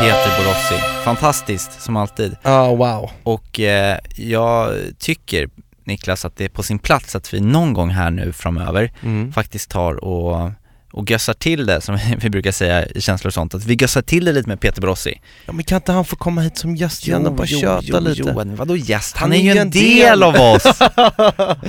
Peter 0.00 0.30
Borossi, 0.38 1.02
fantastiskt 1.04 1.82
som 1.82 1.96
alltid. 1.96 2.36
Ja, 2.42 2.74
wow. 2.74 3.10
Och 3.22 3.60
eh, 3.60 3.98
jag 4.16 4.74
tycker 4.98 5.48
Niklas 5.86 6.24
att 6.24 6.36
det 6.36 6.44
är 6.44 6.48
på 6.48 6.62
sin 6.62 6.78
plats 6.78 7.16
att 7.16 7.34
vi 7.34 7.40
någon 7.40 7.72
gång 7.72 7.90
här 7.90 8.10
nu 8.10 8.32
framöver 8.32 8.92
Mm. 9.02 9.32
faktiskt 9.32 9.70
tar 9.70 10.04
och, 10.04 10.50
och 10.92 11.10
gössar 11.10 11.32
till 11.34 11.66
det 11.66 11.80
som 11.80 11.98
vi 12.20 12.30
brukar 12.30 12.52
säga 12.52 12.86
i 12.86 13.00
känslor 13.00 13.28
och 13.28 13.34
sånt, 13.34 13.54
att 13.54 13.64
vi 13.64 13.74
gössar 13.80 14.02
till 14.02 14.24
det 14.24 14.32
lite 14.32 14.48
med 14.48 14.60
Peter 14.60 14.80
Borossi. 14.80 15.20
Ja 15.46 15.52
men 15.52 15.64
kan 15.64 15.76
inte 15.76 15.92
han 15.92 16.04
få 16.04 16.16
komma 16.16 16.40
hit 16.40 16.58
som 16.58 16.76
gäst 16.76 17.06
igen 17.08 17.26
och 17.26 17.32
bara 17.34 17.46
köta 17.46 18.00
lite? 18.00 18.22
Jo, 18.26 18.42
vadå 18.56 18.76
gäst? 18.76 19.16
Han, 19.16 19.32
är 19.32 19.36
ju 19.36 19.50
en 19.60 19.70
del, 19.70 20.22
av 20.22 20.34
oss! 20.34 20.62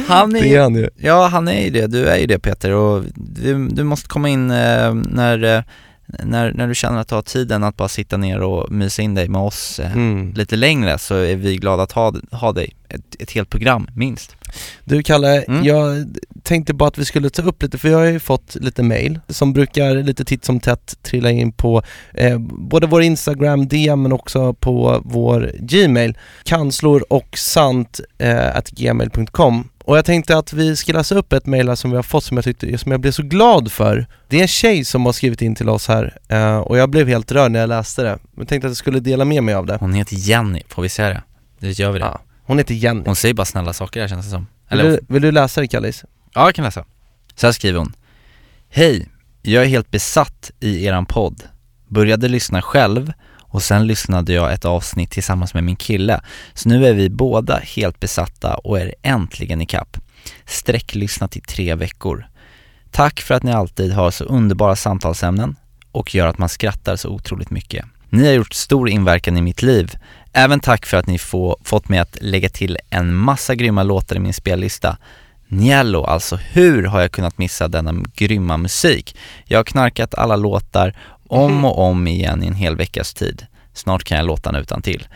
Han 0.07 0.35
är, 0.35 0.41
Det 0.41 0.55
är 0.55 0.61
han 0.61 0.75
ju. 0.75 0.89
Ja, 0.97 1.27
han 1.27 1.47
är 1.47 1.61
ju 1.63 1.69
det, 1.69 1.87
du 1.87 2.07
är 2.07 2.17
ju 2.17 2.25
det 2.25 2.39
Peter 2.39 2.71
och 2.71 3.03
du, 3.15 3.67
du 3.67 3.83
måste 3.83 4.07
komma 4.09 4.29
in 4.29 4.51
eh, 4.51 4.93
när, 4.93 5.43
eh, 5.43 5.63
när, 6.23 6.53
när 6.53 6.67
du 6.67 6.75
känner 6.75 6.99
att 6.99 7.07
du 7.07 7.15
har 7.15 7.21
tiden 7.21 7.63
att 7.63 7.77
bara 7.77 7.87
sitta 7.87 8.17
ner 8.17 8.41
och 8.41 8.71
mysa 8.71 9.01
in 9.01 9.15
dig 9.15 9.27
med 9.29 9.41
oss 9.41 9.79
eh, 9.79 9.91
Mm. 9.91 10.33
lite 10.33 10.55
längre 10.55 10.97
så 10.97 11.15
är 11.15 11.35
vi 11.35 11.55
glada 11.57 11.83
att 11.83 11.91
ha, 11.91 12.13
ha 12.31 12.51
dig, 12.51 12.73
ett, 12.89 13.15
ett 13.19 13.31
helt 13.31 13.49
program 13.49 13.87
minst. 13.95 14.35
Du 14.83 15.03
Kalle, 15.03 15.41
Mm. 15.43 15.63
jag 15.63 16.05
tänkte 16.43 16.73
bara 16.73 16.87
att 16.87 16.97
vi 16.97 17.05
skulle 17.05 17.29
ta 17.29 17.41
upp 17.41 17.63
lite, 17.63 17.77
för 17.77 17.89
jag 17.89 17.97
har 17.97 18.05
ju 18.05 18.19
fått 18.19 18.55
lite 18.55 18.83
mail 18.83 19.19
som 19.29 19.53
brukar 19.53 19.95
lite 19.95 20.25
titt 20.25 20.45
som 20.45 20.59
tätt 20.59 20.97
trilla 21.01 21.31
in 21.31 21.51
på 21.51 21.81
eh, 22.13 22.37
både 22.39 22.87
vår 22.87 23.01
Instagram 23.01 23.67
DM 23.67 24.01
men 24.01 24.13
också 24.13 24.53
på 24.53 25.01
vår 25.05 25.51
Gmail, 25.59 26.17
kanslor 26.43 27.03
och 27.09 27.37
sant 27.37 27.99
eh, 28.17 28.61
gmail.com 28.71 29.69
och 29.87 29.97
jag 29.97 30.05
tänkte 30.05 30.37
att 30.37 30.53
vi 30.53 30.75
ska 30.75 30.93
läsa 30.93 31.15
upp 31.15 31.33
ett 31.33 31.45
här 31.45 31.75
som 31.75 31.91
vi 31.91 31.95
har 31.95 32.03
fått 32.03 32.23
som 32.23 32.37
jag 32.37 32.43
tyckte, 32.43 32.77
som 32.77 32.91
jag 32.91 33.01
blev 33.01 33.11
så 33.11 33.23
glad 33.23 33.71
för. 33.71 34.07
Det 34.27 34.37
är 34.37 34.41
en 34.41 34.47
tjej 34.47 34.85
som 34.85 35.05
har 35.05 35.13
skrivit 35.13 35.41
in 35.41 35.55
till 35.55 35.69
oss 35.69 35.87
här 35.87 36.17
eh, 36.27 36.57
och 36.57 36.77
jag 36.77 36.89
blev 36.89 37.07
helt 37.07 37.31
rörd 37.31 37.51
när 37.51 37.59
jag 37.59 37.69
läste 37.69 38.03
det. 38.03 38.19
Jag 38.37 38.47
tänkte 38.47 38.67
att 38.67 38.71
jag 38.71 38.77
skulle 38.77 38.99
dela 38.99 39.25
med 39.25 39.43
mig 39.43 39.55
av 39.55 39.65
det. 39.65 39.77
Hon 39.79 39.93
heter 39.93 40.15
Jenny, 40.15 40.63
får 40.67 40.81
vi 40.81 40.89
säga 40.89 41.09
det? 41.09 41.23
Det 41.59 41.79
gör 41.79 41.91
vi 41.91 41.99
det. 41.99 42.05
Ja, 42.05 42.21
hon 42.43 42.57
heter 42.57 42.73
Jenny. 42.73 43.03
Hon 43.05 43.15
säger 43.15 43.33
bara 43.33 43.45
snälla 43.45 43.73
saker 43.73 44.01
här 44.01 44.07
känns 44.07 44.25
det 44.25 44.31
som. 44.31 44.47
Vill 44.69 44.79
Eller, 44.79 44.89
du, 44.91 44.99
vill 45.07 45.21
du 45.21 45.31
läsa 45.31 45.61
det 45.61 45.67
Kallis? 45.67 46.05
ja 46.33 46.45
jag 46.45 46.55
kan 46.55 46.65
läsa. 46.65 46.85
Så 47.35 47.47
här 47.47 47.51
skriver 47.51 47.79
hon. 47.79 47.93
Hej, 48.69 49.07
jag 49.41 49.63
är 49.63 49.67
helt 49.67 49.91
besatt 49.91 50.51
i 50.59 50.85
eran 50.85 51.05
podd. 51.05 51.43
Började 51.87 52.27
lyssna 52.27 52.61
själv 52.61 53.13
och 53.57 53.63
sen 53.63 53.87
lyssnade 53.87 54.33
jag 54.33 54.53
ett 54.53 54.65
avsnitt 54.65 55.11
tillsammans 55.11 55.53
med 55.53 55.63
min 55.63 55.75
kille. 55.75 56.21
Så 56.53 56.69
nu 56.69 56.87
är 56.87 56.93
vi 56.93 57.09
båda 57.09 57.57
helt 57.57 57.99
besatta 57.99 58.55
och 58.55 58.79
är 58.79 58.95
äntligen 59.01 59.61
i 59.61 59.65
kapp. 59.65 59.97
Sträcklyssnat 60.45 61.37
i 61.37 61.41
tre 61.41 61.75
veckor. 61.75 62.27
Tack 62.91 63.21
för 63.21 63.35
att 63.35 63.43
ni 63.43 63.51
alltid 63.51 63.91
har 63.91 64.11
så 64.11 64.23
underbara 64.23 64.75
samtalsämnen 64.75 65.55
och 65.91 66.15
gör 66.15 66.27
att 66.27 66.37
man 66.37 66.49
skrattar 66.49 66.95
så 66.95 67.09
otroligt 67.09 67.49
mycket. 67.49 67.85
Ni 68.09 68.25
har 68.25 68.33
gjort 68.33 68.53
stor 68.53 68.89
inverkan 68.89 69.37
i 69.37 69.41
mitt 69.41 69.61
liv. 69.61 69.97
Även 70.33 70.59
tack 70.59 70.85
för 70.85 70.97
att 70.97 71.07
ni 71.07 71.17
få, 71.17 71.57
fått 71.63 71.89
mig 71.89 71.99
att 71.99 72.17
lägga 72.21 72.49
till 72.49 72.77
en 72.89 73.15
massa 73.15 73.55
grymma 73.55 73.83
låtar 73.83 74.15
i 74.15 74.19
min 74.19 74.33
spellista. 74.33 74.97
Njello, 75.47 76.03
alltså 76.03 76.35
hur 76.35 76.83
har 76.83 77.01
jag 77.01 77.11
kunnat 77.11 77.37
missa 77.37 77.67
denna 77.67 78.03
grymma 78.15 78.57
musik? 78.57 79.17
Jag 79.45 79.59
har 79.59 79.63
knarkat 79.63 80.15
alla 80.15 80.35
låtar 80.35 80.95
om 81.29 81.65
och 81.65 81.79
om 81.79 82.07
igen 82.07 82.43
i 82.43 82.47
en 82.47 82.55
hel 82.55 82.75
veckas 82.75 83.13
tid. 83.13 83.45
Snart 83.73 84.03
kan 84.03 84.17
jag 84.17 84.27
låtarna 84.27 84.59
utan 84.59 84.81
till. 84.81 85.07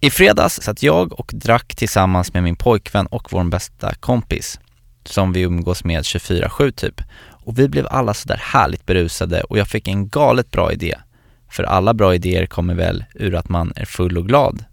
I 0.00 0.10
fredags 0.10 0.62
satt 0.62 0.82
jag 0.82 1.20
och 1.20 1.30
drack 1.34 1.74
tillsammans 1.74 2.34
med 2.34 2.42
min 2.42 2.56
pojkvän 2.56 3.06
och 3.06 3.32
vår 3.32 3.44
bästa 3.44 3.94
kompis 3.94 4.60
som 5.04 5.32
vi 5.32 5.40
umgås 5.40 5.84
med 5.84 6.02
24-7 6.02 6.70
typ. 6.70 7.02
Och 7.44 7.58
vi 7.58 7.68
blev 7.68 7.86
alla 7.90 8.14
sådär 8.14 8.40
härligt 8.44 8.86
berusade 8.86 9.42
och 9.42 9.58
jag 9.58 9.68
fick 9.68 9.88
en 9.88 10.08
galet 10.08 10.50
bra 10.50 10.72
idé. 10.72 10.94
För 11.50 11.62
alla 11.62 11.94
bra 11.94 12.14
idéer 12.14 12.46
kommer 12.46 12.74
väl 12.74 13.04
ur 13.14 13.34
att 13.34 13.48
man 13.48 13.72
är 13.76 13.84
full 13.84 14.18
och 14.18 14.26
glad. 14.26 14.64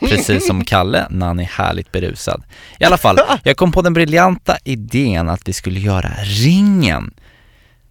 Precis 0.00 0.46
som 0.46 0.64
Kalle 0.64 1.06
när 1.10 1.26
han 1.26 1.40
är 1.40 1.44
härligt 1.44 1.92
berusad. 1.92 2.42
I 2.78 2.84
alla 2.84 2.98
fall, 2.98 3.18
jag 3.44 3.56
kom 3.56 3.72
på 3.72 3.82
den 3.82 3.92
briljanta 3.92 4.56
idén 4.64 5.28
att 5.28 5.48
vi 5.48 5.52
skulle 5.52 5.80
göra 5.80 6.10
ringen. 6.22 7.14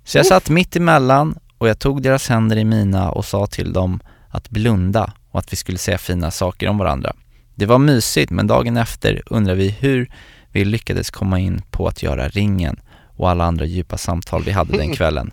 Så 0.03 0.17
jag 0.17 0.25
satt 0.25 0.49
mitt 0.49 0.75
emellan 0.75 1.39
och 1.61 1.67
jag 1.67 1.79
tog 1.79 2.01
deras 2.01 2.29
händer 2.29 2.57
i 2.57 2.65
mina 2.65 3.11
och 3.11 3.25
sa 3.25 3.47
till 3.47 3.73
dem 3.73 3.99
att 4.29 4.49
blunda 4.49 5.13
och 5.31 5.39
att 5.39 5.53
vi 5.53 5.57
skulle 5.57 5.77
säga 5.77 5.97
fina 5.97 6.31
saker 6.31 6.67
om 6.67 6.77
varandra. 6.77 7.13
Det 7.55 7.65
var 7.65 7.77
mysigt 7.77 8.31
men 8.31 8.47
dagen 8.47 8.77
efter 8.77 9.21
undrar 9.25 9.55
vi 9.55 9.69
hur 9.69 10.11
vi 10.51 10.65
lyckades 10.65 11.09
komma 11.09 11.39
in 11.39 11.61
på 11.71 11.87
att 11.87 12.03
göra 12.03 12.29
ringen 12.29 12.79
och 13.17 13.29
alla 13.29 13.45
andra 13.45 13.65
djupa 13.65 13.97
samtal 13.97 14.43
vi 14.43 14.51
hade 14.51 14.77
den 14.77 14.91
kvällen. 14.95 15.31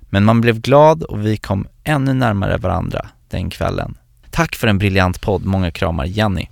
Men 0.00 0.24
man 0.24 0.40
blev 0.40 0.60
glad 0.60 1.02
och 1.02 1.26
vi 1.26 1.36
kom 1.36 1.66
ännu 1.84 2.14
närmare 2.14 2.56
varandra 2.56 3.06
den 3.28 3.50
kvällen. 3.50 3.94
Tack 4.30 4.56
för 4.56 4.66
en 4.66 4.78
briljant 4.78 5.20
podd, 5.20 5.44
många 5.44 5.70
kramar 5.70 6.04
Jenny. 6.04 6.48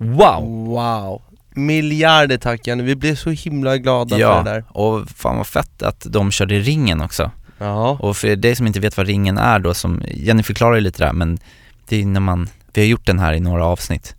Wow! 0.00 0.66
Wow! 0.66 1.22
Miljarder 1.50 2.38
tack 2.38 2.66
Jenny, 2.66 2.82
vi 2.82 2.96
blev 2.96 3.14
så 3.14 3.30
himla 3.30 3.76
glada 3.76 4.16
för 4.16 4.20
Ja, 4.20 4.42
det 4.42 4.50
där 4.50 4.64
och 4.68 5.08
fan 5.08 5.36
vad 5.36 5.46
fett 5.46 5.82
att 5.82 6.06
de 6.10 6.30
körde 6.30 6.58
ringen 6.58 7.00
också. 7.00 7.30
Ja, 7.58 7.98
Och 8.00 8.16
för 8.16 8.36
dig 8.36 8.56
som 8.56 8.66
inte 8.66 8.80
vet 8.80 8.96
vad 8.96 9.06
ringen 9.06 9.38
är 9.38 9.58
då, 9.58 9.74
som 9.74 10.02
Jenny 10.08 10.42
förklarar 10.42 10.74
ju 10.74 10.80
lite 10.80 11.04
där, 11.04 11.12
men 11.12 11.38
det 11.88 12.02
är 12.02 12.06
när 12.06 12.20
man, 12.20 12.48
vi 12.72 12.80
har 12.80 12.86
gjort 12.86 13.06
den 13.06 13.18
här 13.18 13.32
i 13.32 13.40
några 13.40 13.64
avsnitt. 13.64 14.14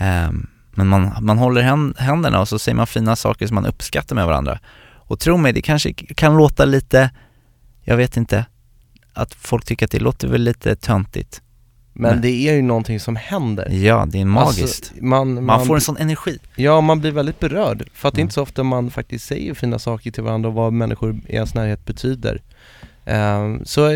Um, 0.00 0.46
men 0.70 0.88
man, 0.88 1.16
man 1.20 1.38
håller 1.38 1.62
händerna 2.00 2.40
och 2.40 2.48
så 2.48 2.58
säger 2.58 2.76
man 2.76 2.86
fina 2.86 3.16
saker 3.16 3.46
som 3.46 3.54
man 3.54 3.66
uppskattar 3.66 4.16
med 4.16 4.26
varandra. 4.26 4.58
Och 4.94 5.20
tro 5.20 5.36
mig, 5.36 5.52
det 5.52 5.62
kanske 5.62 5.92
kan 5.92 6.36
låta 6.36 6.64
lite, 6.64 7.10
jag 7.82 7.96
vet 7.96 8.16
inte, 8.16 8.46
att 9.12 9.34
folk 9.34 9.64
tycker 9.64 9.86
att 9.86 9.92
det 9.92 10.00
låter 10.00 10.28
väl 10.28 10.42
lite 10.42 10.76
töntigt 10.76 11.42
men 11.92 12.10
Men- 12.12 12.20
det 12.22 12.30
är 12.48 12.52
ju 12.54 12.62
någonting 12.62 13.00
som 13.00 13.16
händer 13.16 13.68
Ja, 13.70 14.06
det 14.10 14.20
är 14.20 14.24
magiskt. 14.24 14.62
Alltså, 14.90 15.04
man, 15.04 15.34
man, 15.34 15.44
man 15.44 15.66
får 15.66 15.74
en 15.74 15.80
sån 15.80 15.96
energi. 15.96 16.38
Ja, 16.56 16.80
man 16.80 17.00
blir 17.00 17.10
väldigt 17.10 17.40
berörd 17.40 17.88
för 17.94 18.08
att 18.08 18.14
det 18.14 18.18
är 18.18 18.20
Mm. 18.20 18.24
inte 18.26 18.34
så 18.34 18.42
ofta 18.42 18.62
man 18.62 18.90
faktiskt 18.90 19.24
säger 19.26 19.54
fina 19.54 19.78
saker 19.78 20.10
till 20.10 20.22
varandra 20.22 20.48
och 20.48 20.54
vad 20.54 20.72
människor 20.72 21.20
i 21.28 21.34
ens 21.34 21.54
närhet 21.54 21.84
betyder 21.86 22.42
Ehm, 23.04 23.64
Så, 23.64 23.88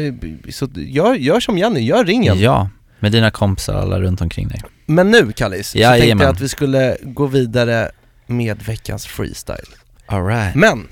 så 0.51 0.69
gör, 0.75 1.15
gör 1.15 1.41
som 1.41 1.59
Jenny, 1.59 1.81
gör 1.81 2.05
ringen 2.05 2.39
Ja, 2.39 2.69
med 3.01 3.13
dina 3.13 3.31
kompisar 3.31 3.75
alla 3.75 4.01
runt 4.01 4.21
omkring 4.21 4.49
dig. 4.49 4.63
Men 4.87 5.11
nu 5.11 5.33
Kallis, 5.33 5.69
så 5.69 5.79
tänkte 5.79 5.99
Jajamän. 5.99 6.25
jag 6.27 6.35
att 6.35 6.41
vi 6.41 6.49
skulle 6.49 6.97
gå 7.03 7.27
vidare 7.27 7.91
med 8.27 8.63
veckans 8.63 9.07
freestyle 9.07 9.67
Alright. 10.07 10.55
Men, 10.55 10.87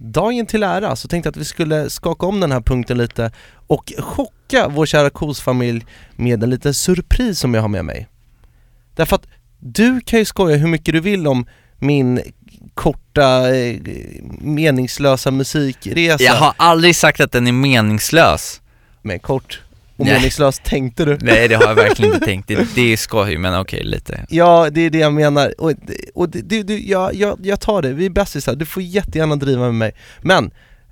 dagen 0.00 0.46
till 0.46 0.62
ära 0.62 0.96
så 0.96 1.08
tänkte 1.08 1.26
jag 1.26 1.30
att 1.32 1.36
vi 1.36 1.44
skulle 1.44 1.90
skaka 1.90 2.26
om 2.26 2.40
den 2.40 2.52
här 2.52 2.60
punkten 2.60 2.98
lite 2.98 3.32
och 3.66 3.92
chocka 3.98 4.68
vår 4.68 4.86
kära 4.86 5.10
kosfamilj 5.10 5.86
med 6.16 6.42
en 6.42 6.50
liten 6.50 6.74
surpris 6.74 7.38
som 7.38 7.54
jag 7.54 7.62
har 7.62 7.68
med 7.68 7.84
mig. 7.84 8.08
Därför 8.94 9.16
att 9.16 9.26
du 9.58 10.00
kan 10.00 10.18
ju 10.18 10.24
skoja 10.24 10.56
hur 10.56 10.68
mycket 10.68 10.94
du 10.94 11.00
vill 11.00 11.26
om 11.26 11.46
min 11.78 12.20
korta, 12.74 13.54
eh, 13.54 13.80
meningslösa 14.40 15.30
musikresa. 15.30 16.24
Jag 16.24 16.34
har 16.34 16.54
aldrig 16.56 16.96
sagt 16.96 17.20
att 17.20 17.32
den 17.32 17.46
är 17.46 17.52
meningslös. 17.52 18.60
Men 19.02 19.18
kort 19.18 19.60
och 20.00 20.06
Nej. 20.06 20.14
meningslös 20.14 20.60
tänkte 20.64 21.04
du? 21.04 21.18
Nej 21.20 21.48
det 21.48 21.54
har 21.54 21.64
jag 21.64 21.74
verkligen 21.74 22.14
inte 22.14 22.26
tänkt, 22.30 22.48
det, 22.48 22.74
det 22.74 22.92
är 22.92 22.96
skoj 22.96 23.38
men 23.38 23.60
okej 23.60 23.84
lite. 23.84 24.26
Ja, 24.28 24.68
det 24.70 24.80
är 24.80 24.90
det 24.90 24.98
jag 24.98 25.12
menar. 25.12 25.54
Och, 25.58 25.72
och 26.14 26.28
du, 26.28 26.62
du, 26.62 26.78
jag, 26.88 27.14
jag, 27.14 27.38
jag 27.42 27.60
tar 27.60 27.82
det, 27.82 27.92
vi 27.92 28.06
är 28.06 28.10
bästisar, 28.10 28.54
du 28.54 28.66
får 28.66 28.82
jättegärna 28.82 29.36
driva 29.36 29.62
med 29.62 29.74
mig. 29.74 29.92
Men, 30.20 30.50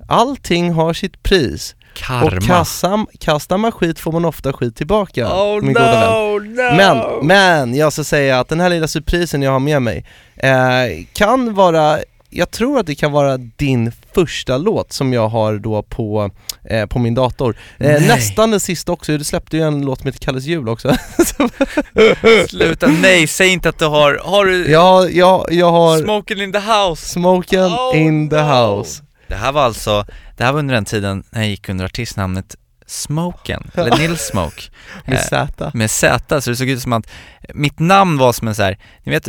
allting 0.09 0.73
har 0.73 0.93
sitt 0.93 1.23
pris. 1.23 1.75
Karma. 1.95 2.27
Och 2.27 2.43
kassa, 2.43 3.07
kastar 3.21 3.59
man 3.59 3.73
skit 3.73 3.99
får 3.99 4.13
man 4.13 4.25
ofta 4.25 4.53
skit 4.53 4.77
tillbaka, 4.77 5.27
Oh 5.27 5.61
min 5.63 5.73
no, 5.73 5.79
goda 5.79 6.01
vän. 6.01 6.11
no! 6.11 6.77
Men, 6.77 7.27
men 7.27 7.75
jag 7.75 7.93
ska 7.93 8.05
säga 8.05 8.41
att 8.41 8.49
den 8.49 8.61
här 8.61 8.71
lilla 8.71 8.89
surprisen 8.89 9.43
jag 9.43 9.51
har 9.53 9.59
med 9.61 9.83
mig 9.83 10.05
eh, 10.37 11.05
kan 11.13 11.55
vara, 11.55 11.99
jag 12.31 12.51
tror 12.51 12.79
att 12.79 12.87
det 12.87 12.95
kan 12.95 13.13
vara 13.13 13.37
din 13.37 13.93
första 14.15 14.57
låt 14.57 14.93
som 14.93 15.13
jag 15.13 15.29
har 15.29 15.59
då 15.59 15.83
på, 15.83 16.31
eh, 16.65 16.87
på 16.87 16.99
min 16.99 17.15
dator. 17.15 17.57
Eh, 17.79 18.03
nästan 18.03 18.51
den 18.51 18.61
sista 18.61 18.93
också, 18.93 19.19
du 19.19 19.25
släppte 19.25 19.57
ju 19.57 19.63
en 19.63 19.83
låt 19.83 19.99
som 19.99 20.07
heter 20.07 20.21
Kalles 20.21 20.45
jul 20.45 20.69
också. 20.69 20.89
Sluta, 22.49 22.87
nej 22.87 23.27
säg 23.27 23.49
inte 23.49 23.69
att 23.69 23.79
du 23.79 23.85
har, 23.87 24.21
har 24.25 24.45
du 24.45 24.71
ja, 24.71 25.09
ja, 25.09 25.47
jag 25.51 25.71
har 25.71 25.99
Smoking 25.99 26.43
in 26.43 26.53
the 26.53 26.59
house? 26.59 27.09
Smoken 27.09 27.65
Oh, 27.65 27.97
in 27.97 28.31
the 28.31 28.37
no. 28.37 28.43
house. 28.43 29.03
Det 29.29 29.35
här 29.35 29.53
var 29.53 29.63
alltså, 29.63 30.07
det 30.37 30.45
här 30.45 30.53
var 30.53 30.59
under 30.59 30.75
den 30.75 30.85
tiden 30.85 31.25
när 31.31 31.41
jag 31.41 31.51
gick 31.51 31.69
under 31.69 31.85
artistnamnet 31.85 32.57
Smoken, 32.91 33.71
eller 33.75 33.99
Nils 33.99 34.21
Smoke 34.27 34.63
Med 35.07 35.15
Eh, 35.19 35.23
Z. 35.25 35.71
med 35.75 35.91
Z, 35.91 36.41
så 36.41 36.51
det 36.51 36.57
såg 36.57 36.69
ut 36.69 36.83
som 36.83 36.93
att 36.93 37.07
mitt 37.55 37.79
namn 37.79 38.19
var 38.19 38.33
som 38.33 38.49
en 38.49 38.55
så 38.55 38.63
här, 38.63 38.79
ni 39.05 39.13
vet 39.13 39.29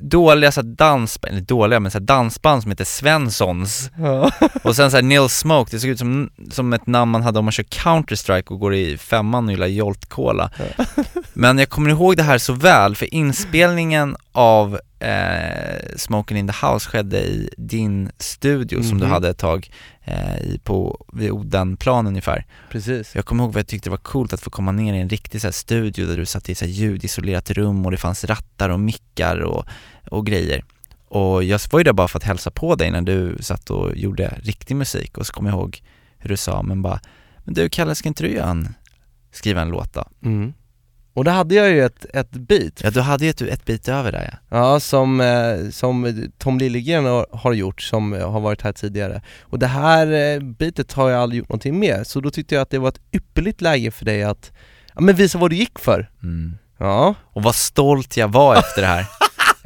dåliga 0.00 0.52
så 0.52 0.62
dansband, 0.62 1.32
eller 1.34 1.42
dåliga 1.46 1.80
men 1.80 1.90
så 1.90 1.98
dansband 1.98 2.62
som 2.62 2.70
heter 2.70 2.84
Svenssons 2.84 3.90
Ja. 3.98 4.30
och 4.62 4.76
sen 4.76 4.90
så 4.90 4.96
här 4.96 5.02
Nils 5.02 5.38
Smoke, 5.38 5.70
det 5.76 5.80
såg 5.80 5.90
ut 5.90 5.98
som, 5.98 6.30
som 6.50 6.72
ett 6.72 6.86
namn 6.86 7.10
man 7.12 7.22
hade 7.22 7.38
om 7.38 7.44
man 7.44 7.52
kör 7.52 7.62
Counter-Strike 7.64 8.48
och 8.48 8.58
går 8.60 8.74
i 8.74 8.98
femman 8.98 9.44
och 9.46 9.50
gillar 9.52 9.66
Jolt 9.66 10.06
Cola 10.08 10.50
Men 11.32 11.58
jag 11.58 11.68
kommer 11.68 11.90
ihåg 11.90 12.16
det 12.16 12.22
här 12.22 12.38
så 12.38 12.52
väl, 12.52 12.96
för 12.96 13.14
inspelningen 13.14 14.16
av 14.32 14.78
eh, 15.00 15.96
Smoking 15.96 16.36
in 16.38 16.48
the 16.48 16.66
House 16.66 16.90
skedde 16.90 17.18
i 17.18 17.50
din 17.56 18.10
studio 18.18 18.82
som 18.82 18.98
du 18.98 19.04
Mhm. 19.04 19.12
hade 19.12 19.28
ett 19.28 19.38
tag 19.38 19.70
eh, 20.10 20.58
på, 20.64 21.06
vid 21.12 21.30
Odenplan 21.30 22.06
ungefär 22.06 22.46
Precis. 22.70 23.14
jag 23.14 23.24
kommer 23.24 23.44
ihåg 23.44 23.52
vad 23.52 23.60
jag 23.60 23.66
tyckte 23.66 23.86
det 23.88 23.90
var 23.90 23.96
coolt 23.96 24.32
att 24.32 24.40
få 24.40 24.50
komma 24.50 24.72
ner 24.72 24.94
i 24.94 25.00
en 25.00 25.08
riktig 25.08 25.40
så 25.40 25.46
här 25.46 25.52
studio 25.52 26.06
där 26.06 26.16
du 26.16 26.26
satt 26.26 26.48
i 26.48 26.54
så 26.54 26.64
här 26.64 26.72
ljudisolerat 26.72 27.50
rum 27.50 27.84
och 27.84 27.90
det 27.90 27.96
fanns 27.96 28.24
rattar 28.24 28.68
och 28.68 28.80
mickar 28.80 29.40
och, 29.40 29.64
och 30.10 30.26
grejer. 30.26 30.64
Och 31.08 31.44
jag 31.44 31.60
var 31.70 31.80
ju 31.80 31.84
där 31.84 31.92
bara 31.92 32.08
för 32.08 32.18
att 32.18 32.24
hälsa 32.24 32.50
på 32.50 32.74
dig 32.74 32.90
när 32.90 33.00
du 33.00 33.36
satt 33.40 33.70
och 33.70 33.96
gjorde 33.96 34.38
riktig 34.42 34.76
musik 34.76 35.18
och 35.18 35.26
så 35.26 35.32
kommer 35.32 35.50
jag 35.50 35.58
ihåg 35.58 35.82
hur 36.18 36.30
du 36.30 36.36
sa, 36.36 36.62
men 36.62 36.82
bara, 36.82 37.00
men 37.44 37.54
du 37.54 37.68
Kalle 37.68 37.94
ska 37.94 38.08
inte 38.08 38.22
du 38.22 38.32
göra 38.32 38.50
en, 38.50 38.74
skriva 39.32 39.62
en 39.62 39.68
låt 39.68 39.92
då? 39.92 40.04
Mm. 40.22 40.52
Och 41.14 41.24
då 41.24 41.30
hade 41.30 41.54
jag 41.54 41.70
ju 41.70 41.84
ett, 41.84 42.06
ett 42.14 42.30
beat 42.30 42.80
Ja 42.82 42.90
du 42.90 43.00
hade 43.00 43.24
ju 43.24 43.30
ett, 43.30 43.40
ett 43.40 43.64
bit 43.64 43.88
över 43.88 44.12
där 44.12 44.38
ja. 44.50 44.58
Ja, 44.58 44.80
som, 44.80 45.20
eh, 45.20 45.70
som 45.70 46.28
Tom 46.38 46.58
Liljegren 46.58 47.04
har, 47.04 47.26
har 47.32 47.52
gjort, 47.52 47.82
som 47.82 48.14
eh, 48.14 48.30
har 48.30 48.40
varit 48.40 48.62
här 48.62 48.72
tidigare. 48.72 49.22
Och 49.40 49.58
det 49.58 49.66
här 49.66 50.12
eh, 50.12 50.40
bitet 50.40 50.92
har 50.92 51.10
jag 51.10 51.22
aldrig 51.22 51.38
gjort 51.38 51.48
någonting 51.48 51.78
med, 51.78 52.06
så 52.06 52.20
då 52.20 52.30
tyckte 52.30 52.54
jag 52.54 52.62
att 52.62 52.70
det 52.70 52.78
var 52.78 52.88
ett 52.88 53.00
ypperligt 53.12 53.60
läge 53.60 53.90
för 53.90 54.04
dig 54.04 54.22
att 54.22 54.52
ja, 54.94 55.00
men 55.00 55.16
visa 55.16 55.38
vad 55.38 55.50
du 55.50 55.56
gick 55.56 55.78
för. 55.78 56.10
Mm. 56.22 56.58
Ja. 56.78 57.14
Och 57.22 57.42
vad 57.42 57.54
stolt 57.54 58.16
jag 58.16 58.28
var 58.28 58.56
efter 58.56 58.80
det 58.80 58.88
här. 58.88 59.06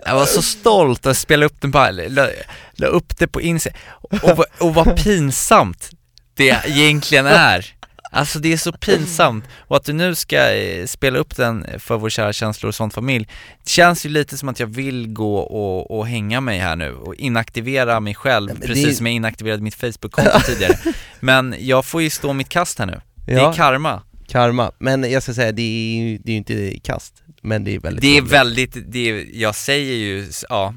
Jag 0.06 0.14
var 0.14 0.26
så 0.26 0.42
stolt 0.42 1.06
att 1.06 1.16
spela 1.16 1.46
upp 1.46 1.60
den 1.60 1.72
på, 1.72 1.88
la, 2.08 2.28
la 2.72 2.86
upp 2.86 3.18
det 3.18 3.26
på 3.26 3.40
Instagram, 3.40 3.78
och, 4.22 4.44
och 4.58 4.74
vad 4.74 4.96
pinsamt 4.96 5.90
det 6.34 6.66
egentligen 6.66 7.26
är. 7.26 7.73
Alltså 8.14 8.38
det 8.38 8.52
är 8.52 8.56
så 8.56 8.72
pinsamt, 8.72 9.44
och 9.58 9.76
att 9.76 9.84
du 9.84 9.92
nu 9.92 10.14
ska 10.14 10.52
eh, 10.54 10.86
spela 10.86 11.18
upp 11.18 11.36
den 11.36 11.66
för 11.78 11.96
vår 11.96 12.10
kära 12.10 12.32
känslor 12.32 12.68
och 12.68 12.74
sånt 12.74 12.94
familj 12.94 13.28
Det 13.64 13.70
känns 13.70 14.06
ju 14.06 14.10
lite 14.10 14.36
som 14.36 14.48
att 14.48 14.60
jag 14.60 14.66
vill 14.66 15.08
gå 15.12 15.36
och, 15.38 15.98
och 15.98 16.06
hänga 16.06 16.40
mig 16.40 16.58
här 16.58 16.76
nu 16.76 16.92
och 16.94 17.14
inaktivera 17.14 18.00
mig 18.00 18.14
själv, 18.14 18.50
men 18.52 18.68
precis 18.68 18.86
det- 18.86 18.94
som 18.94 19.06
jag 19.06 19.14
inaktiverade 19.14 19.62
mitt 19.62 19.74
Facebook-konto 19.74 20.40
tidigare. 20.46 20.78
Men 21.20 21.54
jag 21.58 21.84
får 21.84 22.02
ju 22.02 22.10
stå 22.10 22.32
mitt 22.32 22.48
kast 22.48 22.78
här 22.78 22.86
nu, 22.86 23.00
det 23.26 23.32
Ja. 23.32 23.50
är 23.50 23.56
karma. 23.56 24.02
Karma, 24.28 24.72
men 24.78 25.10
jag 25.10 25.22
ska 25.22 25.34
säga 25.34 25.52
det 25.52 25.62
är 25.62 25.96
ju 26.02 26.18
det 26.18 26.32
inte 26.32 26.78
kast, 26.82 27.14
men 27.42 27.64
det 27.64 27.74
är 27.74 27.78
väldigt 27.80 28.02
Det 28.02 28.16
är 28.16 28.20
roligt. 28.20 28.32
väldigt, 28.32 28.76
det 28.92 29.10
är, 29.10 29.26
jag 29.32 29.54
säger 29.54 29.94
ju, 29.94 30.26
ja, 30.48 30.74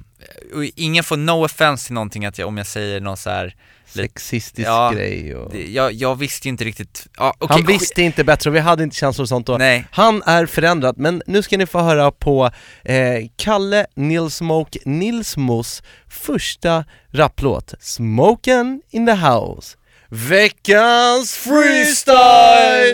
ingen 0.76 1.04
får 1.04 1.18
no 1.18 1.46
offense 1.46 1.86
till 1.86 1.94
någonting 1.94 2.26
att 2.26 2.38
jag, 2.38 2.48
om 2.48 2.58
jag 2.58 2.68
säger 2.68 3.02
någon 3.02 3.18
så 3.18 3.30
här 3.30 3.56
Sexistisk 3.98 4.68
Ja, 4.68 4.92
grej 4.92 5.36
och... 5.36 5.52
det, 5.52 5.68
jag, 5.68 5.94
jag 5.94 6.16
visste 6.16 6.48
ju 6.48 6.50
inte 6.50 6.64
riktigt, 6.64 7.08
ja 7.18 7.34
okej 7.40 7.56
Han 7.56 7.66
visste 7.66 8.02
inte 8.02 8.24
bättre 8.24 8.50
och 8.50 8.56
vi 8.56 8.60
hade 8.60 8.84
inte 8.84 8.96
känslor 8.96 9.24
och 9.24 9.30
sånt 9.30 9.48
då. 9.48 9.58
Nej. 9.58 9.88
Han 9.92 10.24
är 10.26 10.46
förändrad, 10.46 10.98
men 10.98 11.22
nu 11.28 11.42
ska 11.44 11.58
ni 11.58 11.66
få 11.66 11.80
höra 11.80 12.12
på 12.12 12.52
eh, 12.84 12.96
Kalle 13.36 13.86
Nilsmoke 13.96 14.80
Nilsmos 14.86 15.84
första 16.10 16.86
rapplåt, 17.12 17.74
Smoken 17.80 18.82
in 18.92 19.06
the 19.06 19.14
House. 19.14 19.78
Veckans 20.10 21.38
freestyle! 21.38 22.94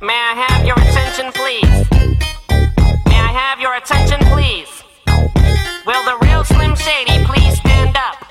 May 0.00 0.12
I 0.12 0.34
have 0.48 0.66
your 0.66 0.78
attention, 0.78 1.32
please? 1.32 1.86
May 3.06 3.18
I 3.18 3.32
have 3.32 3.60
your 3.60 3.74
attention, 3.74 4.20
please? 4.32 4.68
Will 5.86 6.04
the 6.04 6.18
real 6.26 6.44
Slim 6.44 6.76
Shady 6.76 7.24
please 7.24 7.58
stand 7.58 7.96
up? 7.96 8.25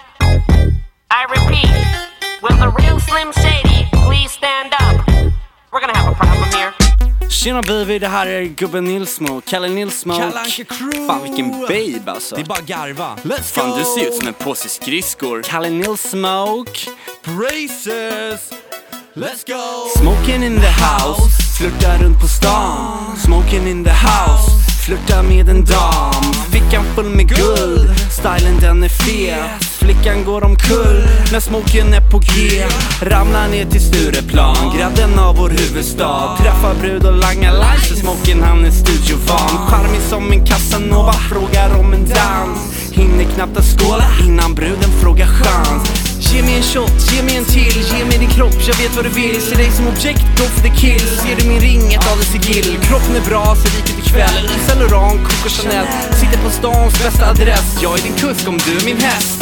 I 1.17 1.23
repeat, 1.29 1.71
will 2.41 2.57
the 2.57 2.69
real 2.81 2.99
Slim 2.99 3.31
Shady 3.31 3.87
please 4.05 4.31
stand 4.31 4.73
up? 4.81 5.07
We're 5.71 5.79
gonna 5.79 5.97
have 5.97 6.11
a 6.11 6.15
problem 6.15 6.49
here. 6.51 6.73
Tjena 7.29 7.61
baby, 7.61 7.99
det 7.99 8.07
här 8.07 8.27
är 8.27 8.43
gubben 8.43 8.83
Nilsmo, 8.83 9.41
Kalle 9.41 9.67
Nilsmo. 9.69 10.13
Fan 11.07 11.23
vilken 11.23 11.51
babe 11.51 12.11
alltså 12.11 12.35
Det 12.35 12.41
är 12.41 12.45
bara 12.45 12.61
garva. 12.61 13.15
Let's 13.23 13.53
Fan 13.53 13.69
go. 13.69 13.77
du 13.77 13.83
ser 13.83 14.07
ut 14.07 14.13
som 14.13 14.27
en 14.27 14.33
påse 14.33 14.69
skridskor 14.69 15.41
Kalle 15.43 15.69
Nilsmoke 15.69 16.79
Braces. 17.23 18.53
Let's 19.13 19.43
go. 19.47 19.89
Smoking 19.99 20.43
in 20.43 20.59
the 20.61 20.67
house, 20.67 21.57
flörtar 21.57 21.97
runt 21.97 22.21
på 22.21 22.27
stan 22.27 23.17
Smoking 23.17 23.67
in 23.67 23.83
the 23.83 23.91
house, 23.91 24.64
flörtar 24.85 25.23
med 25.23 25.49
en 25.49 25.65
dam. 25.65 26.33
Fickan 26.51 26.83
full 26.95 27.09
med 27.09 27.27
guld, 27.27 27.89
stylen 28.11 28.59
den 28.61 28.83
är 28.83 28.89
fet. 28.89 29.63
Flickan 29.63 30.23
går 30.25 30.43
omkull 30.43 31.07
när 31.31 31.39
smoken 31.39 31.93
är 31.93 32.11
på 32.11 32.19
G. 32.19 32.63
Ramlar 33.01 33.47
ner 33.47 33.65
till 33.65 33.81
Stureplan, 33.81 34.77
grädden 34.77 35.19
av 35.19 35.37
vår 35.37 35.49
huvudstad. 35.49 36.37
Träffar 36.37 36.75
brud 36.81 37.05
och 37.05 37.17
langar 37.17 37.53
lines 37.53 37.87
för 37.87 37.95
smoken 37.95 38.43
han 38.43 38.65
är 38.65 38.71
studiovan. 38.71 39.67
Charmig 39.67 40.01
som 40.01 40.31
en 40.31 40.45
casanova, 40.45 41.13
frågar 41.13 41.79
om 41.79 41.93
en 41.93 42.05
dans. 42.05 42.91
Hinner 42.91 43.23
knappt 43.35 43.57
att 43.57 43.79
skåla 43.79 44.05
innan 44.25 44.53
bruden 44.55 44.91
frågar 45.01 45.27
chans. 45.27 46.04
Ge 46.35 46.41
mig 46.41 46.57
en 46.57 46.63
shot, 46.63 46.91
ge 47.11 47.23
mig 47.23 47.35
en 47.37 47.45
till, 47.45 47.81
ge 47.97 48.05
mig 48.05 48.17
din 48.17 48.29
kropp, 48.29 48.53
jag 48.67 48.75
vet 48.75 48.95
vad 48.95 49.05
du 49.05 49.09
vill. 49.09 49.41
Ser 49.41 49.55
dig 49.55 49.71
som 49.71 49.87
objekt, 49.87 50.21
go 50.37 50.43
for 50.43 50.61
the 50.61 50.75
kill. 50.75 50.99
Ser 50.99 51.35
du 51.35 51.47
min 51.47 51.59
ring, 51.59 51.93
ett 51.93 52.11
adelssigill 52.11 52.79
Kroppen 52.81 53.15
är 53.15 53.29
bra, 53.29 53.55
så 53.55 53.77
riket 53.77 54.07
ikväll. 54.07 54.45
Yves 54.45 54.67
Saint 54.67 54.91
Laurent, 54.91 55.23
Coco 55.23 55.49
Chanel. 55.49 55.87
Sitter 56.19 56.43
på 56.43 56.49
stans 56.49 57.03
bästa 57.03 57.29
adress. 57.29 57.79
Jag 57.81 57.99
är 57.99 58.03
din 58.03 58.13
kusk 58.13 58.47
om 58.47 58.57
du 58.57 58.77
är 58.77 58.85
min 58.85 58.97
häst. 59.01 59.41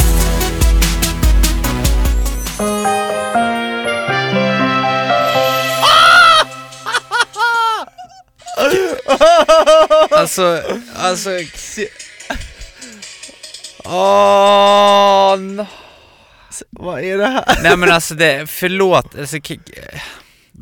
Alltså, 10.10 10.62
alltså 10.96 11.30
Åh, 13.84 15.36
no. 15.38 15.66
Vad 16.70 17.04
är 17.04 17.18
det 17.18 17.26
här? 17.26 17.58
Nej 17.62 17.76
men 17.76 17.92
alltså 17.92 18.14
det, 18.14 18.46
förlåt, 18.50 19.18
alltså, 19.18 19.36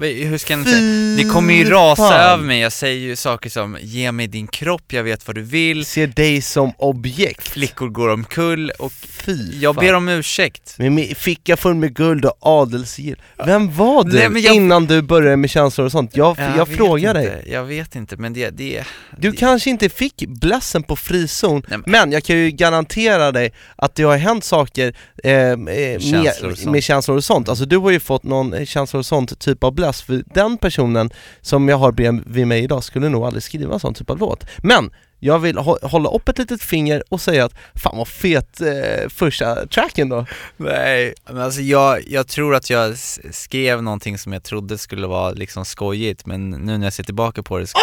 hur 0.01 0.39
ska 0.39 0.53
jag 0.53 0.65
säga? 0.67 1.17
Det 1.17 1.25
kommer 1.33 1.55
ju 1.55 1.71
rasa 1.71 2.03
fan. 2.09 2.13
över 2.33 2.45
mig, 2.45 2.61
jag 2.61 2.73
säger 2.73 3.01
ju 3.01 3.17
saker 3.17 3.51
som 3.51 3.79
Ge 3.81 4.13
mig 4.13 4.27
din 4.27 4.47
kropp, 4.47 4.93
jag 4.93 5.03
vet 5.03 5.27
vad 5.27 5.37
du 5.37 5.43
vill 5.43 5.85
Ser 5.85 6.07
dig 6.07 6.43
som 6.43 6.73
objekt. 6.79 7.49
Flickor 7.49 7.89
går 7.89 8.09
omkull 8.09 8.71
och 8.79 8.93
Fy 8.93 9.59
jag 9.61 9.75
fan. 9.75 9.85
ber 9.85 9.95
om 9.95 10.09
ursäkt 10.09 10.75
Med 10.79 11.17
ficka 11.17 11.57
full 11.57 11.75
med 11.75 11.95
guld 11.95 12.25
och 12.25 12.37
adelssigill. 12.41 13.17
Vem 13.47 13.77
var 13.77 14.05
du 14.05 14.13
Nej, 14.19 14.29
men 14.29 14.43
jag- 14.43 14.55
innan 14.55 14.87
du 14.87 15.03
började 15.03 15.37
med 15.37 15.51
känslor 15.51 15.85
och 15.85 15.93
sånt? 15.93 16.17
Jag, 16.17 16.37
jag, 16.57 16.67
vet 16.69 16.77
frågar 16.77 17.21
inte, 17.21 17.35
dig. 17.35 17.49
Jag 17.53 17.65
vet 17.65 17.95
inte, 17.97 18.17
men 18.17 18.33
det, 18.33 18.51
det 18.51 18.85
Du 19.19 19.33
kanske 19.33 19.71
inte 19.71 19.89
fick 19.89 20.25
blessen 20.29 20.83
på 20.83 20.97
frizon, 20.97 21.63
Nej, 21.69 21.79
men 21.87 22.13
jag 22.13 22.25
kan 22.25 22.37
ju 22.37 22.51
garantera 22.51 23.33
dig 23.33 23.53
att 23.77 23.95
det 23.95 24.03
har 24.03 24.17
hänt 24.17 24.45
saker 24.45 24.97
eh, 25.23 25.33
eh, 25.33 25.99
Känslor 25.99 26.65
med, 26.65 26.73
med 26.73 26.83
känslor 26.83 27.17
och 27.17 27.25
sånt. 27.25 27.49
Alltså 27.49 27.65
du 27.65 27.77
har 27.77 27.91
ju 27.91 28.01
fått 28.01 28.23
någon 28.23 28.55
eh, 28.55 28.65
känslor 28.65 28.99
och 28.99 29.07
sånt 29.07 29.39
typ 29.39 29.65
av 29.65 29.73
bless, 29.75 30.03
för 30.03 30.25
den 30.35 30.59
personen 30.59 31.11
som 31.41 31.69
jag 31.69 31.77
har 31.77 31.93
bredvid 31.93 32.47
mig 32.47 32.65
idag 32.65 32.85
skulle 32.85 33.09
nog 33.09 33.25
aldrig 33.25 33.43
skriva 33.43 33.75
en 33.75 33.81
sån 33.81 33.95
typ 33.95 34.11
av 34.11 34.19
låt. 34.19 34.47
Men 34.59 34.91
jag 35.25 35.39
vill 35.39 35.59
hå- 35.59 35.87
hålla 35.87 36.09
upp 36.11 36.29
ett 36.29 36.39
litet 36.39 36.63
finger 36.63 37.03
och 37.09 37.21
säga 37.21 37.45
att 37.45 37.53
fan 37.83 37.97
vad 37.97 38.09
fet 38.09 38.61
eh, 38.61 39.09
första 39.09 39.67
tracken 39.67 40.09
då. 40.09 40.27
Nej, 40.57 41.15
men 41.27 41.39
alltså 41.43 41.61
jag, 41.61 42.01
jag 42.09 42.27
tror 42.29 42.55
att 42.55 42.71
jag 42.71 42.99
skrev 43.31 43.83
någonting 43.83 44.19
som 44.19 44.33
jag 44.33 44.43
trodde 44.43 44.79
skulle 44.79 45.07
vara 45.07 45.31
liksom 45.31 45.65
skojigt 45.65 46.27
men 46.27 46.51
nu 46.51 46.79
när 46.79 46.87
jag 46.87 46.93
ser 46.93 47.05
tillbaka 47.05 47.43
på 47.43 47.59
det 47.59 47.67
så 47.67 47.79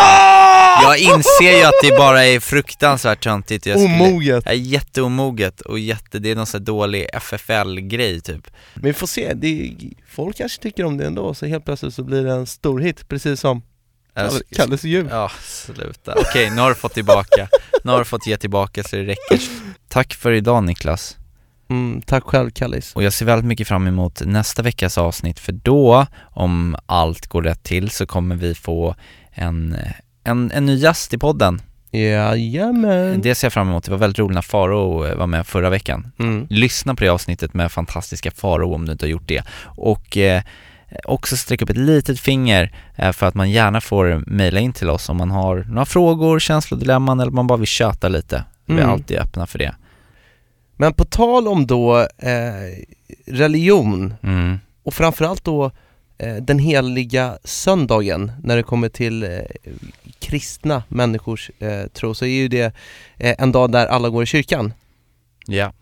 Jag 0.84 1.00
inser 1.00 1.58
ju 1.58 1.64
att 1.64 1.74
det 1.84 1.98
bara 1.98 2.26
är 2.26 2.40
fruktansvärt 2.40 3.24
töntigt 3.24 3.66
jag 3.66 3.80
skulle, 3.80 3.94
Omoget. 3.96 4.44
Ja, 4.46 4.54
jätteomoget 4.54 5.62
och 5.62 5.80
jätte, 5.80 6.20
det 6.20 6.32
är 6.32 6.36
någon 6.36 6.46
sån 6.46 6.60
här 6.62 6.66
dålig 6.66 7.08
FFL-grej 7.14 8.22
typ 8.22 8.48
Men 8.74 8.84
vi 8.84 8.94
får 8.94 9.08
se, 9.08 9.34
det 9.34 9.48
är, 9.48 9.76
folk 10.10 10.38
kanske 10.38 10.62
tycker 10.62 10.84
om 10.86 10.98
det 10.98 11.06
ändå, 11.06 11.34
så 11.34 11.46
helt 11.46 11.66
plötsligt 11.66 11.94
så 11.94 12.04
blir 12.04 12.24
det 12.24 12.32
en 12.32 12.46
stor 12.46 12.80
hit, 12.80 13.08
precis 13.10 13.40
som 13.40 13.62
Kalles 14.56 14.84
jul. 14.84 15.08
Ja, 15.12 15.32
sluta. 15.42 16.14
Okej, 16.18 16.50
nu 16.50 16.62
har 16.62 16.70
du 16.70 16.76
fått 16.76 16.94
tillbaka, 16.94 17.48
nu 17.84 17.92
har 17.92 18.00
du 18.00 18.06
fått 18.06 18.28
ge 18.28 18.38
tillbaka 18.38 18.84
så 18.84 18.96
det 18.96 19.04
räcker 19.04 19.42
Tack 19.88 20.14
för 20.14 20.32
idag 20.32 20.64
Niklas 20.64 21.16
Mm, 21.70 22.02
tack 22.02 22.24
själv 22.24 22.50
Kallis. 22.50 22.96
Och 22.96 23.04
jag 23.04 23.14
ser 23.14 23.26
väldigt 23.26 23.46
mycket 23.46 23.68
fram 23.68 23.88
emot 23.88 24.22
nästa 24.26 24.62
veckas 24.62 24.98
avsnitt 24.98 25.40
för 25.40 25.52
då, 25.52 26.06
om 26.32 26.76
allt 26.86 27.28
går 27.28 27.42
rätt 27.42 27.64
till, 27.64 27.90
så 27.90 28.06
kommer 28.06 28.36
vi 28.36 28.56
få 28.56 28.96
en, 29.32 29.78
en, 30.24 30.52
en 30.52 30.66
ny 30.66 30.76
gäst 30.76 31.14
i 31.14 31.18
podden 31.18 31.62
Jajamän. 31.92 33.22
Det 33.22 33.36
ser 33.36 33.46
jag 33.46 33.54
fram 33.54 33.70
emot, 33.70 33.84
det 33.84 33.92
var 33.92 33.98
väldigt 33.98 34.20
roligt 34.20 34.36
när 34.36 34.42
Faro 34.42 35.06
eh, 35.06 35.16
var 35.16 35.28
med 35.28 35.48
förra 35.48 35.70
veckan. 35.70 36.12
Mm. 36.20 36.48
Lyssna 36.50 36.96
på 36.96 37.04
det 37.04 37.10
avsnittet 37.10 37.54
med 37.54 37.72
fantastiska 37.72 38.32
Faro 38.32 38.74
om 38.74 38.86
du 38.86 38.92
inte 38.92 39.06
har 39.06 39.10
gjort 39.10 39.28
det. 39.28 39.44
Och 39.64 40.18
eh, 40.18 40.44
också 41.04 41.38
sträcka 41.38 41.66
upp 41.66 41.70
ett 41.70 41.78
litet 41.78 42.20
finger 42.20 42.72
eh, 42.96 43.12
för 43.12 43.26
att 43.26 43.34
man 43.36 43.52
gärna 43.52 43.82
får 43.82 44.24
mejla 44.28 44.60
in 44.60 44.74
till 44.74 44.90
oss 44.90 45.10
om 45.10 45.18
man 45.18 45.32
har 45.32 45.56
några 45.68 45.86
frågor, 45.86 46.40
känslodilemman 46.40 47.20
eller 47.20 47.32
man 47.32 47.48
bara 47.48 47.58
vill 47.58 47.68
köta 47.68 48.08
lite. 48.10 48.44
Vi 48.66 48.74
är 48.74 48.78
Mm. 48.80 48.90
alltid 48.90 49.18
öppna 49.18 49.48
för 49.48 49.60
det. 49.60 49.76
Men 50.76 50.94
på 50.94 51.06
tal 51.06 51.48
om 51.48 51.68
då 51.68 52.00
eh, 52.00 52.86
religion 53.28 54.14
Mm. 54.24 54.60
och 54.84 54.94
framförallt 54.94 55.44
då 55.44 55.72
eh, 56.18 56.36
den 56.36 56.60
heliga 56.60 57.38
söndagen 57.44 58.32
när 58.44 58.56
det 58.58 58.64
kommer 58.64 58.90
till 58.90 59.24
eh, 59.24 59.30
kristna 60.20 60.84
människors 60.88 61.52
eh, 61.60 61.88
tro 61.88 62.14
så 62.14 62.26
är 62.26 62.30
ju 62.30 62.48
det 62.48 62.74
eh, 63.18 63.36
en 63.40 63.52
dag 63.52 63.72
där 63.72 63.88
alla 63.88 64.10
går 64.10 64.24
i 64.24 64.26
kyrkan. 64.26 64.74
Ja. 65.46 65.74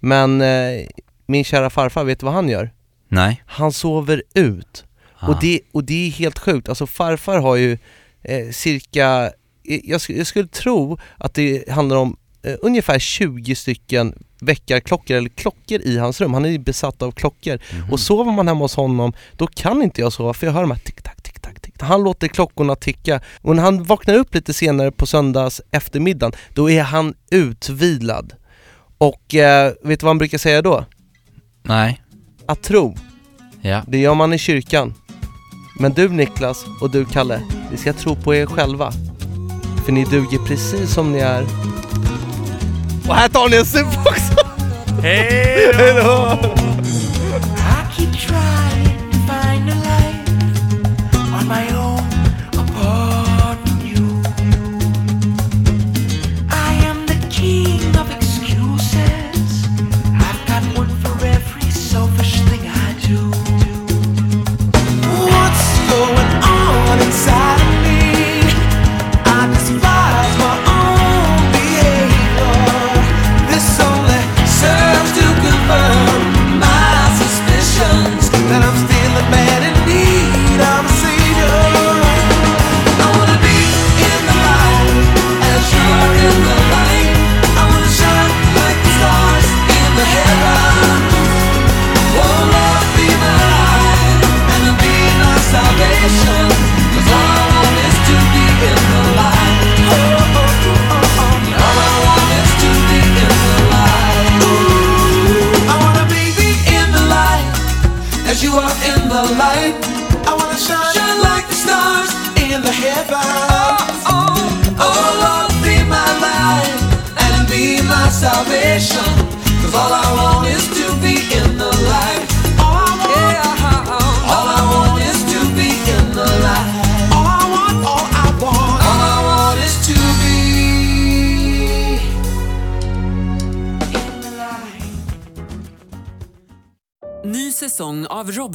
Men 0.00 0.40
eh, 0.40 0.86
min 1.26 1.44
kära 1.44 1.70
farfar, 1.70 2.04
vet 2.04 2.20
du 2.20 2.26
vad 2.26 2.34
han 2.34 2.48
gör? 2.48 2.70
Nej. 3.10 3.42
Han 3.46 3.72
sover 3.72 4.22
ut. 4.34 4.84
Ah. 5.18 5.28
Och, 5.28 5.40
det, 5.40 5.60
och 5.72 5.84
det 5.84 6.06
är 6.06 6.10
helt 6.10 6.38
sjukt, 6.38 6.68
alltså 6.68 6.86
farfar 6.86 7.38
har 7.38 7.56
ju 7.56 7.78
eh, 8.22 8.50
cirka, 8.50 9.32
eh, 9.68 9.80
jag, 9.84 10.00
jag 10.08 10.26
skulle 10.26 10.48
tro 10.48 10.98
att 11.16 11.34
det 11.34 11.68
handlar 11.68 11.96
om 11.96 12.16
eh, 12.42 12.54
ungefär 12.62 12.98
20 12.98 13.54
stycken 13.54 14.14
väckarklockor 14.40 15.16
eller 15.16 15.28
klockor 15.28 15.80
i 15.80 15.98
hans 15.98 16.20
rum. 16.20 16.34
Han 16.34 16.44
är 16.44 16.48
ju 16.48 16.58
besatt 16.58 17.02
av 17.02 17.12
klockor. 17.12 17.58
Mhm. 17.72 17.92
Och 17.92 18.00
sover 18.00 18.32
man 18.32 18.48
hemma 18.48 18.60
hos 18.60 18.76
honom, 18.76 19.12
då 19.36 19.46
kan 19.46 19.82
inte 19.82 20.00
jag 20.00 20.12
sova 20.12 20.34
för 20.34 20.46
jag 20.46 20.54
hör 20.54 20.60
de 20.60 20.70
här 20.70 20.78
tick-tack, 20.78 21.22
tick-tack, 21.22 21.60
tick 21.60 21.74
Han 21.80 22.02
låter 22.02 22.28
klockorna 22.28 22.76
ticka. 22.76 23.20
Och 23.40 23.56
när 23.56 23.62
han 23.62 23.82
vaknar 23.82 24.14
upp 24.14 24.34
lite 24.34 24.52
senare 24.52 24.90
på 24.90 25.06
söndags 25.06 25.60
eftermiddagen, 25.70 26.32
då 26.54 26.70
är 26.70 26.82
han 26.82 27.14
utvilad. 27.30 28.32
Och 28.98 29.34
eh, 29.34 29.72
vet 29.82 30.00
du 30.00 30.04
vad 30.04 30.10
han 30.10 30.18
brukar 30.18 30.38
säga 30.38 30.62
då? 30.62 30.84
Nej. 31.62 32.00
Att 32.50 32.62
tro, 32.62 32.96
Ja. 33.62 33.82
det 33.86 33.98
gör 33.98 34.14
man 34.14 34.32
i 34.32 34.38
kyrkan. 34.38 34.94
Men 35.78 35.92
du 35.92 36.08
Niklas 36.08 36.64
och 36.80 36.90
du 36.90 37.04
Kalle, 37.04 37.42
ni 37.70 37.76
ska 37.76 37.92
tro 37.92 38.16
på 38.16 38.34
er 38.34 38.46
själva. 38.46 38.92
För 39.84 39.92
ni 39.92 40.04
duger 40.04 40.38
precis 40.38 40.94
som 40.94 41.12
ni 41.12 41.18
är. 41.18 41.42
Och 43.08 43.14
här 43.14 43.28
tar 43.28 43.48
ni 43.48 43.56
en 43.56 43.66
sup 43.66 43.86
också! 44.06 44.46
Hej 45.02 45.72
då! 45.96 46.38